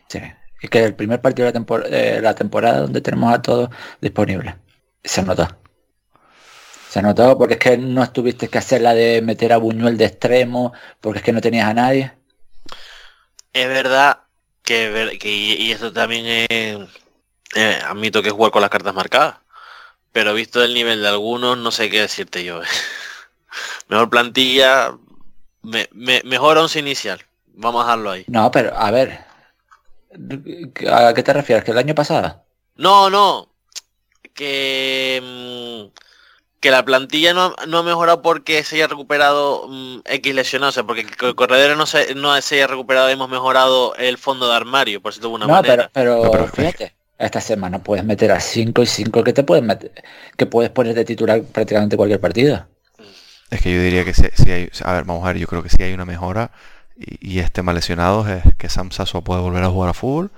[0.10, 0.20] Sí,
[0.62, 3.70] es que el primer partido de la, temporada donde tenemos a todos
[4.02, 4.56] disponibles.
[5.04, 5.48] Se notó.
[6.90, 10.06] Se notó porque es que no estuviste que hacer la de meter a Buñuel de
[10.06, 12.14] extremo, porque es que no tenías a nadie.
[13.54, 14.24] es verdad
[14.64, 16.90] que, que y y esto también es,
[17.56, 19.38] eh, admito que es jugar con las cartas marcadas.
[20.18, 22.64] Pero visto el nivel de algunos, no sé qué decirte yo.
[22.64, 22.66] eh.
[23.88, 24.98] Mejor plantilla,
[25.62, 27.24] me, me- mejor once inicial.
[27.54, 28.26] Vamos a dejarlo ahí.
[28.28, 29.20] No, pero a ver.
[30.92, 31.64] ¿A qué te refieres?
[31.64, 32.44] ¿Que el año pasado?
[32.78, 33.50] No, no.
[34.34, 35.96] Que, mm,
[36.62, 40.74] que la plantilla no, ha- no ha mejorado porque se haya recuperado mm, X lesionados.
[40.74, 44.50] O sea, porque el corredero no se, no se haya recuperado, hemos mejorado el fondo
[44.50, 45.92] de armario, por si tuvo una no, manera.
[45.94, 49.44] pero, pero, No, pero- fíjate, esta semana puedes meter a 5 y 5 que te
[49.44, 49.92] puedes meter,
[50.36, 52.68] que puedes poner de titular prácticamente cualquier partido.
[53.50, 55.64] Es que yo diría que si, si hay, a ver, vamos a ver, yo creo
[55.64, 56.52] que si hay una mejora
[56.96, 60.32] y, y este mal lesionados es que Sam Sasso puede volver a jugar a fútbol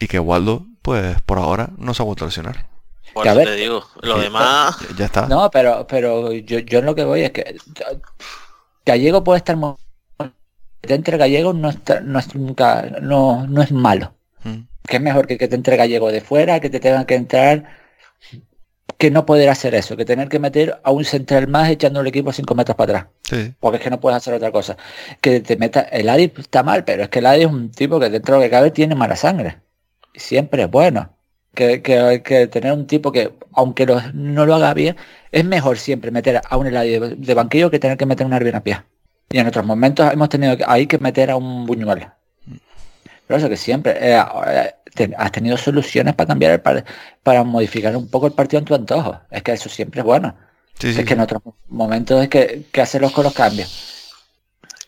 [0.00, 2.66] y que Waldo, pues por ahora no se ha vuelto a lesionar.
[3.14, 3.84] Por que a eso ver, te digo.
[4.02, 5.26] Lo que- demás, Ya, ya está.
[5.28, 7.56] No, pero, pero yo, yo en lo que voy es que
[8.84, 9.56] Gallego puede estar
[10.82, 14.14] entre Gallego no, está- no es nunca, no, no es malo.
[14.44, 14.60] Mm.
[14.86, 17.64] Que es mejor que que te entre gallego de fuera, que te tengan que entrar,
[18.98, 22.06] que no poder hacer eso, que tener que meter a un central más echando el
[22.06, 24.76] equipo cinco metros para atrás, Sí, porque es que no puedes hacer otra cosa.
[25.20, 28.00] Que te meta, el Adi está mal, pero es que el Adi es un tipo
[28.00, 29.58] que dentro de lo que cabe tiene mala sangre.
[30.14, 31.12] Siempre es bueno.
[31.54, 34.96] Que, que, que tener un tipo que, aunque lo- no lo haga bien,
[35.32, 38.36] es mejor siempre meter a un Adi de, de banquillo que tener que meter una
[38.36, 38.82] a pie.
[39.30, 42.08] Y en otros momentos hemos tenido que, hay que meter a un Buñuel.
[43.26, 46.84] Pero eso que siempre eh, eh, te- has tenido soluciones para cambiar el par-
[47.22, 49.20] para modificar un poco el partido en tu antojo.
[49.30, 50.36] Es que eso siempre es bueno.
[50.78, 51.00] sí, sí.
[51.00, 53.70] es que en otros momentos es que, que hacerlos con los cambios.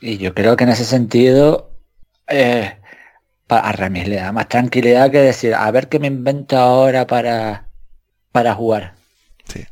[0.00, 1.70] Y yo creo que en ese sentido
[2.28, 2.76] eh,
[3.48, 7.68] a Ramis le da más tranquilidad que decir, a ver qué me invento ahora para,
[8.32, 8.96] para jugar.
[9.44, 9.64] sí.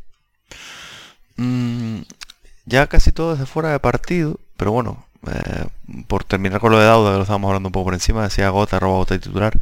[1.36, 2.02] Mm,
[2.66, 5.66] ya casi todo desde fuera de partido, pero bueno, eh,
[6.06, 8.50] por terminar con lo de Dauda, que lo estábamos hablando un poco por encima, decía
[8.50, 9.58] Gota, arroba Gota y titular,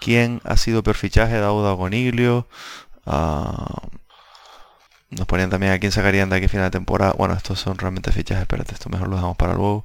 [0.00, 2.46] ¿quién ha sido peor fichaje, Dauda o Coniglio?
[3.06, 3.82] Ah,
[5.10, 7.12] nos ponían también a quién sacarían de aquí a final de temporada.
[7.16, 9.84] Bueno, estos son realmente fichajes, espérate, esto mejor lo dejamos para luego.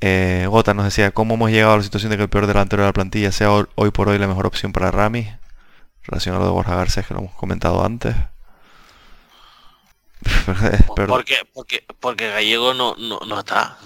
[0.00, 2.82] Eh, Gota nos decía, ¿cómo hemos llegado a la situación de que el peor delantero
[2.82, 5.28] de la plantilla sea hoy, por hoy la mejor opción para Rami?
[6.04, 8.16] Relacionado a lo de Borja Garcés, que lo hemos comentado antes.
[11.08, 13.76] Porque, porque, porque Gallego no, no, no está.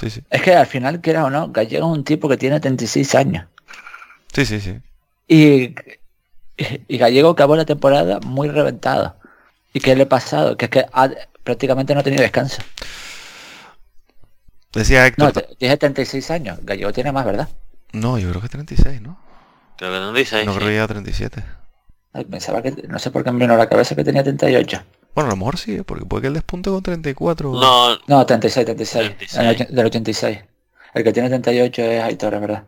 [0.00, 0.22] Sí, sí.
[0.30, 3.46] Es que al final, quiera o no, Gallego es un tipo que tiene 36 años.
[4.32, 4.80] Sí, sí, sí.
[5.28, 5.74] Y,
[6.88, 9.16] y Gallego acabó la temporada muy reventado.
[9.72, 10.56] ¿Y qué le ha pasado?
[10.56, 11.10] Que es que ha-
[11.42, 12.62] prácticamente no ha tenido descanso.
[14.72, 15.32] Decía Héctor.
[15.34, 16.58] No, dije 36 años.
[16.62, 17.48] Gallego tiene más, ¿verdad?
[17.92, 19.18] No, yo creo que 36, ¿no?
[19.76, 20.44] Creo que no dice.
[20.44, 20.58] No sí.
[20.58, 21.44] creo que a 37.
[22.14, 24.82] Ay, pensaba que, no sé por qué me vino a la cabeza que tenía 38.
[25.14, 25.82] Bueno, a lo mejor sí, ¿eh?
[25.84, 27.52] porque puede que el despunte con 34.
[27.52, 29.06] No, No, 36, 36.
[29.16, 29.42] 36.
[29.42, 30.38] el och- del 86.
[30.94, 32.62] El que tiene 38 es Aitor, es verdad.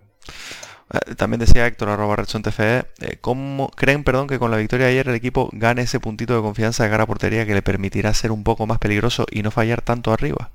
[0.93, 4.87] Eh, También decía Héctor, arroba Redson TFE, eh, ¿cómo creen, perdón, que con la victoria
[4.87, 7.63] de ayer el equipo gane ese puntito de confianza de cara a portería que le
[7.63, 10.51] permitirá ser un poco más peligroso y no fallar tanto arriba?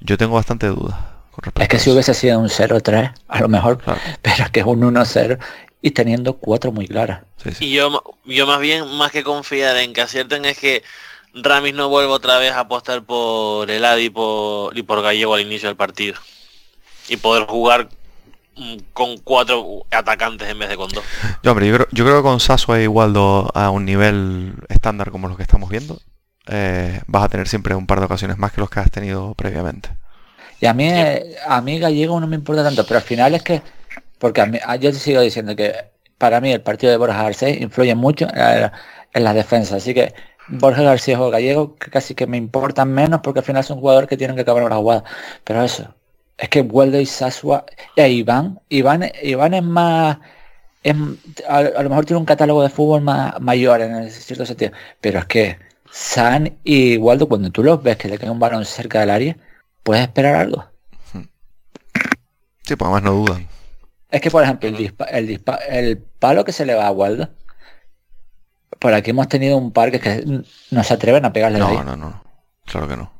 [0.00, 0.96] Yo tengo bastante dudas
[1.30, 4.00] con respecto Es que a si hubiese sido un 0-3, a lo mejor, Claro.
[4.22, 5.38] pero es que es un 1-0
[5.82, 7.22] y teniendo cuatro muy claras.
[7.42, 7.64] Sí, sí.
[7.66, 10.82] Y yo, yo más bien, más que confiar en que acierten, es que
[11.34, 15.34] Ramis no vuelva otra vez a apostar por el Adi y por, y por Gallego
[15.34, 16.16] al inicio del partido.
[17.08, 17.88] Y poder jugar
[18.56, 21.04] mm, con cuatro atacantes en vez de con dos.
[21.42, 25.10] Yo, hombre, yo creo, yo creo que con Sasso e Igualdo a un nivel estándar
[25.10, 26.00] como los que estamos viendo,
[26.46, 29.34] eh, vas a tener siempre un par de ocasiones más que los que has tenido
[29.34, 29.90] previamente.
[30.60, 33.42] Y a mí, eh, a mí Gallego no me importa tanto, pero al final es
[33.42, 33.62] que,
[34.20, 35.74] porque a mí, a- yo te sigo diciendo que
[36.18, 38.70] para mí el partido de Borja Garcés influye mucho en,
[39.14, 40.14] en la defensa, así que
[40.48, 44.16] Borja García o Gallego casi que me importan menos porque al final son jugadores que
[44.16, 45.04] tienen que acabar la jugada.
[45.44, 45.94] Pero eso,
[46.38, 47.64] es que Waldo y Sasua
[47.96, 50.18] y Iván, Iván, Iván es más,
[50.82, 50.94] es,
[51.48, 55.26] a, lo mejor tiene un catálogo de fútbol más mayor en cierto sentido, pero es
[55.26, 55.58] que
[55.90, 59.36] San y Waldo cuando tú los ves que le cae un balón cerca del área,
[59.82, 60.66] puedes esperar algo.
[62.62, 63.49] Sí, pues además no dudan.
[64.10, 66.90] Es que, por ejemplo, el, dispa- el, dispa- el palo que se le va a
[66.90, 67.28] Waldo,
[68.78, 71.64] por aquí hemos tenido un par que, es que no se atreven a pegarle de
[71.64, 71.76] ahí.
[71.76, 72.24] No, no, no.
[72.66, 73.12] Claro que no.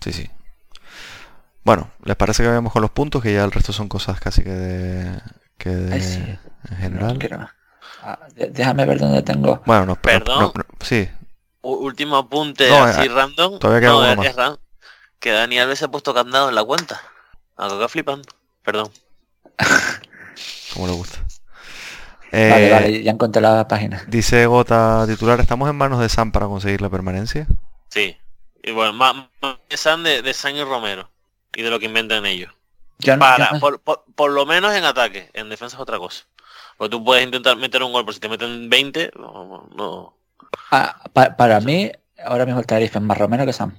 [0.00, 0.30] Sí, sí.
[1.64, 3.22] Bueno, ¿les parece que vayamos con los puntos?
[3.22, 5.20] Que ya el resto son cosas casi que de...
[5.56, 6.18] Que de Ay, sí.
[6.18, 6.38] en
[6.70, 7.18] No general.
[7.18, 7.48] quiero-
[8.02, 9.62] Ah, déjame ver dónde tengo.
[9.64, 10.38] Bueno, no, Perdón.
[10.40, 11.08] no, no, sí.
[11.62, 13.58] Último apunte No, así eh, random.
[13.58, 14.50] todavía queda No, uno es- más.
[14.52, 14.58] es
[15.20, 17.00] Que Dani Alves se ha puesto candado en la cuenta.
[17.56, 18.28] Acá flipando.
[18.62, 18.90] Perdón.
[20.74, 21.18] Como le gusta.
[22.32, 24.02] Vale, Eh, vale, ya encontré la página.
[24.08, 27.46] Dice Gota titular, ¿estamos en manos de Sam para conseguir la permanencia?
[27.90, 28.16] Sí.
[28.62, 31.08] Y bueno, más, más de San de, de San y Romero.
[31.54, 32.52] Y de lo que inventan ellos.
[33.18, 33.60] Para,
[34.14, 36.24] Por, lo menos en ataque, en defensa es otra cosa.
[36.76, 40.16] Porque tú puedes intentar meter un gol, pero si te meten 20, no.
[40.70, 41.92] Ah, para mí,
[42.24, 43.78] ahora mismo el Tenerife es más Romero que Sam.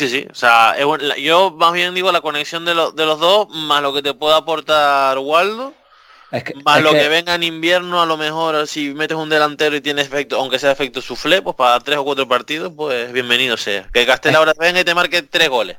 [0.00, 0.76] Sí, sí, o sea,
[1.18, 4.38] yo más bien digo la conexión de, de los dos, más lo que te pueda
[4.38, 5.74] aportar Waldo,
[6.64, 7.06] más lo que...
[7.10, 10.70] venga en invierno, a lo mejor si metes un delantero y tiene efecto, aunque sea
[10.70, 13.90] efecto suflé, pues para tres o cuatro partidos, pues bienvenido sea.
[13.92, 15.76] Que Castell ahora venga y te marque tres goles.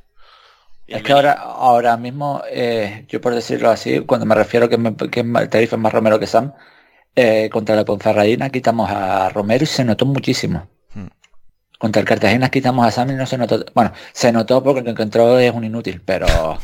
[0.86, 4.96] Es que ahora, ahora mismo, eh, yo por decirlo así, cuando me refiero que, me,
[4.96, 6.54] que el tarifa es más Romero que Sam,
[7.16, 10.70] eh, contra la Ponferradina quitamos a Romero y se notó muchísimo.
[11.82, 13.66] Contra el Cartagena quitamos a Sam y no se notó.
[13.74, 16.28] Bueno, se notó porque el que encontró es un inútil, pero...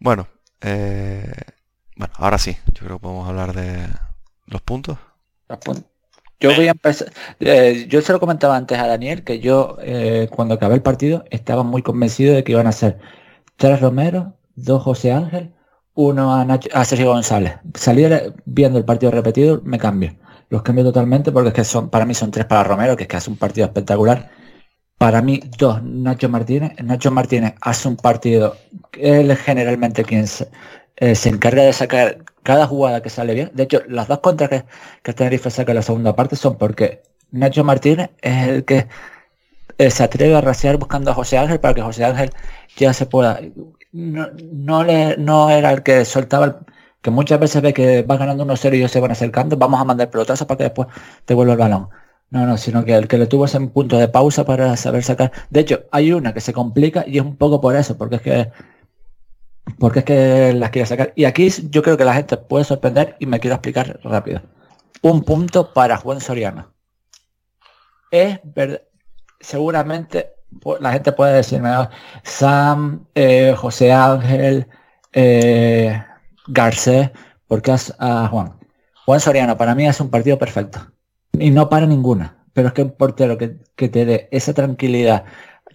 [0.00, 0.28] Bueno,
[0.60, 1.32] eh,
[1.96, 3.88] bueno, ahora sí, yo creo que podemos hablar de
[4.46, 4.96] los puntos.
[6.38, 7.10] Yo voy a empezar,
[7.40, 11.24] eh, yo se lo comentaba antes a Daniel que yo eh, cuando acabé el partido
[11.30, 13.00] estaba muy convencido de que iban a ser
[13.56, 15.52] tres Romero, dos José Ángel,
[15.94, 17.54] uno a, Nacho, a Sergio González.
[17.74, 20.14] Salir viendo el partido repetido me cambio.
[20.50, 23.08] Los cambio totalmente porque es que son, para mí son tres para Romero, que es
[23.08, 24.30] que hace un partido espectacular
[24.98, 26.72] para mí, dos, Nacho Martínez.
[26.82, 28.56] Nacho Martínez hace un partido,
[28.92, 30.24] él es generalmente quien
[30.96, 33.50] eh, se, encarga de sacar cada jugada que sale bien.
[33.54, 34.64] De hecho, las dos contras que,
[35.02, 38.88] que Tenerife saca en la segunda parte son porque Nacho Martínez es el que
[39.78, 42.30] eh, se atreve a rasear buscando a José Ángel para que José Ángel
[42.76, 43.40] ya se pueda.
[43.92, 46.60] No, le, no era el que soltaba
[47.10, 50.10] muchas veces ve que va ganando 1-0 y ellos se van acercando, vamos a mandar
[50.10, 50.88] pelotazos para que después
[51.24, 51.88] te vuelva el balón.
[52.30, 55.32] No, no, sino que el que le tuvo ese punto de pausa para saber sacar.
[55.50, 58.22] De hecho, hay una que se complica y es un poco por eso, porque es
[58.22, 58.52] que
[59.78, 61.12] porque es que las quiere sacar.
[61.16, 64.42] Y aquí yo creo que la gente puede sorprender y me quiero explicar rápido.
[65.02, 66.72] Un punto para Juan Soriano.
[68.10, 68.82] Es verdad,
[69.40, 70.32] seguramente
[70.80, 71.90] la gente puede decirme, ah,
[72.22, 74.66] Sam, eh, José Ángel,
[75.12, 76.02] eh,
[76.48, 77.10] Garcés,
[77.46, 78.54] porque es a Juan.
[79.06, 80.80] Juan Soriano para mí es un partido perfecto
[81.32, 82.44] y no para ninguna.
[82.52, 83.48] Pero es que un portero que,
[83.88, 85.24] te dé esa tranquilidad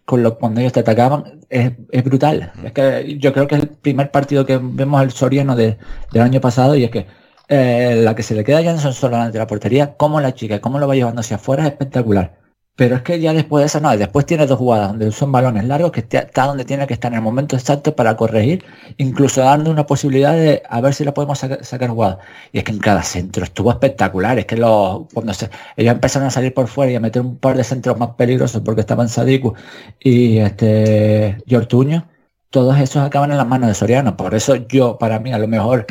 [0.05, 1.71] con lo cuando ellos te atacaban es,
[2.03, 2.51] brutal.
[2.63, 5.78] Es que yo creo que es el primer partido que vemos al Soriano del
[6.13, 7.07] año pasado y es que
[7.47, 10.59] eh, la que se le queda ya son solo de la portería, como la chica,
[10.59, 12.42] cómo lo va llevando hacia afuera es espectacular.
[12.76, 15.65] Pero es que ya después de eso no, después tiene dos jugadas donde son balones
[15.65, 18.65] largos que está donde tiene que estar en el momento exacto para corregir,
[18.97, 22.17] incluso dando una posibilidad de a ver si la podemos sacar, jugada.
[22.51, 26.28] Y es que en cada centro estuvo espectacular, es que los, cuando se, ellos empezaron
[26.28, 29.07] a salir por fuera y a meter un par de centros más peligrosos porque estaban
[29.07, 29.53] Sadiku
[29.99, 32.09] y este Yortuño,
[32.49, 34.17] todos esos acaban en las manos de Soriano.
[34.17, 35.86] Por eso yo, para mí, a lo mejor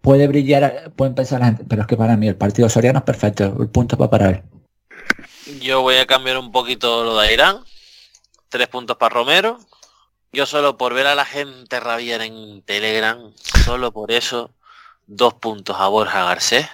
[0.00, 3.04] puede brillar, pueden pensar la gente, pero es que para mí el partido Soriano es
[3.04, 4.57] perfecto, el punto para parar.
[5.60, 7.64] Yo voy a cambiar un poquito lo de Irán.
[8.50, 9.58] Tres puntos para Romero.
[10.30, 13.32] Yo solo por ver a la gente rabiar en Telegram,
[13.64, 14.50] solo por eso,
[15.06, 16.68] dos puntos a Borja Garcés.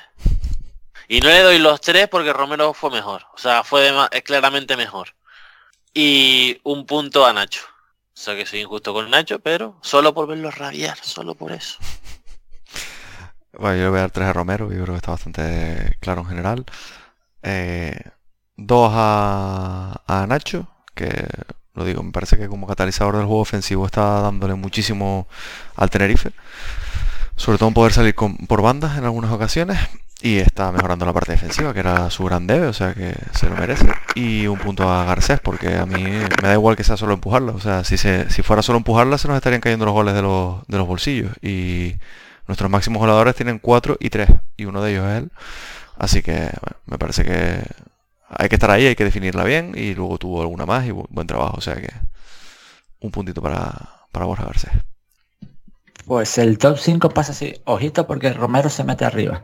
[1.07, 3.27] Y no le doy los tres porque Romero fue mejor.
[3.33, 3.93] O sea, fue
[4.25, 5.15] claramente mejor.
[5.93, 7.63] Y un punto a Nacho.
[8.13, 11.79] O sea que soy injusto con Nacho, pero solo por verlo rabiar, solo por eso.
[13.53, 16.23] Bueno, yo le voy a dar tres a Romero, yo creo que está bastante claro
[16.23, 16.65] en general.
[17.43, 18.01] Eh,
[18.57, 21.27] Dos a, Nacho, que
[21.75, 25.27] lo digo, me parece que como catalizador del juego ofensivo está dándole muchísimo
[25.77, 26.31] al Tenerife.
[27.37, 29.79] Sobre todo en poder salir por bandas en algunas ocasiones.
[30.23, 33.51] Y está mejorando la parte defensiva, que era su gran debe, o sea que se
[33.51, 33.87] lo merece.
[34.15, 37.53] Y un punto a Garcés, porque a mí me da igual que sea solo empujarla.
[37.53, 40.23] O sea, si, se, si fuera solo empujarla, se nos estarían cayendo los goles de
[40.23, 41.33] los, de los bolsillos.
[41.43, 41.97] Y
[42.47, 45.33] nuestros máximos goleadores tienen 4 y 3, y uno de ellos es él.
[45.99, 46.51] Así que
[46.87, 47.63] me parece que
[48.29, 51.27] hay que estar ahí, hay que definirla bien y luego tuvo alguna más y buen
[51.27, 51.57] trabajo.
[51.59, 51.91] O sea que
[53.01, 53.73] un puntito para,
[54.11, 54.73] para Borja Garcés.
[56.07, 59.43] Pues el top 5 pasa así, ojito porque Romero se mete arriba.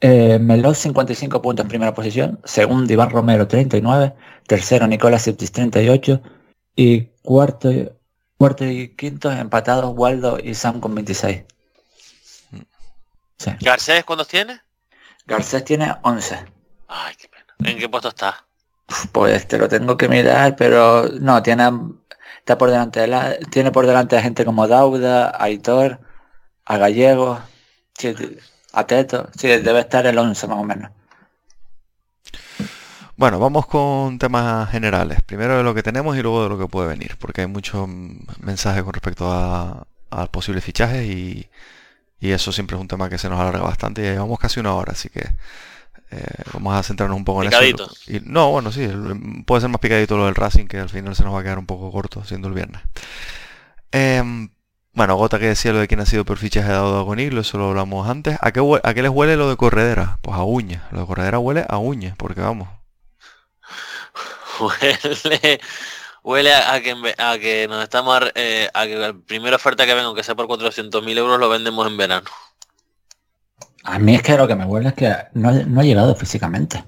[0.00, 0.38] Eh,
[0.74, 4.14] 55 puntos en primera posición, segundo Iván Romero 39,
[4.46, 6.22] tercero Nicolás Septis 38
[6.76, 7.70] y cuarto,
[8.38, 11.42] cuarto y quinto empatados Waldo y Sam con 26.
[13.60, 14.60] ¿Garcés cuántos tiene?
[15.26, 16.36] Garcés tiene 11.
[16.88, 17.28] Ay, qué
[17.64, 18.44] ¿En qué puesto está?
[19.12, 21.70] Pues te lo tengo que mirar, pero no, tiene
[22.38, 26.00] está por delante de la, tiene por delante a gente como Dauda, Aitor,
[26.64, 27.38] a Gallego,
[28.72, 30.90] a Teto, sí, debe estar el 11 más o menos.
[33.16, 35.22] Bueno, vamos con temas generales.
[35.22, 37.88] Primero de lo que tenemos y luego de lo que puede venir, porque hay muchos
[38.40, 39.86] mensajes con respecto a,
[40.30, 41.50] posibles fichajes y,
[42.20, 44.74] y, eso siempre es un tema que se nos alarga bastante y llevamos casi una
[44.74, 45.28] hora, así que
[46.10, 47.84] Eh, vamos a centrarnos un poco Picadito.
[47.84, 48.26] en eso.
[48.26, 48.88] Y, no, bueno, sí,
[49.46, 51.58] puede ser más picadito lo del Racing, que al final se nos va a quedar
[51.58, 52.80] un poco corto siendo el viernes.
[53.92, 54.50] Em,
[54.92, 57.68] bueno, Gota que decía lo de quién ha sido por fichaje de Agoniglo, eso lo
[57.68, 58.38] hablamos antes.
[58.40, 60.18] ¿A qué, ¿A qué les huele lo de Corredera?
[60.22, 60.88] Pues a uña.
[60.90, 62.68] Lo de Corredera huele a uña, porque vamos.
[64.60, 65.60] Huele,
[66.24, 69.94] huele a, a que, a que nos estamos eh, a que la primera oferta que
[69.94, 72.28] venga, aunque sea por 400.000 euros, lo vendemos en verano.
[73.84, 76.84] A mí es que lo que me huele es que no, no ha llegado físicamente.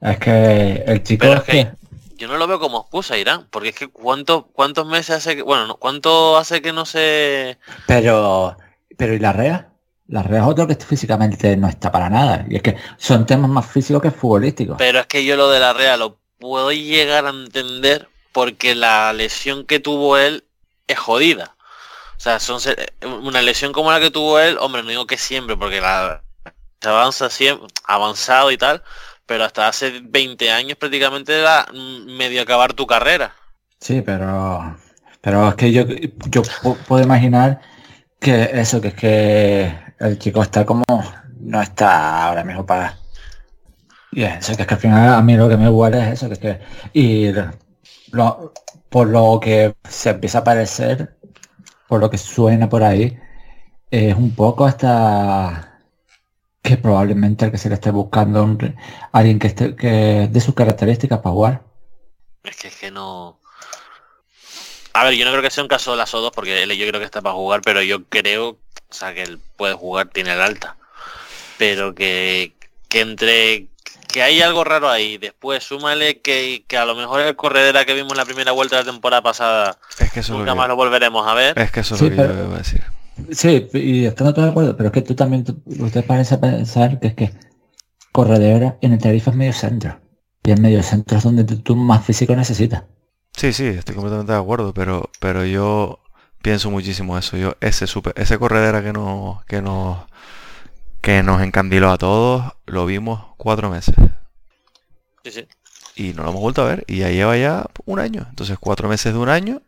[0.00, 1.70] Es que el chico Pero es que-.
[2.16, 5.42] Yo no lo veo como excusa, Irán, porque es que cuánto, cuántos meses hace que,
[5.42, 8.56] bueno, no, cuánto hace que no se Pero...
[8.96, 9.70] Pero ¿y la REA?
[10.06, 12.44] La REA es otro que físicamente no está para nada.
[12.48, 14.76] Y es que son temas más físicos que futbolísticos.
[14.78, 19.12] Pero es que yo lo de la Real lo puedo llegar a entender porque la
[19.12, 20.44] lesión que tuvo él
[20.86, 21.56] es jodida.
[22.24, 25.58] Sea, son se- una lesión como la que tuvo él, hombre, no digo que siempre,
[25.58, 26.22] porque la
[26.80, 28.82] se avanza siempre, avanzado y tal,
[29.26, 31.66] pero hasta hace 20 años prácticamente era
[32.06, 33.34] medio acabar tu carrera.
[33.78, 34.74] Sí, pero...
[35.20, 37.60] Pero es que yo, yo pu- puedo imaginar
[38.20, 40.84] que eso, que es que el chico está como...
[41.40, 42.96] No está ahora mismo para...
[44.12, 46.28] Y eso, que es que al final a mí lo que me huele es eso,
[46.28, 46.60] que es que...
[46.94, 47.32] Y
[48.88, 51.16] por lo que se empieza a parecer,
[51.94, 53.16] por lo que suena por ahí,
[53.88, 55.78] es un poco hasta
[56.60, 58.76] que probablemente el que se le esté buscando un
[59.12, 61.62] alguien que esté que de sus características para jugar.
[62.42, 63.38] Es que es que no.
[64.92, 66.84] A ver, yo no creo que sea un caso de las O2 porque él yo
[66.88, 68.58] creo que está para jugar, pero yo creo, o
[68.90, 70.76] sea, que él puede jugar, tiene el alta.
[71.58, 72.54] Pero que
[72.90, 73.68] entre
[74.14, 77.94] que hay algo raro ahí, después súmale que, que a lo mejor el corredera que
[77.94, 80.56] vimos en la primera vuelta de la temporada pasada, Es que eso es nunca lo
[80.56, 81.58] más que, lo volveremos a ver.
[81.58, 82.84] es que eso es Sí, lo que yo iba a decir.
[83.32, 85.44] Sí, y estando todo de acuerdo, pero es que tú también,
[85.80, 87.34] usted parece pensar que es que
[88.12, 89.98] corredera en el Tenerife es medio centro.
[90.44, 92.84] Y el medio centro es donde tú, más físico necesitas.
[93.36, 95.98] Sí, sí, estoy completamente de acuerdo, pero, pero yo
[96.40, 97.36] pienso muchísimo eso.
[97.36, 99.98] Yo, ese super, ese corredera que nos, que nos,
[101.04, 103.94] que nos encandiló a todos, lo vimos cuatro meses.
[105.22, 105.48] Sí, sí.
[105.96, 106.84] Y no lo hemos vuelto a ver.
[106.88, 108.26] Y ya lleva ya un año.
[108.30, 109.60] Entonces, cuatro meses de un año,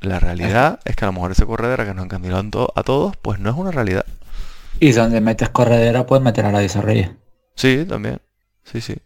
[0.00, 2.82] la realidad es que a lo mejor ese corredera que nos encandiló a to- a
[2.82, 4.04] todos, pues no es una realidad.
[4.80, 7.10] Y donde metes corredera puedes meter a la Reyes.
[7.56, 8.20] Sí, también.
[8.64, 8.96] Sí, sí.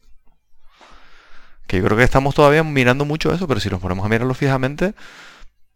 [1.68, 4.34] Que yo creo que estamos todavía mirando mucho eso, pero si nos ponemos a mirarlo
[4.34, 4.94] fijamente,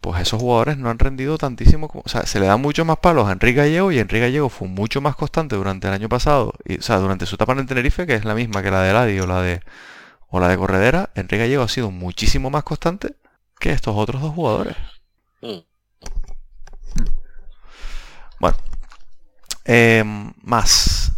[0.00, 1.88] pues esos jugadores no han rendido tantísimo.
[1.88, 4.48] como- o sea, se le dan mucho más palos a Enrique Gallego y Enrique Gallego
[4.48, 7.60] fue mucho más constante durante el año pasado, y, o sea, durante su etapa en
[7.60, 9.60] el Tenerife, que es la misma que la de Ladi o la de,
[10.30, 13.14] o la de Corredera, Enrique Gallego ha sido muchísimo más constante
[13.58, 14.76] que estos otros dos jugadores.
[18.38, 18.56] Bueno,
[19.64, 20.02] eh,
[20.42, 21.12] más.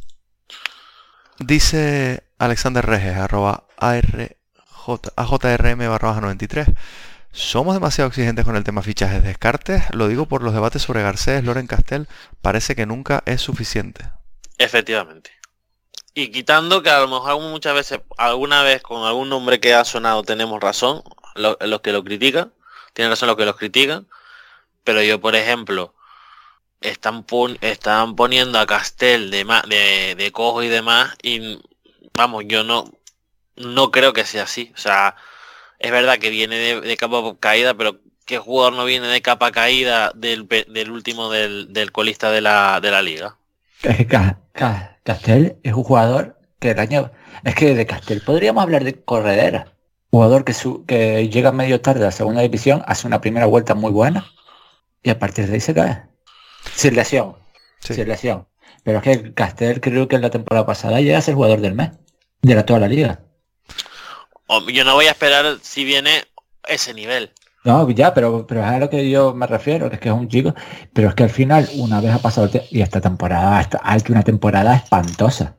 [1.39, 4.37] Dice Alexander Reges, arroba ARJ,
[5.17, 6.69] AJRM barra baja 93.
[7.33, 9.85] Somos demasiado exigentes con el tema fichajes descartes.
[9.95, 12.07] Lo digo por los debates sobre Garcés, Loren Castel.
[12.43, 14.05] Parece que nunca es suficiente.
[14.59, 15.31] Efectivamente.
[16.15, 19.85] Y quitando que a lo mejor muchas veces, alguna vez con algún nombre que ha
[19.85, 21.03] sonado tenemos razón,
[21.35, 22.53] lo- los que lo critican,
[22.93, 24.07] tienen razón los que los critican,
[24.85, 25.95] pero yo por ejemplo,
[26.83, 31.59] están, pon- están poniendo a Castel de, de, de cojo y demás, y
[32.13, 32.85] vamos, yo no,
[33.57, 34.71] no creo que sea así.
[34.75, 35.17] O sea,
[35.83, 39.53] es verdad que viene de, de capa caída, pero ¿qué jugador no viene de capa
[39.53, 40.49] caída del,
[40.91, 43.37] último del, del colista de la, de la liga?
[45.03, 47.11] Castel es un jugador que el año...
[47.45, 49.73] Es que de Castel podríamos hablar de corredera.
[50.11, 53.75] Jugador que, su- que llega medio tarde a la segunda división, hace una primera vuelta
[53.75, 54.27] muy buena
[55.03, 56.03] y a partir de ahí se cae.
[56.77, 57.35] Sin lesión.
[57.81, 57.95] Sí.
[57.95, 58.47] Sin lesión.
[58.85, 61.75] Pero es que Castel creo que en la temporada pasada llega a ser jugador del
[61.75, 61.91] mes.
[62.43, 63.21] De la toda la liga.
[64.73, 66.25] Yo no voy a esperar si viene
[66.69, 67.33] ese nivel.
[67.65, 70.15] No, ya, pero, pero es a lo que yo me refiero, que es que es
[70.15, 70.53] un chico,
[70.93, 74.13] pero es que al final, una vez ha pasado y esta temporada esta- ha hecho
[74.13, 75.55] una temporada espantosa.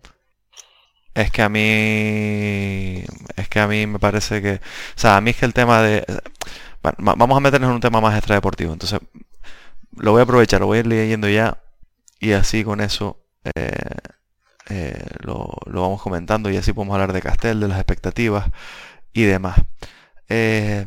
[1.15, 3.03] Es que a mí.
[3.36, 4.53] Es que a mí me parece que.
[4.55, 4.59] O
[4.99, 6.03] sea, a mí es que el tema de.
[6.81, 8.73] Bueno, va- vamos a meternos en un tema más extradeportivo.
[8.73, 8.99] Entonces,
[9.95, 11.57] lo voy a aprovechar, lo voy a ir leyendo ya.
[12.19, 13.19] Y así con eso
[13.55, 13.71] eh,
[14.70, 16.49] eh, lo, lo vamos comentando.
[16.49, 18.49] Y así podemos hablar de Castel, de las expectativas
[19.14, 19.55] y demás.
[20.30, 20.86] Eh,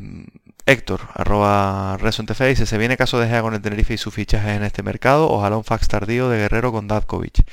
[0.66, 4.56] Héctor, arroba ResonTF, dice, se viene caso de Gea con el Tenerife y sus fichajes
[4.56, 5.30] en este mercado.
[5.30, 7.44] Ojalá un fax tardío de Guerrero con Dadkovic.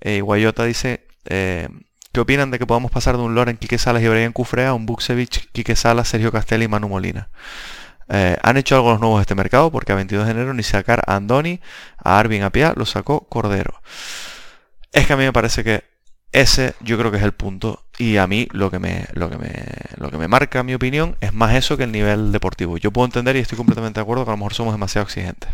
[0.00, 1.68] Eh, Guayota dice, eh,
[2.12, 4.74] ¿qué opinan de que podamos pasar de un Loren, Quique Salas y Brian Cufrea a
[4.74, 7.28] un Buksevich, Quique Salas, Sergio Castel y Manu Molina?
[8.08, 11.02] Han hecho algo los nuevos de este mercado porque a 22 de enero ni sacar
[11.06, 11.60] a Andoni,
[12.02, 13.82] a Arvin Apia, lo sacó Cordero.
[14.92, 15.84] Es que a mí me parece que
[16.32, 17.84] Ese yo creo que es el punto.
[17.98, 19.52] Y a mí lo que me, lo que me,
[19.96, 22.76] lo que me marca mi opinión es más eso que el nivel deportivo.
[22.78, 25.50] Yo puedo entender y estoy completamente de acuerdo que a lo mejor somos demasiado exigentes.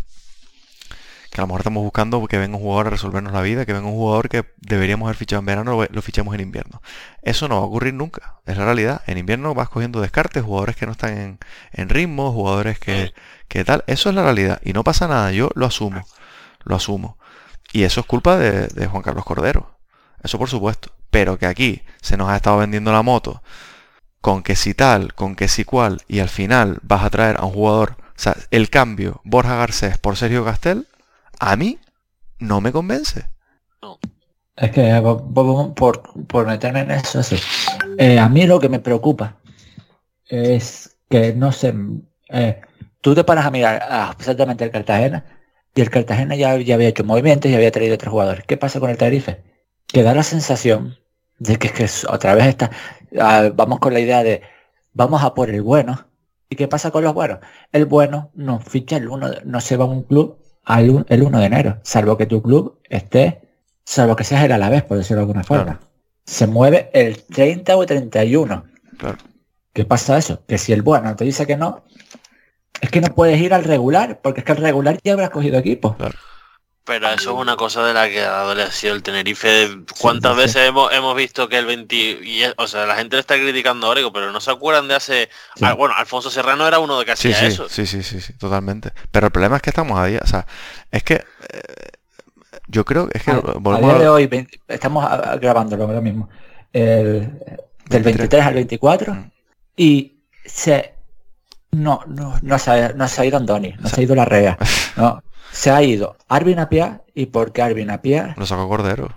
[1.31, 3.73] Que a lo mejor estamos buscando que venga un jugador a resolvernos la vida, que
[3.73, 6.81] venga un jugador que deberíamos haber fichado en verano, lo, lo fichamos en invierno.
[7.23, 8.35] Eso no va a ocurrir nunca.
[8.45, 9.01] Es la realidad.
[9.07, 11.39] En invierno vas cogiendo descartes, jugadores que no están en,
[11.73, 13.13] en ritmo, jugadores que,
[13.49, 13.83] que tal.
[13.87, 14.61] Eso es la realidad.
[14.63, 15.31] Y no pasa nada.
[15.31, 16.05] Yo lo asumo.
[16.63, 17.17] Lo asumo.
[17.75, 19.77] Y eso es culpa de, de Juan Carlos Cordero.
[20.23, 20.91] Eso por supuesto.
[21.09, 23.43] Pero que aquí se nos ha estado vendiendo la moto
[24.21, 27.43] con que si tal, con que si cual, y al final vas a traer a
[27.45, 30.87] un jugador, o sea, el cambio Borja Garcés por Sergio Castel,
[31.37, 31.79] a mí
[32.39, 33.25] no me convence.
[34.55, 37.35] Es que eh, po- po- por, por meterme en eso, sí.
[37.97, 39.35] Eh, a mí lo que me preocupa
[40.29, 41.73] es que, no sé,
[42.29, 42.61] eh,
[43.01, 45.25] tú te paras a mirar a exactamente el Cartagena
[45.75, 48.45] y el Cartagena ya, ya había hecho movimientos y había traído otros jugadores.
[48.45, 49.43] ¿Qué pasa con el Tenerife?
[49.87, 50.97] Que da la sensación
[51.37, 52.71] de que, es que otra vez está,
[53.19, 54.41] ah, vamos con la idea de
[54.93, 56.07] vamos a por el bueno.
[56.49, 57.39] ¿Y qué pasa con los buenos?
[57.71, 61.23] El bueno no ficha el uno, no se va a un club al un- el
[61.23, 63.41] 1 de enero, salvo que tu club esté
[63.83, 65.63] salvo que seas el Alavés, por decirlo de alguna forma.
[65.63, 65.79] Claro.
[66.25, 68.63] Se mueve el 30 o 31.
[68.97, 69.17] Claro.
[69.73, 70.43] ¿Qué pasa eso?
[70.47, 71.83] Que si el bueno te dice que no,
[72.81, 75.57] es que no puedes ir al regular, porque es que el regular ya habrás cogido
[75.57, 75.95] equipo.
[76.87, 79.69] Pero eso es una cosa de la que ha adolecido el Tenerife.
[79.99, 80.43] ¿Cuántas sí, sí.
[80.45, 81.95] veces hemos, hemos visto que el 20...
[81.95, 84.87] Y es- o sea, la gente le está criticando ahora, digo, pero no se acuerdan
[84.87, 85.29] de hace...
[85.55, 85.65] Sí.
[85.65, 87.67] Ah, bueno, Alfonso Serrano era uno de que hacía sí, eso.
[87.69, 88.91] sí, sí, sí, sí, totalmente.
[89.11, 90.45] Pero el problema es que estamos a día, o sea,
[90.91, 91.23] es que eh,
[92.67, 95.37] yo creo que es que A, a día a- de hoy, 20 estamos a- a-
[95.37, 96.29] grabándolo ahora mismo,
[96.71, 97.31] el-
[97.89, 99.31] del 23 al 24, Mm.
[99.75, 100.93] y se
[101.83, 104.57] no, no, no, se ha, no se ha ido Andoni, no se ha ido Larrea,
[104.97, 105.21] no,
[105.51, 109.09] se ha ido Arvin Apia, y porque Arvin Apia lo sacó Cordero.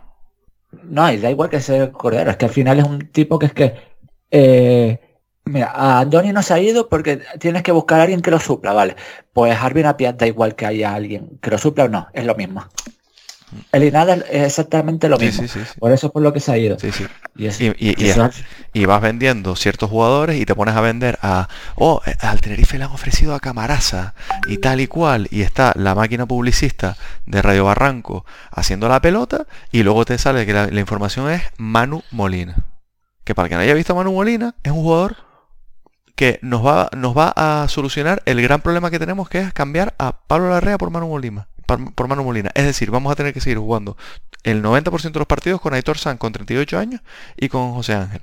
[0.83, 3.47] No, y da igual que sea Cordero, es que al final es un tipo que
[3.47, 3.75] es que...
[4.31, 5.01] eh,
[5.45, 8.39] mira, a Andoni no se ha ido porque tienes que buscar a alguien que lo
[8.39, 8.97] supla, ¿vale?
[9.33, 12.35] Pues Arvin Apia da igual que haya alguien que lo supla o no, es lo
[12.35, 12.65] mismo.
[13.73, 15.43] El Inada es exactamente lo mismo.
[15.43, 15.79] sí, sí, sí.
[15.79, 16.79] Por eso es por lo que se ha ido.
[16.79, 17.07] Sí, sí.
[17.37, 18.31] Y, eso- Y, y- y y- eso-
[18.73, 22.79] y vas vendiendo ciertos jugadores y te pones a vender a, oh, eh, al Tenerife
[22.79, 24.15] le han ofrecido a Camarasa
[24.49, 26.97] y tal y cual, y está la máquina publicista
[27.27, 31.43] de Radio Barranco haciendo la pelota, y luego te sale que la, la información es
[31.57, 32.57] Manu Molina.
[33.25, 35.17] Que para el que no haya visto a Manu Molina, es un jugador
[36.17, 39.95] que nos va, nos va a solucionar el gran problema que tenemos, que es cambiar
[39.99, 41.47] a Pablo Larrea por Manu Molina.
[41.69, 42.51] Por, Manu Molina.
[42.55, 43.99] Es decir, vamos a tener que seguir jugando
[44.43, 47.03] el 90% de los partidos con Aitor San con 38 años
[47.37, 48.23] y con José Ángel.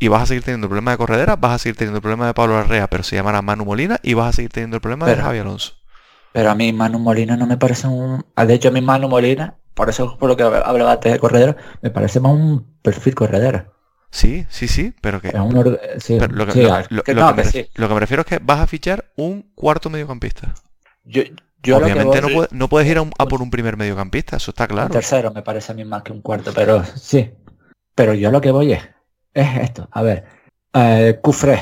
[0.00, 2.26] Y vas a seguir teniendo el problema de Corredera, vas a seguir teniendo el problema
[2.26, 5.06] de Pablo Arrea, pero se llamará Manu Molina, y vas a seguir teniendo el problema
[5.06, 5.74] de Javi Alonso.
[6.32, 8.24] Pero a mí Manu Molina no me parece un...
[8.34, 11.20] ah, De hecho, a mí Manu Molina, por eso por lo que hablaba antes de
[11.20, 13.72] Corredero, me parece más un perfil Corredero.
[14.10, 15.30] Sí, sí, sí, pero que...
[15.32, 20.54] Lo que me refiero es que vas a fichar un cuarto mediocampista.
[21.04, 21.22] Yo,
[21.62, 24.36] yo Obviamente voy- no, puede- no puedes ir a, un- a por un primer mediocampista,
[24.36, 24.90] eso está Un claro.
[24.90, 27.30] tercero me parece a mí más que un cuarto, pero sí.
[27.94, 28.82] Pero yo lo que voy es,
[29.34, 29.88] es esto.
[29.92, 30.24] A ver,
[30.74, 31.58] eh, Cufré.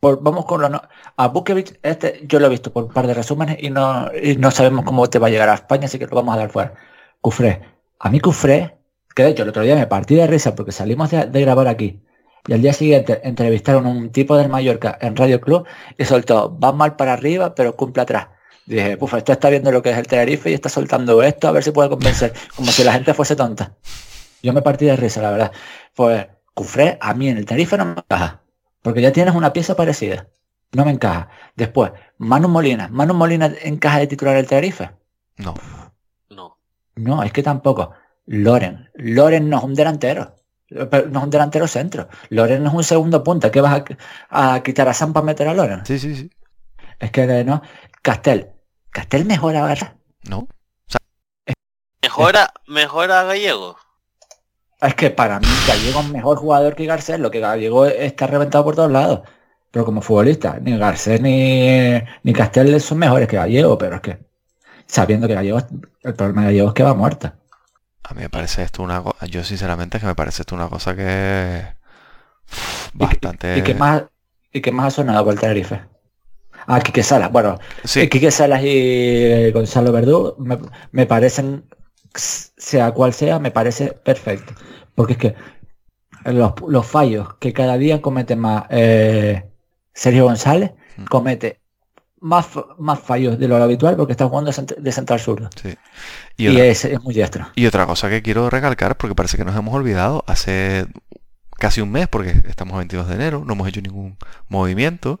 [0.00, 0.82] Por- vamos con lo no.
[1.16, 4.36] A Bukevich, este yo lo he visto por un par de resúmenes y no, y
[4.36, 6.50] no sabemos cómo te va a llegar a España, así que lo vamos a dar
[6.50, 6.74] fuera.
[7.20, 7.62] Cufré.
[7.98, 8.76] A mí Cufré,
[9.14, 11.68] que de hecho el otro día me partí de risa porque salimos de, de grabar
[11.68, 12.02] aquí.
[12.46, 15.66] Y al día siguiente entrevistaron a un tipo del Mallorca en Radio Club
[15.96, 18.28] y soltó, va mal para arriba, pero cumple atrás.
[18.66, 21.52] Dije, puf, esto está viendo lo que es el Tenerife y está soltando esto a
[21.52, 23.76] ver si puede convencer, como si la gente fuese tonta.
[24.42, 25.52] Yo me partí de risa, la verdad.
[25.94, 28.40] Pues Cufré, a mí en el Tenerife no me encaja,
[28.80, 30.28] porque ya tienes una pieza parecida.
[30.72, 31.28] No me encaja.
[31.56, 32.88] Después, Manu Molina.
[32.88, 34.90] ¿Manu Molina encaja de titular el Tenerife?
[35.36, 35.54] No.
[36.30, 36.58] No.
[36.96, 37.92] No, es que tampoco.
[38.26, 38.90] Loren.
[38.94, 40.34] Loren no es un delantero.
[40.68, 42.08] Pero No es un delantero centro.
[42.30, 43.50] Loren no es un segundo punta.
[43.50, 43.84] ¿Qué vas
[44.30, 45.86] a, a quitar a Sam para meter a Loren?
[45.86, 46.30] Sí, sí, sí.
[46.98, 47.62] Es que no.
[48.02, 48.53] Castel.
[48.94, 49.96] Castel mejora, ¿verdad?
[50.22, 50.46] No.
[52.00, 53.76] Mejora, mejora a Gallego.
[54.80, 58.62] Es que para mí Gallego es mejor jugador que Garcés, lo que Gallego está reventado
[58.62, 59.22] por todos lados.
[59.72, 64.18] Pero como futbolista, ni Garcés ni, ni Castel son mejores que Gallego, pero es que
[64.86, 65.58] sabiendo que Gallego,
[66.02, 67.34] el problema de Gallego es que va muerta.
[68.04, 69.26] A mí me parece esto una cosa...
[69.26, 71.64] Yo sinceramente es que me parece esto una cosa que...
[72.48, 73.58] uf, ¿Y qué- Bastante...
[73.58, 74.04] ¿Y qué más,
[74.52, 75.80] y qué más ha sonado por el Tenerife?
[76.66, 77.30] Ah, Quique Salas.
[77.32, 80.58] Bueno, Sí, Quique Salas y Gonzalo Verdú me,
[80.92, 81.64] me parecen,
[82.14, 84.54] sea cual sea, me parece perfecto.
[84.94, 85.34] Porque es que
[86.24, 89.44] los, los fallos que cada día comete más eh,
[89.92, 91.04] Sergio González, Mm.
[91.06, 91.60] comete
[92.20, 92.46] más,
[92.78, 95.50] más fallos de lo habitual porque está jugando de central sur.
[95.60, 95.74] Sí.
[96.36, 97.48] Y, y es, es, muy diestro.
[97.56, 100.86] Y otra cosa que quiero recalcar, porque parece que nos hemos olvidado, hace
[101.58, 104.16] casi un mes, porque estamos a 22 de enero, no hemos hecho ningún
[104.48, 105.20] movimiento.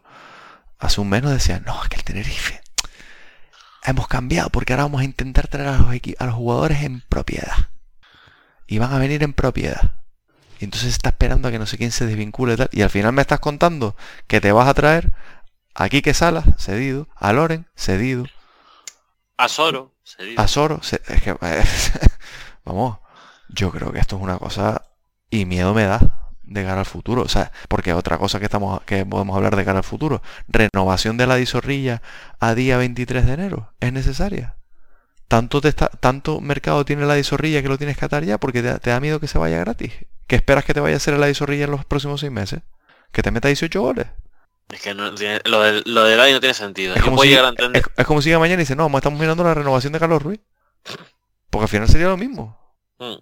[0.84, 2.60] Hace un mes nos decían, no, es que el Tenerife
[3.84, 7.54] hemos cambiado porque ahora vamos a intentar traer a los, a los jugadores en propiedad.
[8.66, 9.94] Y van a venir en propiedad.
[10.60, 12.68] Y entonces está esperando a que no sé quién se desvincule y tal.
[12.70, 15.10] Y al final me estás contando que te vas a traer
[15.74, 18.26] a Quique Salas, cedido, a Loren, cedido.
[19.38, 20.38] A Soro, cedido.
[20.38, 21.34] A Soro, es que,
[22.66, 22.98] vamos,
[23.48, 24.82] yo creo que esto es una cosa
[25.30, 26.13] y miedo me da
[26.46, 27.22] de cara al futuro.
[27.22, 31.16] O sea, porque otra cosa que estamos que podemos hablar de cara al futuro, renovación
[31.16, 32.02] de la disorrilla
[32.40, 34.56] a día 23 de enero, ¿es necesaria?
[35.28, 38.62] Tanto, te está, tanto mercado tiene la disorrilla que lo tienes que atar ya porque
[38.62, 39.92] te, da miedo que se vaya gratis.
[40.26, 42.60] ¿Qué esperas que te vaya a hacer la disorrilla en los próximos seis meses?
[43.12, 44.06] ¿Que te meta 18 goles?
[44.70, 46.94] Es que no, lo, de, lo de no tiene sentido.
[46.94, 50.00] Es como, si, es, como si mañana y dice, no, estamos mirando la renovación de
[50.00, 50.40] Carlos Ruiz.
[51.50, 52.58] Porque al final sería lo mismo.
[52.98, 53.16] Mm.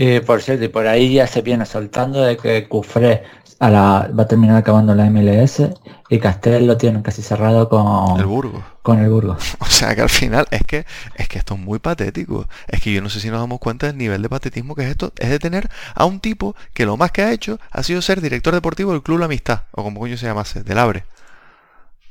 [0.00, 3.24] Y por cierto, y por ahí ya se viene soltando de que Cufré
[3.58, 5.60] a la, va a terminar acabando la MLS
[6.08, 8.64] y Castel lo tienen casi cerrado con el Burgo.
[8.82, 9.36] Con el Burgo.
[9.58, 10.86] O sea que al final es que
[11.16, 12.46] es que esto es muy patético.
[12.68, 14.90] Es que yo no sé si nos damos cuenta del nivel de patetismo que es
[14.90, 15.12] esto.
[15.16, 18.20] Es de tener a un tipo que lo más que ha hecho ha sido ser
[18.20, 19.62] director deportivo del Club La Amistad.
[19.72, 21.06] O como coño se llamase, del Abre.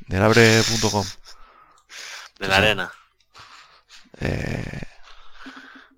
[0.09, 1.05] Del Abre.com.
[2.37, 2.91] De la arena.
[4.19, 4.81] Eh,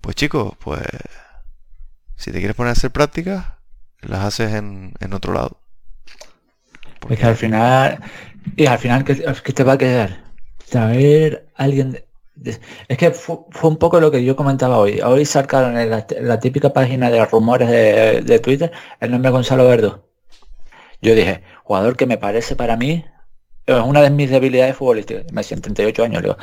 [0.02, 0.82] pues chicos, pues
[2.20, 3.45] si te quieres poner a hacer prácticas,
[4.01, 5.61] las haces en, otro lado.
[7.09, 7.99] Es que al final,
[8.57, 10.26] y al final, ¿qué, te va a quedar?
[10.65, 12.03] Saber alguien...
[12.43, 14.99] es que fue, un poco lo que yo comentaba hoy.
[14.99, 20.05] Hoy sacaron en la, típica página de rumores de, Twitter el nombre de Gonzalo Verdo.
[21.01, 23.05] Yo dije, jugador que me parece para mí
[23.65, 25.32] es una de mis debilidades futbolísticas.
[25.32, 26.38] Me siento 38 años, digo,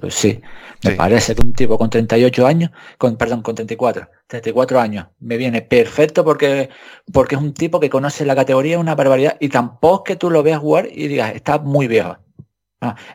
[0.00, 0.40] pues sí,
[0.84, 5.36] me parece que un tipo con 38 años, con, perdón, con 34, 34 años, me
[5.36, 6.68] viene perfecto porque,
[7.12, 10.42] porque es un tipo que conoce la categoría, una barbaridad, y tampoco que tú lo
[10.42, 12.16] veas jugar y digas, está muy viejo.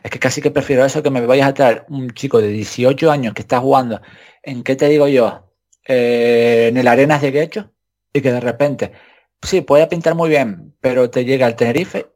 [0.02, 3.10] es que casi que prefiero eso que me vayas a traer un chico de 18
[3.10, 4.00] años que está jugando,
[4.42, 5.50] ¿en qué te digo yo?
[5.86, 7.72] Eh, en el Arenas de Guecho,
[8.12, 8.92] y que de repente,
[9.42, 12.10] sí, puede pintar muy bien, pero te llega al Tenerife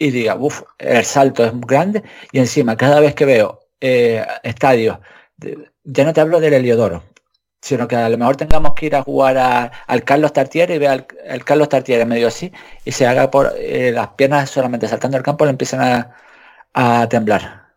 [0.00, 2.02] y diga, uff, el salto es grande
[2.32, 4.98] y encima cada vez que veo eh, estadios,
[5.84, 7.04] ya no te hablo del Heliodoro,
[7.60, 11.06] sino que a lo mejor tengamos que ir a jugar al Carlos Tartier y ver
[11.28, 12.52] al, Carlos Tartier medio así
[12.84, 16.16] y se haga por eh, las piernas solamente saltando el campo le empiezan a,
[16.74, 17.70] a temblar.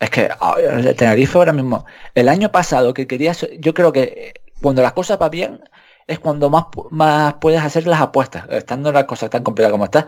[0.00, 4.34] Es que ah, el Tenerife ahora mismo, el año pasado que quería, yo creo que
[4.62, 5.60] cuando las cosas van bien
[6.06, 10.06] es cuando más, más puedes hacer las apuestas, estando las cosas tan complicadas como está,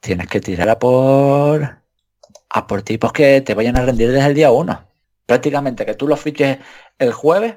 [0.00, 1.79] tienes que tirar a por
[2.50, 4.84] a por tipos que te vayan a rendir desde el día uno.
[5.26, 6.58] Prácticamente que tú los fiches
[6.98, 7.56] el jueves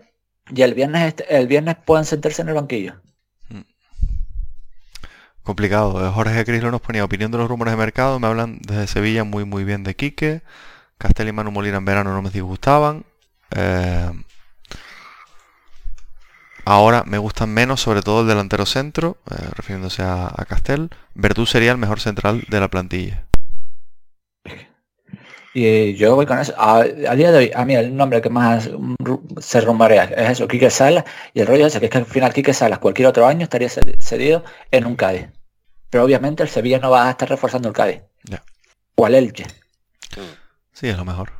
[0.54, 2.96] y el viernes el viernes puedan sentarse en el banquillo.
[3.50, 3.62] Mm.
[5.44, 6.06] Complicado.
[6.06, 8.20] Eh, Jorge Crislo nos ponía opinión de los rumores de mercado.
[8.20, 10.42] Me hablan desde Sevilla muy muy bien de Quique.
[10.98, 13.04] Castel y Manu Molina en verano no me disgustaban.
[13.52, 14.12] Eh,
[16.66, 20.90] Ahora me gustan menos, sobre todo el delantero centro, eh, refiriéndose a, Castel.
[21.14, 23.26] Verdú sería el mejor central de la plantilla.
[25.54, 26.54] Y yo voy con eso.
[26.58, 28.70] A, día de hoy, a mí el nombre que más
[29.40, 31.04] se rumorea es eso, Quique Salas.
[31.34, 33.70] Y el rollo es que, es que al final Quique Salas cualquier otro año estaría
[33.70, 35.28] cedido en un Cádiz.
[35.90, 38.02] Pero obviamente el Sevilla no va a estar reforzando el Cádiz.
[38.96, 39.46] O al Elche.
[40.72, 41.32] Sí, es lo mejor.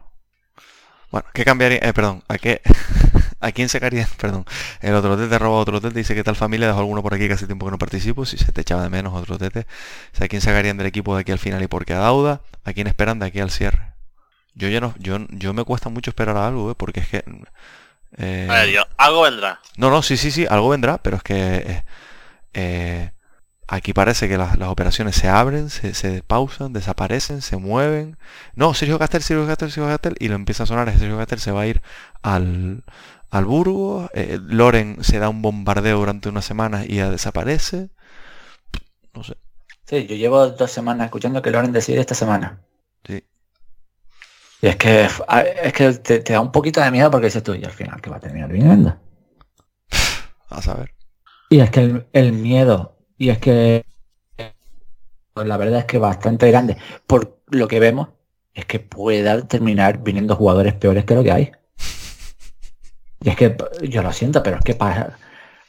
[1.12, 1.80] Bueno, ¿qué cambiaría?
[1.82, 2.62] Eh, perdón, ¿a qué?
[3.40, 4.08] ¿A quién sacaría?
[4.20, 4.46] Perdón.
[4.82, 6.00] El otro tete roba otro tete.
[6.00, 8.26] Dice que tal familia dejó alguno por aquí que hace tiempo que no participo.
[8.26, 9.68] Si se te echaba de menos otro tete.
[10.20, 12.42] ¿A quién sacarían del equipo de aquí al final y por qué a Dauda?
[12.64, 13.93] ¿A quién esperan de aquí al cierre?
[14.56, 16.76] Yo ya no, yo, yo me cuesta mucho esperar a algo, ¿eh?
[16.78, 17.24] porque es que.
[18.18, 19.60] Eh, a ver, yo, algo vendrá.
[19.78, 21.84] No, no, sí, sí, sí, algo vendrá, pero es que
[22.54, 23.12] eh,
[23.68, 28.18] Aquí parece que las, operaciones se abren, se, pausan, desaparecen, se mueven.
[28.56, 30.16] No, Sergio Castel, Sergio Castel, Sergio Castel.
[30.20, 31.82] Y lo empieza a sonar, Sergio Castel se va a ir
[32.22, 32.84] al,
[33.30, 34.10] al Burgo.
[34.14, 37.90] Eh, Loren se da un bombardeo durante unas semanas y ya desaparece.
[39.14, 39.38] No sé.
[39.86, 42.60] Sí, yo llevo dos semanas escuchando que Loren decide esta semana.
[43.08, 43.24] Sí.
[44.64, 45.10] Y es que,
[45.62, 48.10] es que te, da un poquito de miedo porque dices tú, y al final que
[48.10, 48.98] va a terminar viniendo.
[50.48, 50.94] A saber.
[51.50, 53.84] Y es que el miedo y es que
[55.34, 56.78] pues la verdad es que bastante grande.
[57.06, 58.08] Por lo que vemos,
[58.54, 61.52] es que pueda terminar viniendo jugadores peores que lo que hay.
[63.20, 65.18] Y es que yo lo siento, pero es que para,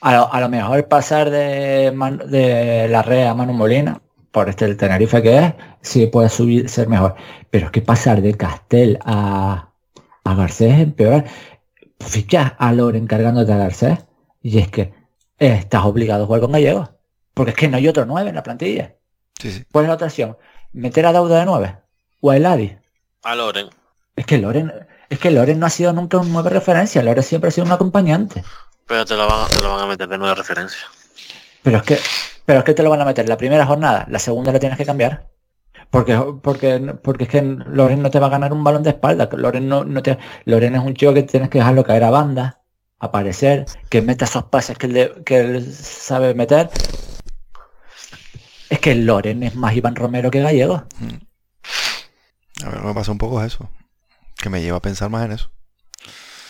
[0.03, 1.91] a, lo, mejor pasar de,
[2.29, 4.01] de la red a Manu Molina
[4.35, 7.15] por este el Tenerife que es, sí puede subir, ser mejor.
[7.51, 9.71] Pero es que pasar de Castel a,
[10.25, 11.25] a Garcés es empeorar.
[12.01, 14.01] Fichas a Loren cargándote a Garcés
[14.43, 14.93] y es que
[15.39, 16.91] estás obligado a jugar con Gallego.
[17.33, 18.97] Porque es que no hay otro 9 en la plantilla.
[19.41, 19.65] Sí, sí.
[19.71, 20.37] ¿Cuál es la otra opción?
[20.73, 21.77] ¿Meter a Dauda de 9?
[22.21, 22.77] ¿O a Eladi?
[23.23, 23.71] A Loren.
[24.17, 24.73] Es que Loren,
[25.11, 27.73] es que Loren no ha sido nunca un 9 referencia, Loren siempre ha sido un
[27.73, 28.43] acompañante.
[28.89, 30.89] Pero te lo van, te lo van a meter de nueva referencia.
[31.63, 31.99] Pero es que,
[32.45, 34.79] pero es que te lo van a meter la primera jornada, la segunda la tienes
[34.79, 35.29] que cambiar.
[35.91, 39.29] Porque, porque, porque es que Loren no te va a ganar un balón de espalda.
[39.33, 42.63] Loren no, no te, Loren es un chico que tienes que dejarlo caer a banda,
[42.99, 46.69] aparecer, que meta esos pases que que él sabe meter.
[48.71, 50.85] Es que Loren es más Iván Romero que Gallego.
[52.65, 53.71] A ver, lo que pasa un poco es eso.
[54.37, 55.51] Que me lleva a pensar más en eso.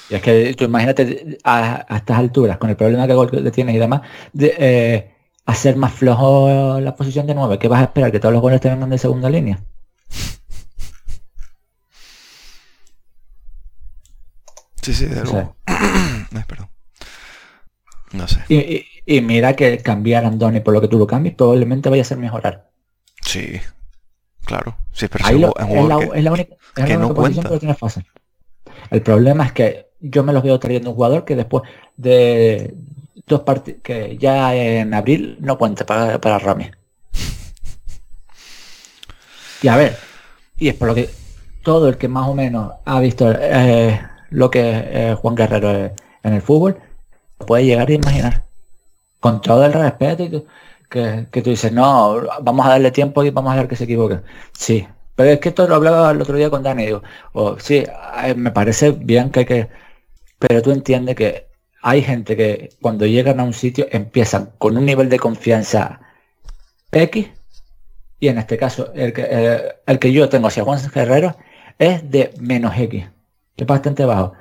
[0.09, 3.51] Y es que tú imagínate a, a estas alturas, con el problema que gol le
[3.51, 4.03] tienes y demás,
[4.33, 5.14] de, eh,
[5.47, 7.59] hacer más flojo la posición de 9.
[7.59, 8.11] ¿Qué vas a esperar?
[8.13, 9.61] ¿Que todos los goles te vengan de segunda línea?
[14.83, 15.57] Sí, sí, de luego.
[15.67, 16.69] Ay, perdón.
[18.13, 18.41] No sé.
[18.49, 21.91] y, y- y mira que cambiar a Andoni por lo que tú lo cambies probablemente
[21.91, 22.71] vaya a ser mejorar.
[23.23, 23.61] Sí.
[24.45, 24.77] Claro.
[24.93, 27.45] Sí, pero Ahí es lo- la, que- es la única, es la no única posición
[27.45, 28.07] que lo tiene fácil.
[28.91, 31.65] El problema es que yo me los veo trayendo un jugador que después
[31.97, 32.75] de
[33.27, 36.71] dos partidos, que ya en abril no cuente para, para Rami.
[39.63, 39.97] Y a ver,
[40.59, 41.09] y es por lo que
[41.63, 45.95] todo el que más o menos ha visto eh, lo que eh, Juan Guerrero eh,
[46.23, 46.79] en el fútbol
[47.39, 48.45] puede llegar a imaginar.
[49.21, 50.45] Con todo el respeto y
[50.91, 53.85] que, que, tú dices, no, vamos a darle tiempo y vamos a dejar que se
[53.85, 54.21] equivoque.
[54.53, 54.87] Sí,
[55.17, 57.03] pero es que esto lo hablaba el otro día con Dani, digo,
[57.33, 57.85] oh, sí,
[58.37, 59.69] me parece bien que hay que...
[60.39, 61.49] Pero tú entiendes que
[61.87, 66.01] hay gente que cuando llegan a un sitio empiezan con un nivel de confianza
[66.91, 67.29] X
[68.19, 71.37] y en este caso el que, eh, el que yo tengo hacia Juan Guerrero
[71.79, 73.05] es de menos X,
[73.55, 74.33] que es bastante bajo.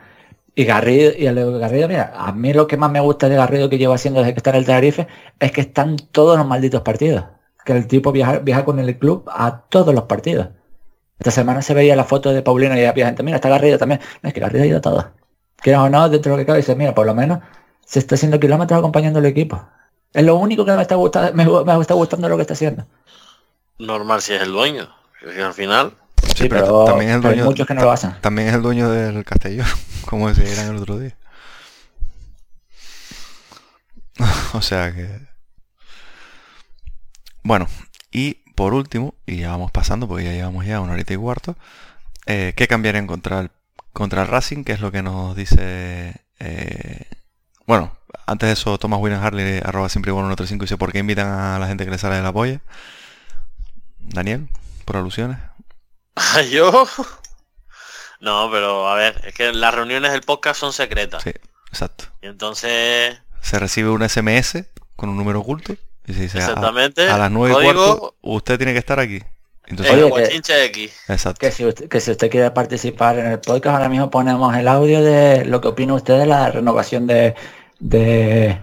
[0.55, 3.69] Y Garrido, y el Garrido, mira, a mí lo que más me gusta de Garrido
[3.69, 5.07] que llevo haciendo desde que está en el Tenerife
[5.39, 7.25] es que están todos los malditos partidos.
[7.65, 10.47] Que el tipo viaja, viaja con el club a todos los partidos.
[11.19, 13.99] Esta semana se veía la foto de Paulino y había gente, mira, está Garrido también.
[14.21, 15.05] Es que Garrido ha ido a todos.
[15.63, 17.39] Quieras o no, dentro de lo que cabe, dice, mira, por lo menos
[17.85, 19.65] se está haciendo kilómetros acompañando al equipo.
[20.11, 22.85] Es lo único que me está gustando, me, me está gustando lo que está haciendo.
[23.79, 24.89] Normal si es el dueño.
[25.21, 25.93] Que al final.
[26.35, 27.45] Sí, pero, también es el hay dueño.
[27.45, 28.13] muchos que no lo hacen.
[28.19, 29.67] También es el dueño del Castellón,
[30.05, 31.15] como decían el otro día.
[34.53, 35.09] o sea que.
[37.41, 37.67] Bueno,
[38.11, 41.55] y por último, y ya vamos pasando porque ya llevamos ya una horita y cuarto,
[42.25, 43.51] eh, ¿qué cambiarían contra el,
[43.93, 44.63] contra el Racing?
[44.63, 46.15] Que es lo que nos dice.
[46.39, 47.05] eh,
[47.65, 51.27] bueno, antes de eso, Thomas William Harley, arroba siempre igual 135, dice: ¿Por qué invitan
[51.27, 52.59] a la gente que le sale de la polla?
[53.99, 54.49] Daniel,
[54.85, 55.37] por alusiones.
[56.51, 56.87] ¿Yo?
[58.19, 61.21] No, pero a ver, es que las reuniones del podcast son secretas.
[61.23, 61.31] Sí,
[61.67, 62.05] exacto.
[62.21, 64.63] Y entonces, se recibe un SMS
[64.95, 65.75] con un número oculto
[66.07, 69.21] y se dice a, exactamente, a las 9 y cuarto usted tiene que estar aquí.
[69.65, 70.91] Entonces, Oye, que- X.
[71.07, 71.39] exacto.
[71.39, 74.67] Que si, usted, que si usted quiere participar en el podcast, ahora mismo ponemos el
[74.67, 77.33] audio de lo que opina usted de la renovación de...
[77.79, 78.61] de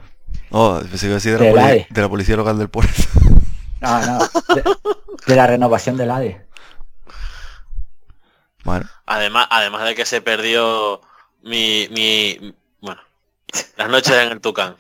[0.51, 2.93] Oh, iba a decir de la, de la policía local del puerto.
[3.81, 4.19] no, no,
[4.55, 4.63] de,
[5.27, 6.45] de la renovación del ADE.
[8.65, 11.01] bueno, Además, además de que se perdió
[11.43, 13.01] mi, mi, bueno,
[13.77, 14.77] las noches en el Tucán.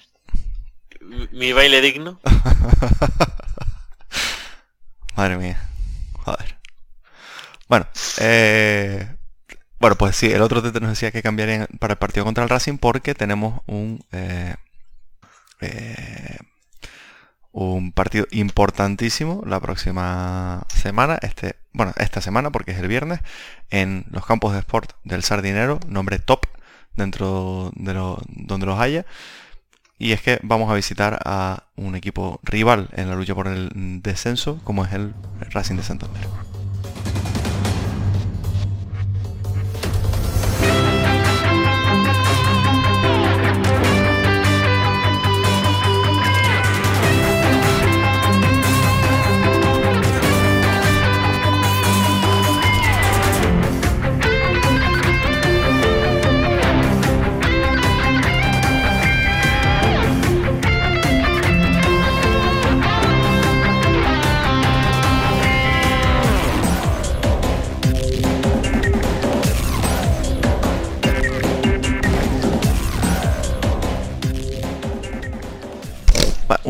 [1.00, 2.20] Mi, mi baile digno.
[5.16, 5.69] madre mía.
[6.24, 6.58] Joder.
[7.68, 7.86] Bueno,
[8.18, 9.16] eh,
[9.78, 12.78] bueno, pues sí, el otro nos decía que cambiarían para el partido contra el Racing
[12.78, 14.54] porque tenemos un eh,
[15.60, 16.38] eh,
[17.52, 23.20] un partido importantísimo la próxima semana, este, bueno, esta semana porque es el viernes,
[23.70, 26.46] en los campos de sport del Sardinero, nombre top
[26.94, 29.04] dentro de lo, donde los haya.
[30.00, 34.00] Y es que vamos a visitar a un equipo rival en la lucha por el
[34.02, 35.12] descenso, como es el
[35.52, 36.49] Racing de Santander.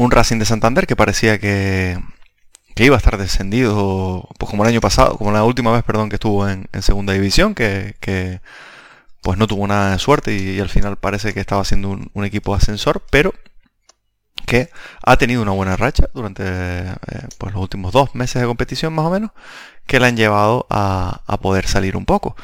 [0.01, 1.99] Un Racing de Santander que parecía que,
[2.77, 6.15] iba a estar descendido, pues como el año pasado, como la última vez, perdón, que
[6.17, 8.41] estuvo en, segunda división, que,
[9.21, 12.55] pues no tuvo nada de suerte y, al final parece que estaba siendo un, equipo
[12.55, 13.35] ascensor, pero
[14.47, 14.71] que
[15.05, 16.95] ha tenido una buena racha durante eh,
[17.37, 19.33] pues los últimos dos meses de competición más o menos,
[19.87, 22.37] que le han llevado a, poder salir un poco.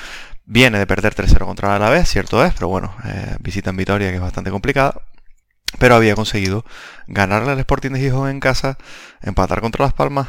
[0.45, 4.11] Viene de perder 3-0 contra la vez, cierto es, pero bueno, eh, visita en Vitoria
[4.11, 5.01] que es bastante complicada,
[5.79, 6.65] pero había conseguido
[7.07, 8.79] ganarle al Sporting de Gijón en casa,
[9.23, 10.29] empatar contra Las Palmas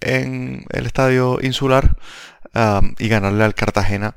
[0.00, 1.96] en el estadio insular
[2.98, 4.16] y ganarle al Cartagena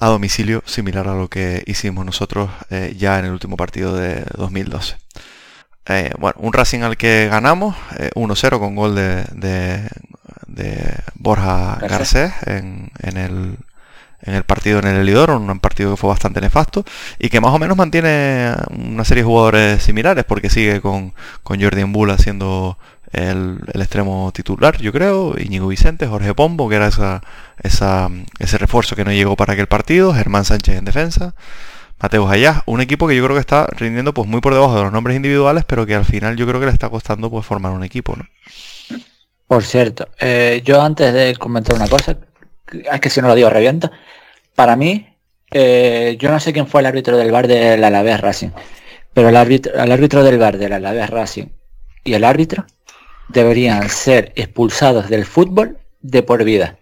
[0.00, 4.24] a domicilio, similar a lo que hicimos nosotros eh, ya en el último partido de
[4.36, 4.96] 2012.
[5.86, 7.76] Eh, bueno, un Racing al que ganamos
[8.14, 9.24] 1-0 eh, con gol de,
[10.46, 13.58] de, Borja Garcés en, en, el,
[14.22, 16.84] en el partido en el Elidoro, un partido que fue bastante nefasto
[17.18, 21.60] y que más o menos mantiene una serie de jugadores similares porque sigue con, con
[21.60, 22.78] Jordi Embula siendo
[23.12, 27.22] el, extremo titular, yo creo, Íñigo Vicente, Jorge Pombo, que era esa,
[27.62, 31.34] esa, ese refuerzo que no llegó para aquel partido, Germán Sánchez en defensa,
[32.00, 34.84] Mateus Ayá, un equipo que yo creo que está rindiendo pues muy por debajo de
[34.84, 37.72] los nombres individuales, pero que al final yo creo que le está costando pues formar
[37.72, 38.26] un equipo, ¿no?
[39.46, 42.16] Por cierto, eh, yo antes de comentar una cosa,
[42.72, 43.90] es que si no lo digo reviento.
[44.54, 45.16] Para mí,
[45.50, 48.50] eh, yo no sé quién fue el árbitro del bar del Alavés Racing,
[49.12, 51.46] pero el árbitro, el árbitro del bar del Alavés Racing
[52.04, 52.66] y el árbitro
[53.28, 56.78] deberían ser expulsados del fútbol de por vida.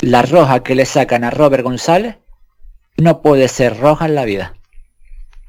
[0.00, 2.16] La roja que le sacan a Robert González
[2.96, 4.54] no puede ser roja en la vida.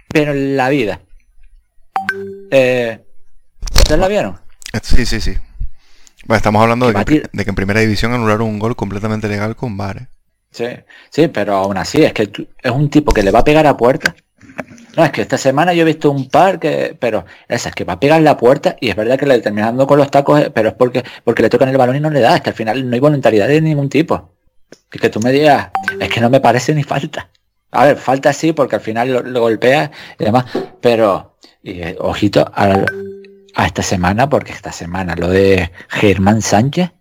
[0.09, 1.01] Pero en la vida.
[2.51, 2.99] Eh,
[3.73, 4.39] ¿Ustedes la vieron?
[4.81, 5.35] Sí, sí, sí.
[6.25, 9.97] Bueno, estamos hablando de que, en primera división anularon un gol completamente legal con VAR.
[9.97, 10.07] ¿eh?
[10.51, 10.65] Sí,
[11.09, 12.31] sí, pero aún así es que
[12.61, 14.15] es un tipo que le va a pegar a puerta.
[14.95, 17.83] No, es que esta semana yo he visto un par que, pero esa es que
[17.83, 20.51] va a pegar la puerta y es verdad que le terminando con los tacos, eh,
[20.53, 22.55] pero es porque, porque le tocan el balón y no le da, es que al
[22.55, 24.33] final no hay voluntariedad de ningún tipo.
[24.91, 27.29] Y que tú me digas, es que no me parece ni falta.
[27.71, 29.89] A ver, falta sí porque al final lo, golpea
[30.19, 30.45] y demás,
[30.79, 32.85] pero eh, ojito a,
[33.55, 36.91] a esta semana, porque esta semana lo de Germán Sánchez.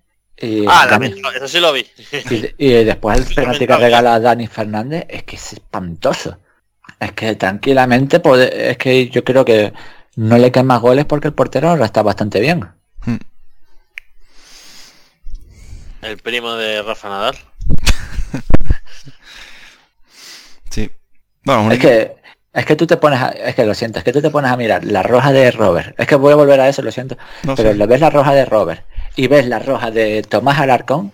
[0.68, 0.98] ah,
[1.34, 1.86] eso sí lo vi.
[2.58, 6.38] Y, después el penalti que regala a Dani Fernández es que es espantoso.
[6.98, 9.72] Es que tranquilamente, puede, es que yo creo que
[10.16, 12.68] no le caen más goles porque el portero ahora está bastante bien.
[13.04, 13.16] Hmm.
[16.02, 17.36] El primo de Rafa Nadal.
[20.70, 20.90] sí.
[21.44, 22.21] Bueno, es que
[22.54, 24.50] es que tú te pones, a, es que lo siento, es que tú te pones
[24.50, 25.98] a mirar la roja de Robert.
[25.98, 27.16] Es que voy a volver a eso, lo siento.
[27.56, 28.84] pero lo ves la roja de Robert
[29.16, 31.12] y ves la roja de Tomás Alarcón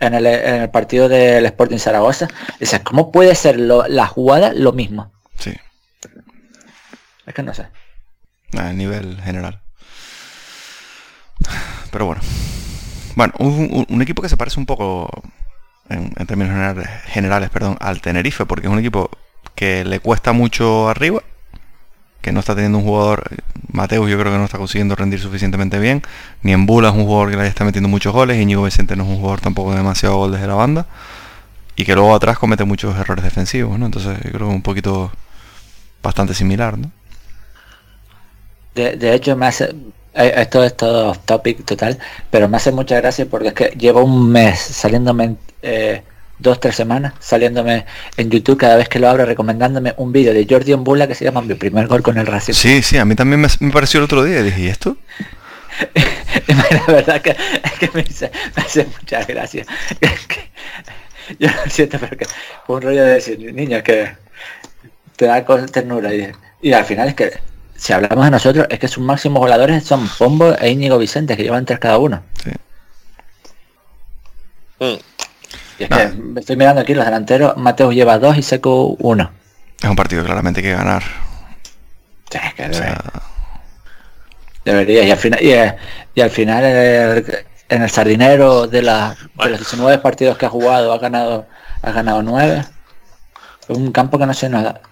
[0.00, 2.28] en el, partido del Sporting Zaragoza.
[2.58, 5.12] Dices, ¿cómo puede ser la jugada lo mismo?
[5.38, 5.54] Sí.
[7.26, 7.68] Es que no sé.
[8.58, 9.60] A nivel general.
[11.92, 12.20] Pero bueno.
[13.14, 15.08] Bueno, un, equipo que se parece un poco
[15.88, 19.10] en, términos generales, generales, perdón, al Tenerife, porque es un equipo
[19.60, 21.22] que le cuesta mucho arriba,
[22.22, 23.24] que no está teniendo un jugador,
[23.70, 26.00] Mateus yo creo que no está consiguiendo rendir suficientemente bien,
[26.40, 28.96] ni en Bula es un jugador que le está metiendo muchos goles, y Íñigo Vicente
[28.96, 30.86] no es un jugador tampoco demasiado gol desde la banda,
[31.76, 33.84] y que luego atrás comete muchos errores defensivos, ¿no?
[33.84, 35.12] Entonces yo creo que un poquito
[36.02, 36.90] bastante similar, ¿no?
[38.74, 39.74] De, hecho me hace,
[40.14, 41.98] eh, esto es todo topic total,
[42.30, 46.02] pero me hace mucha gracia porque es que llevo un mes saliéndome eh,
[46.40, 47.86] dos, tres semanas saliéndome
[48.16, 51.24] en YouTube cada vez que lo abro recomendándome un vídeo de Jordi Bula que se
[51.24, 52.54] llama Mi primer gol con el Racing.
[52.54, 54.96] Sí, sí, a mí también me, pareció el otro día y dije, ¿y esto?
[56.46, 58.04] la verdad que, es que me,
[58.56, 59.66] hace muchas gracias.
[61.38, 62.26] yo lo siento, pero que
[62.66, 64.10] fue un rollo de decir, niño, que
[65.16, 66.14] te da ternura.
[66.14, 67.32] Y, y al final es que,
[67.76, 71.42] si hablamos de nosotros, es que sus máximos voladores son Pombo e Íñigo Vicente, que
[71.42, 72.22] llevan tres cada uno.
[72.42, 72.50] Sí.
[74.80, 74.98] Mm.
[75.80, 79.30] Y es que estoy mirando aquí los delanteros, Mateo lleva dos y Seco uno.
[79.82, 81.02] Es un partido claramente que ganar.
[84.62, 85.04] debería.
[85.04, 86.64] Y al final, y, al final
[87.70, 91.46] en el, sardinero de, la, los 19 partidos que ha jugado ha ganado
[91.80, 92.62] ha ganado 9.
[93.68, 94.82] Un campo que no sé nada.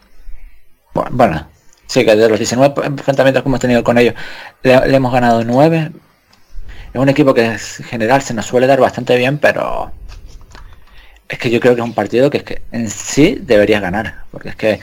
[1.11, 1.49] Bueno,
[1.87, 4.15] sí que de los 19 enfrentamientos que hemos tenido con ellos
[4.63, 5.93] le, hemos ganado 9.
[6.95, 9.93] Es un equipo que en general se nos suele dar bastante bien, pero
[11.29, 14.23] es que yo creo que es un partido que es que en sí deberías ganar.
[14.31, 14.81] Porque es que.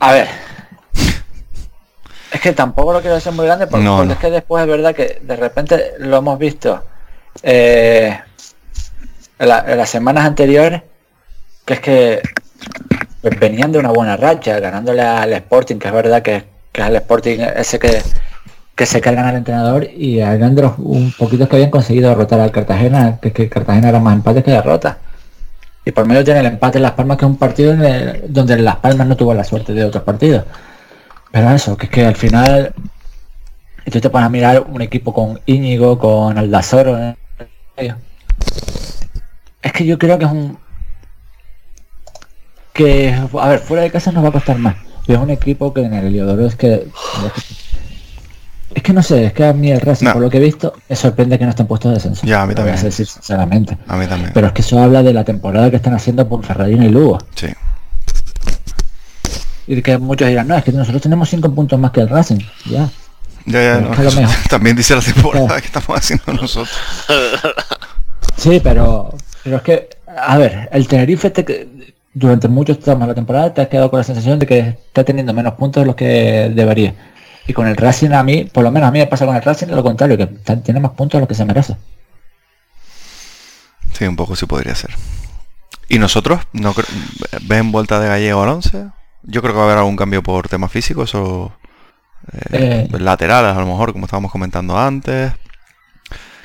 [0.00, 0.28] A ver.
[2.30, 5.18] Es que tampoco lo quiero hacer muy grande porque, es que después es verdad que
[5.22, 6.84] de repente lo hemos visto
[7.42, 8.20] eh,
[9.38, 10.82] en, las semanas anteriores,
[11.64, 12.22] que es que
[13.40, 16.96] venían de una buena racha, ganándole al Sporting, que es verdad que, que es el
[16.96, 18.02] Sporting ese que,
[18.78, 22.38] que se cargan al entrenador y eran de los un poquitos que habían conseguido derrotar
[22.38, 24.98] al Cartagena, que, que Cartagena era más empates que derrota.
[25.84, 28.56] Y por medio tiene el empate en Las Palmas, que es un partido en donde
[28.56, 30.44] Las Palmas no tuvo la suerte de otros partidos.
[31.32, 32.72] Pero eso, que es que al final
[33.84, 37.16] y tú te pones a mirar un equipo con Íñigo, con Aldazoro.
[39.60, 40.56] Es que yo creo que es un
[42.72, 44.76] que a ver, fuera de casa nos va a costar más.
[45.04, 46.86] Pero es un equipo que en el Heliodoro es que
[48.74, 50.12] es que no sé, es que a mí el Racing, No.
[50.14, 52.26] por lo que he visto, me sorprende que no estén puestos de descenso.
[52.26, 52.82] Ya, a mí voy también.
[52.82, 53.76] decir sinceramente.
[53.86, 54.30] A mí también.
[54.34, 57.18] Pero es que eso habla de la temporada que están haciendo Ponferradina y Lugo.
[57.34, 57.48] Sí.
[59.66, 62.38] Y que muchos dirán, no, es que nosotros tenemos cinco puntos más que el Racing.
[62.66, 62.88] Ya.
[63.46, 66.76] Ya, ya, no, es que lo También dice la temporada que estamos haciendo nosotros.
[68.36, 69.12] Sí, pero,
[69.42, 71.68] pero es que, a ver, el Tenerife te,
[72.14, 75.02] durante muchos tramos de la temporada te has quedado con la sensación de que está
[75.02, 76.94] teniendo menos puntos de los que debería.
[77.48, 79.42] Y con el Racing a mí, por lo menos a mí me pasa con el
[79.42, 80.26] Racing lo contrario, que
[80.58, 81.76] tiene más puntos de los que se merece.
[83.94, 84.90] Sí, un poco sí podría ser.
[85.88, 86.40] ¿Y nosotros?
[86.52, 86.74] ¿No
[87.42, 88.88] ¿Ven vuelta de Gallego al 11?
[89.22, 91.50] Yo creo que va a haber algún cambio por temas físicos o
[92.52, 92.98] eh, Eh.
[92.98, 95.32] laterales a lo mejor, como estábamos comentando antes.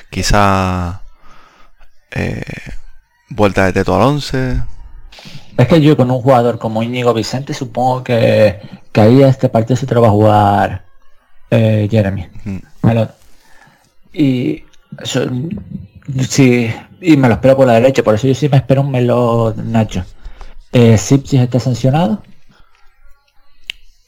[0.08, 1.02] Quizá
[2.12, 2.42] eh,
[3.28, 4.62] vuelta de Teto al 11.
[5.58, 8.58] Es que yo con un jugador como Íñigo Vicente supongo que,
[8.90, 10.84] que ahí este partido se te lo va a jugar
[11.54, 12.28] eh, Jeremy.
[12.44, 12.58] Mm.
[12.82, 13.08] Me lo-
[14.12, 14.64] y
[15.02, 15.26] eso,
[16.28, 18.90] sí, y me lo espero por la derecha, por eso yo sí me espero un
[18.90, 20.04] Melo Nacho.
[20.72, 22.22] Eh, Sipsis está sancionado,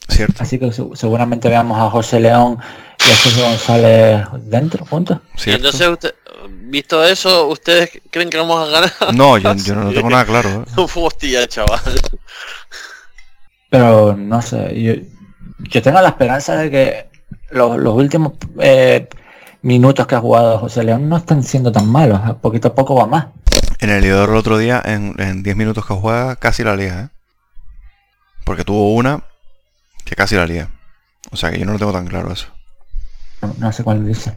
[0.08, 0.42] ¿Cierto?
[0.42, 2.58] así que se- seguramente veamos a José León
[3.00, 5.18] y a Sergio González dentro, juntos.
[5.36, 5.66] ¿Cierto?
[5.66, 6.14] entonces, usted,
[6.68, 8.92] visto eso, ¿ustedes creen que vamos a ganar?
[9.14, 10.64] No, yo, yo no tengo nada claro.
[10.64, 10.86] ¿eh?
[10.94, 11.80] Hostia, chaval.
[13.68, 14.92] Pero no sé, yo,
[15.70, 17.10] yo tengo la esperanza de que
[17.50, 19.08] los, los últimos eh,
[19.62, 22.94] minutos que ha jugado José León no están siendo tan malos, a poquito a poco
[22.94, 23.26] va más.
[23.80, 27.02] En el Lidor el otro día, en, en 10 minutos que juega, casi la liga,
[27.02, 27.08] ¿eh?
[28.44, 29.24] Porque tuvo una
[30.04, 30.70] que casi la liga.
[31.30, 32.46] O sea que yo no lo tengo tan claro eso.
[33.42, 34.36] No, no sé cuál dice.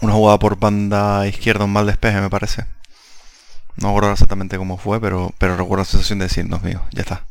[0.00, 2.64] Una jugada por banda izquierda, un mal despeje, me parece.
[3.76, 7.02] No recuerdo exactamente cómo fue, pero, pero recuerdo la sensación de decir, Dios mío, ya
[7.02, 7.24] está.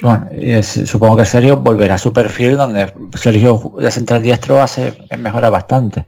[0.00, 4.96] Bueno, es- supongo que Sergio volverá a su perfil donde Sergio de central diestro hace
[5.18, 6.04] mejora bastante.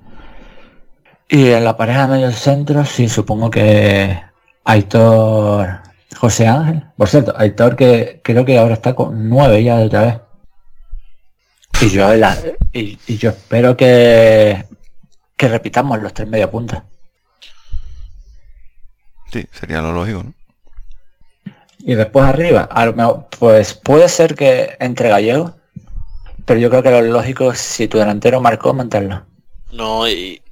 [1.29, 4.19] Y en la pareja de medio centro, sí, supongo que
[4.65, 5.81] Aitor
[6.17, 6.85] José Ángel.
[6.97, 10.21] Por cierto, Aitor que creo que ahora está con nueve ya de otra vez.
[12.73, 14.65] Y yo espero que,
[15.37, 16.85] que repitamos los tres media punta.
[19.31, 20.33] Sí, sería lo lógico, ¿no?
[21.89, 25.53] Y después arriba, a lo mejor, pues puede ser que entre gallegos,
[26.45, 29.25] pero yo creo que lo lógico es si tu delantero marcó mantenerlo.
[29.73, 30.43] No, y,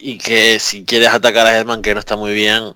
[0.00, 2.74] y que si quieres atacar a Herman, que no está muy bien,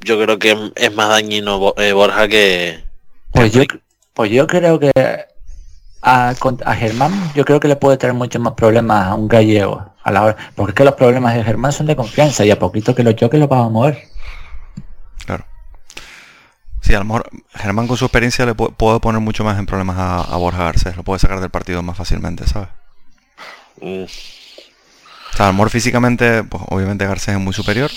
[0.00, 2.84] yo creo que es más dañino eh, Borja que...
[3.32, 3.62] Pues yo,
[4.12, 4.92] pues yo creo que
[6.02, 6.34] a,
[6.74, 10.24] Germán yo creo que le puede traer muchos más problemas a un gallego a la
[10.24, 13.02] hora, porque es que los problemas de Germán son de confianza y a poquito que
[13.02, 14.15] lo choque lo vamos a mover.
[16.86, 19.66] Sí, a lo mejor Germán con su experiencia le pu- puede poner mucho más en
[19.66, 20.96] problemas a, a Borja Garcés.
[20.96, 22.68] Lo puede sacar del partido más fácilmente, ¿sabes?
[23.80, 27.90] Mm, O sea, a lo mejor físicamente, pues obviamente Garcés es muy superior.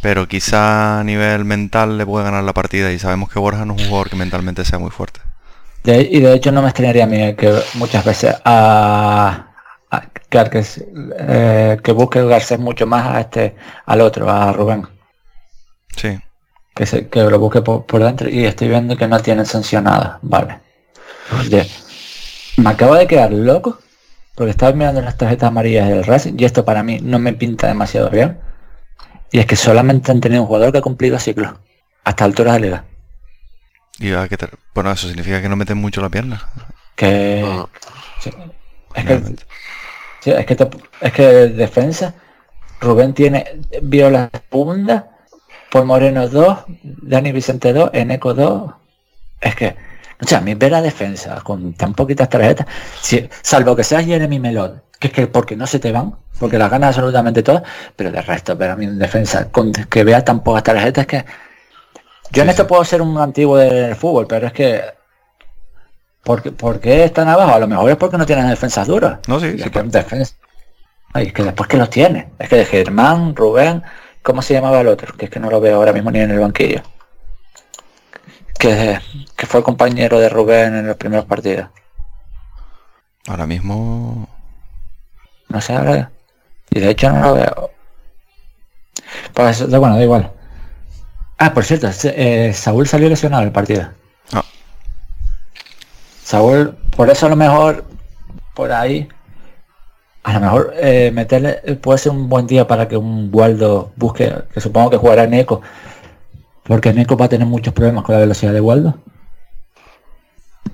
[0.00, 3.74] Pero quizá a nivel mental le puede ganar la partida y sabemos que Borja no
[3.74, 5.20] es un jugador que mentalmente sea muy fuerte.
[5.84, 9.48] De- y de hecho no me extrañaría a mí que muchas veces a,
[9.90, 10.64] a- que,
[11.18, 13.56] eh, que busque el Garcés mucho más a este
[13.86, 14.86] al otro, a Rubén.
[15.96, 16.18] Sí.
[16.78, 20.20] Que, se, que lo busque por, por dentro y estoy viendo que no tienen sancionada.
[20.22, 20.60] Vale.
[21.40, 21.68] Oye,
[22.56, 23.80] me acabo de quedar loco
[24.36, 27.66] porque estaba mirando las tarjetas amarillas del Racing y esto para mí no me pinta
[27.66, 28.38] demasiado bien.
[29.32, 31.58] Y es que solamente han tenido un jugador que ha cumplido ciclo
[32.04, 32.84] hasta alturas de liga.
[33.98, 36.48] Y a te- Bueno, eso significa que no meten mucho la pierna.
[36.94, 37.44] Que
[38.20, 38.30] sí,
[38.94, 39.22] es que
[40.20, 42.14] sí, es que te- es que de defensa
[42.80, 43.44] Rubén tiene
[43.82, 45.17] Viola segunda,
[45.70, 48.72] por Moreno 2, Dani Vicente 2, Eneco 2.
[49.40, 49.76] Es que,
[50.20, 52.66] o sea, a mí ver la defensa con tan poquitas tarjetas,
[53.00, 56.58] si- salvo que seas Jeremy Melot, que es que porque no se te van, porque
[56.58, 57.62] las ganas absolutamente todas,
[57.94, 61.24] pero de resto, pero a mí en defensa, con que vea tan pocas tarjetas que
[62.30, 62.68] yo en esto sí.
[62.68, 64.82] puedo ser un antiguo del fútbol, pero es que
[66.24, 67.54] porque, ¿por qué están abajo?
[67.54, 69.18] A lo mejor es porque no tienen defensas duras.
[69.28, 70.34] No, sí, es que pero- defensa.
[71.14, 72.28] Ay, es que después que los tiene.
[72.38, 73.82] Es que de Germán, Rubén,
[74.22, 75.16] ¿cómo se llamaba el otro?
[75.16, 76.82] Que es que no lo veo ahora mismo ni en el banquillo.
[78.58, 78.98] Que,
[79.36, 81.68] que fue compañero de Rubén en los primeros partidos.
[83.26, 84.28] Ahora mismo.
[85.48, 86.10] No sé, ahora.
[86.70, 87.70] Y de hecho no lo veo.
[89.34, 90.32] Pues bueno, da igual.
[91.38, 93.88] Ah, por cierto, eh, Saúl salió lesionado el partido.
[94.32, 94.44] Ah.
[96.24, 97.84] Saúl, por eso a lo mejor
[98.54, 99.08] por ahí,
[100.28, 104.30] a lo mejor eh, meterle puede ser un buen día para que un Waldo busque,
[104.52, 105.62] que supongo que jugará en Eco,
[106.64, 108.98] porque Eco va a tener muchos problemas con la velocidad de Waldo.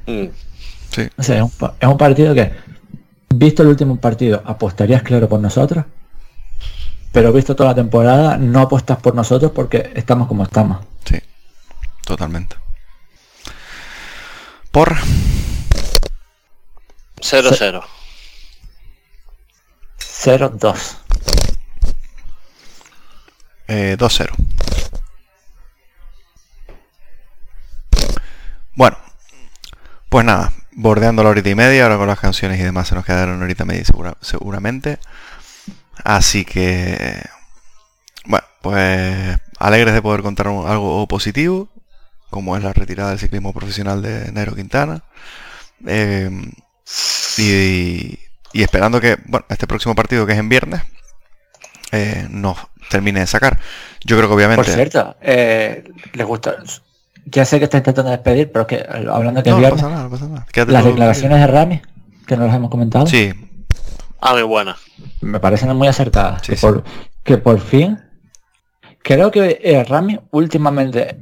[0.07, 0.25] Mm.
[0.91, 1.09] Sí.
[1.17, 2.51] O sea, es un, es un partido que,
[3.33, 5.85] visto el último partido, apostarías claro por nosotros,
[7.13, 10.85] pero visto toda la temporada, no apuestas por nosotros porque estamos como estamos.
[11.05, 11.21] Sí,
[12.05, 12.57] totalmente.
[14.73, 14.97] Por
[17.21, 17.94] 0-0.
[20.25, 20.97] 0-2.
[23.69, 24.35] eh, 2-0.
[28.75, 28.97] Bueno,
[30.09, 33.05] pues nada, bordeando la horita y media, ahora con las canciones y demás se nos
[33.05, 34.99] quedaron una horita y media segura- seguramente.
[36.05, 37.23] Así que,
[38.27, 41.69] bueno, pues alegres de poder contar algo positivo,
[42.31, 45.05] como es la retirada del ciclismo profesional de Nairo Quintana.
[45.87, 46.31] Eh,
[47.39, 48.19] y,
[48.55, 50.81] y esperando que, bueno, este próximo partido que es en viernes,
[51.93, 52.57] eh, nos
[52.89, 53.59] termine de sacar.
[54.05, 54.65] Yo creo que obviamente...
[54.65, 56.57] Por cierto, eh, les gusta.
[57.27, 60.05] Ya sé que está intentando despedir, pero es que hablando que no viernes, pasa nada,
[60.05, 60.47] no pasa nada.
[60.53, 61.83] Quédate las declaraciones de Rami,
[62.27, 63.33] que no las hemos comentado, Sí,
[64.21, 64.77] Ah, muy buena.
[65.21, 66.41] me parecen muy acertadas.
[66.43, 66.63] Sí, que, sí.
[66.67, 66.85] Por,
[67.25, 67.99] que por fin,
[69.03, 71.19] creo que eh, Rami últimamente,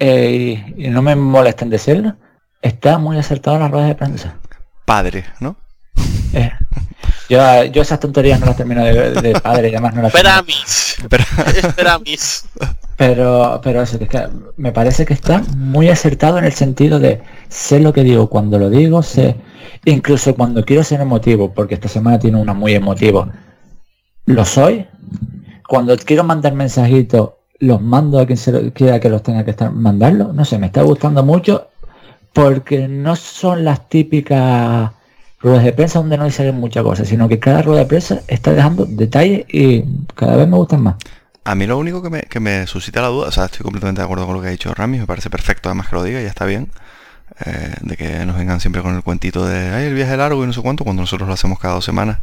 [0.00, 2.16] eh, y, y no me molesta en decirlo,
[2.62, 4.36] está muy acertado en las ruedas de prensa.
[4.84, 5.56] padre, ¿no?
[6.32, 6.50] Eh,
[7.28, 10.34] yo, yo esas tonterías no las termino de, de padre y además no las Espera
[10.42, 10.58] termino.
[10.64, 10.96] mis.
[11.08, 11.24] Pero.
[12.96, 16.98] Pero, pero eso, que es que me parece que está muy acertado en el sentido
[17.00, 19.34] de sé lo que digo cuando lo digo, sé,
[19.84, 23.28] incluso cuando quiero ser emotivo, porque esta semana tiene uno muy emotivo,
[24.26, 24.86] lo soy.
[25.68, 29.50] Cuando quiero mandar mensajitos, los mando a quien se lo- quiera que los tenga que
[29.50, 30.32] estar mandarlo.
[30.32, 31.68] No sé, me está gustando mucho
[32.32, 34.90] porque no son las típicas
[35.44, 38.52] ruedas de prensa donde no dicen muchas cosas, sino que cada rueda de prensa está
[38.52, 39.84] dejando detalles y
[40.14, 40.96] cada vez me gustan más.
[41.44, 44.00] a mí lo único que me, que me suscita la duda, o sea, estoy completamente
[44.00, 46.20] de acuerdo con lo que ha dicho Rami, me parece perfecto además que lo diga,
[46.22, 46.70] ya está bien,
[47.44, 50.46] eh, de que nos vengan siempre con el cuentito de, ay, el viaje largo y
[50.46, 52.18] no sé cuánto, cuando nosotros lo hacemos cada dos semanas.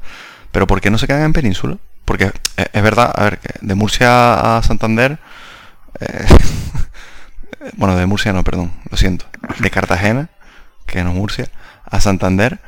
[0.52, 1.78] Pero ¿por qué no se quedan en península?
[2.06, 5.20] Porque eh, es verdad, a ver, de Murcia a Santander,
[6.00, 6.26] eh,
[7.78, 9.26] bueno, de Murcia no, perdón, lo siento,
[9.60, 10.30] de Cartagena,
[10.88, 11.46] que no es Murcia,
[11.86, 12.60] a Santander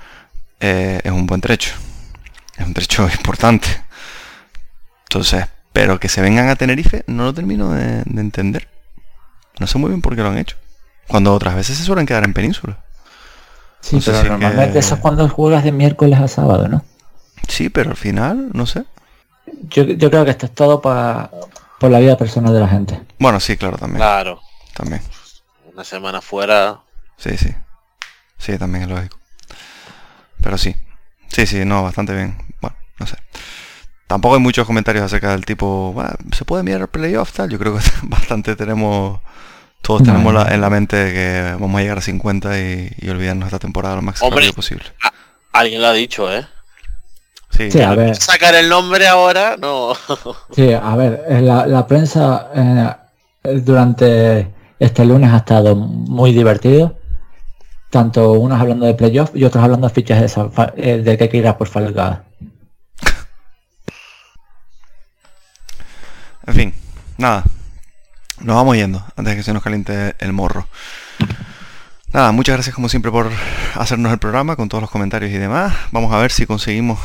[0.63, 1.73] eh, es un buen trecho,
[2.57, 3.67] es un trecho importante.
[5.03, 8.67] Entonces, pero que se vengan a Tenerife no lo termino de, de entender.
[9.59, 10.55] No sé muy bien por qué lo han hecho.
[11.07, 12.77] Cuando otras veces se suelen quedar en península.
[13.81, 16.67] Sí, No sé pero si normalmente que- eso es cuando juegas de miércoles a sábado,
[16.67, 16.83] ¿no?
[17.47, 18.85] Sí, pero al final, no sé.
[19.69, 21.29] Yo, yo creo que esto es todo para
[21.79, 23.01] por la vida personal de la gente.
[23.19, 23.97] Bueno, sí, claro, también.
[23.97, 24.39] Claro.
[24.73, 25.01] También.
[25.73, 26.79] Una semana fuera.
[27.17, 27.53] Sí, sí.
[28.37, 29.17] Sí, también es lógico.
[30.43, 30.75] Pero sí.
[31.29, 32.37] Sí, sí, no, bastante bien.
[32.61, 33.15] Bueno, no sé.
[34.07, 37.49] Tampoco hay muchos comentarios acerca del tipo, "Bah, ¿se puede mirar el playoff tal?
[37.49, 39.19] Yo creo que bastante tenemos,
[39.81, 40.07] todos No.
[40.13, 43.59] tenemos la- en la mente que vamos a llegar a 50 y, y olvidarnos esta
[43.59, 44.83] temporada lo más rápido posible.
[45.53, 46.45] Alguien lo ha dicho, ¿eh?
[47.49, 49.93] Sí, Sí, a ver, Sacar el nombre ahora, no.
[50.55, 56.97] sí, a ver, eh, la, la prensa eh, durante este lunes ha estado muy divertido.
[57.93, 61.47] Tanto unos hablando de playoff y otros hablando de fichas de, esa eh, de que
[61.47, 62.23] a por falcada.
[66.47, 66.73] En fin,
[67.19, 67.43] nada.
[68.39, 70.67] Nos vamos yendo antes de que se nos caliente el morro.
[72.11, 73.29] Nada, muchas gracias como siempre por
[73.75, 75.75] hacernos el programa con todos los comentarios y demás.
[75.91, 76.97] Vamos a ver si conseguimos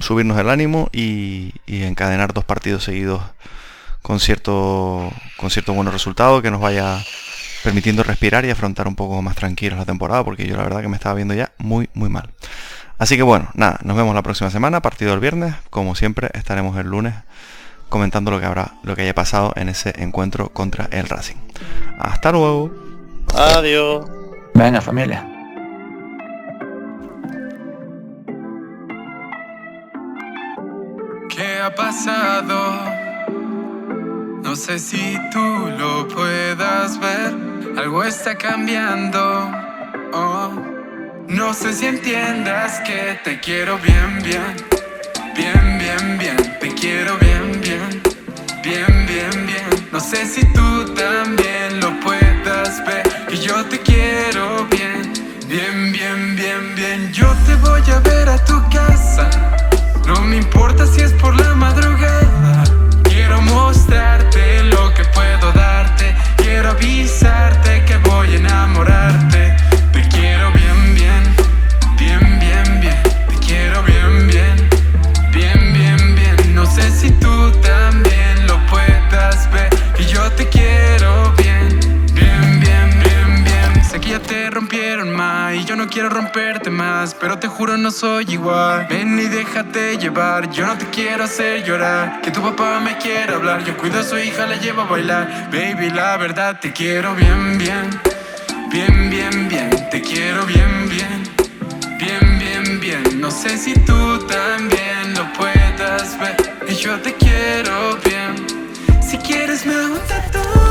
[0.00, 3.22] subirnos el ánimo y, y encadenar dos partidos seguidos
[4.02, 6.98] con cierto, con cierto buen resultado que nos vaya
[7.64, 10.88] permitiendo respirar y afrontar un poco más tranquilos la temporada porque yo la verdad que
[10.88, 12.28] me estaba viendo ya muy muy mal.
[12.98, 16.76] Así que bueno, nada, nos vemos la próxima semana, partido el viernes, como siempre estaremos
[16.78, 17.14] el lunes
[17.88, 21.36] comentando lo que habrá, lo que haya pasado en ese encuentro contra el Racing.
[21.98, 22.70] Hasta luego.
[23.34, 24.04] Adiós.
[24.54, 25.26] Venga, familia.
[31.28, 32.93] ¿Qué ha pasado?
[34.54, 37.34] No sé si tú lo puedas ver.
[37.76, 39.50] Algo está cambiando.
[40.12, 40.52] Oh.
[41.26, 44.54] No sé si entiendas que te quiero bien, bien.
[45.34, 46.36] Bien, bien, bien.
[46.60, 48.00] Te quiero bien, bien.
[48.62, 49.88] Bien, bien, bien.
[49.90, 53.02] No sé si tú también lo puedas ver.
[53.26, 55.12] Que yo te quiero bien.
[55.48, 57.12] Bien, bien, bien, bien.
[57.12, 59.28] Yo te voy a ver a tu casa.
[60.06, 61.43] No me importa si es por la
[86.04, 88.86] quiero romperte más, pero te juro no soy igual.
[88.90, 92.20] Ven y déjate llevar, yo no te quiero hacer llorar.
[92.20, 95.48] Que tu papá me quiera hablar, yo cuido a su hija, la llevo a bailar.
[95.50, 97.88] Baby, la verdad te quiero bien, bien,
[98.70, 99.88] bien, bien, bien.
[99.90, 101.22] Te quiero bien, bien,
[101.98, 103.20] bien, bien, bien.
[103.20, 106.36] No sé si tú también lo puedas ver.
[106.68, 108.34] Y yo te quiero bien.
[109.00, 110.63] Si quieres me hago un tatu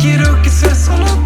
[0.00, 1.19] Quiero que seas solo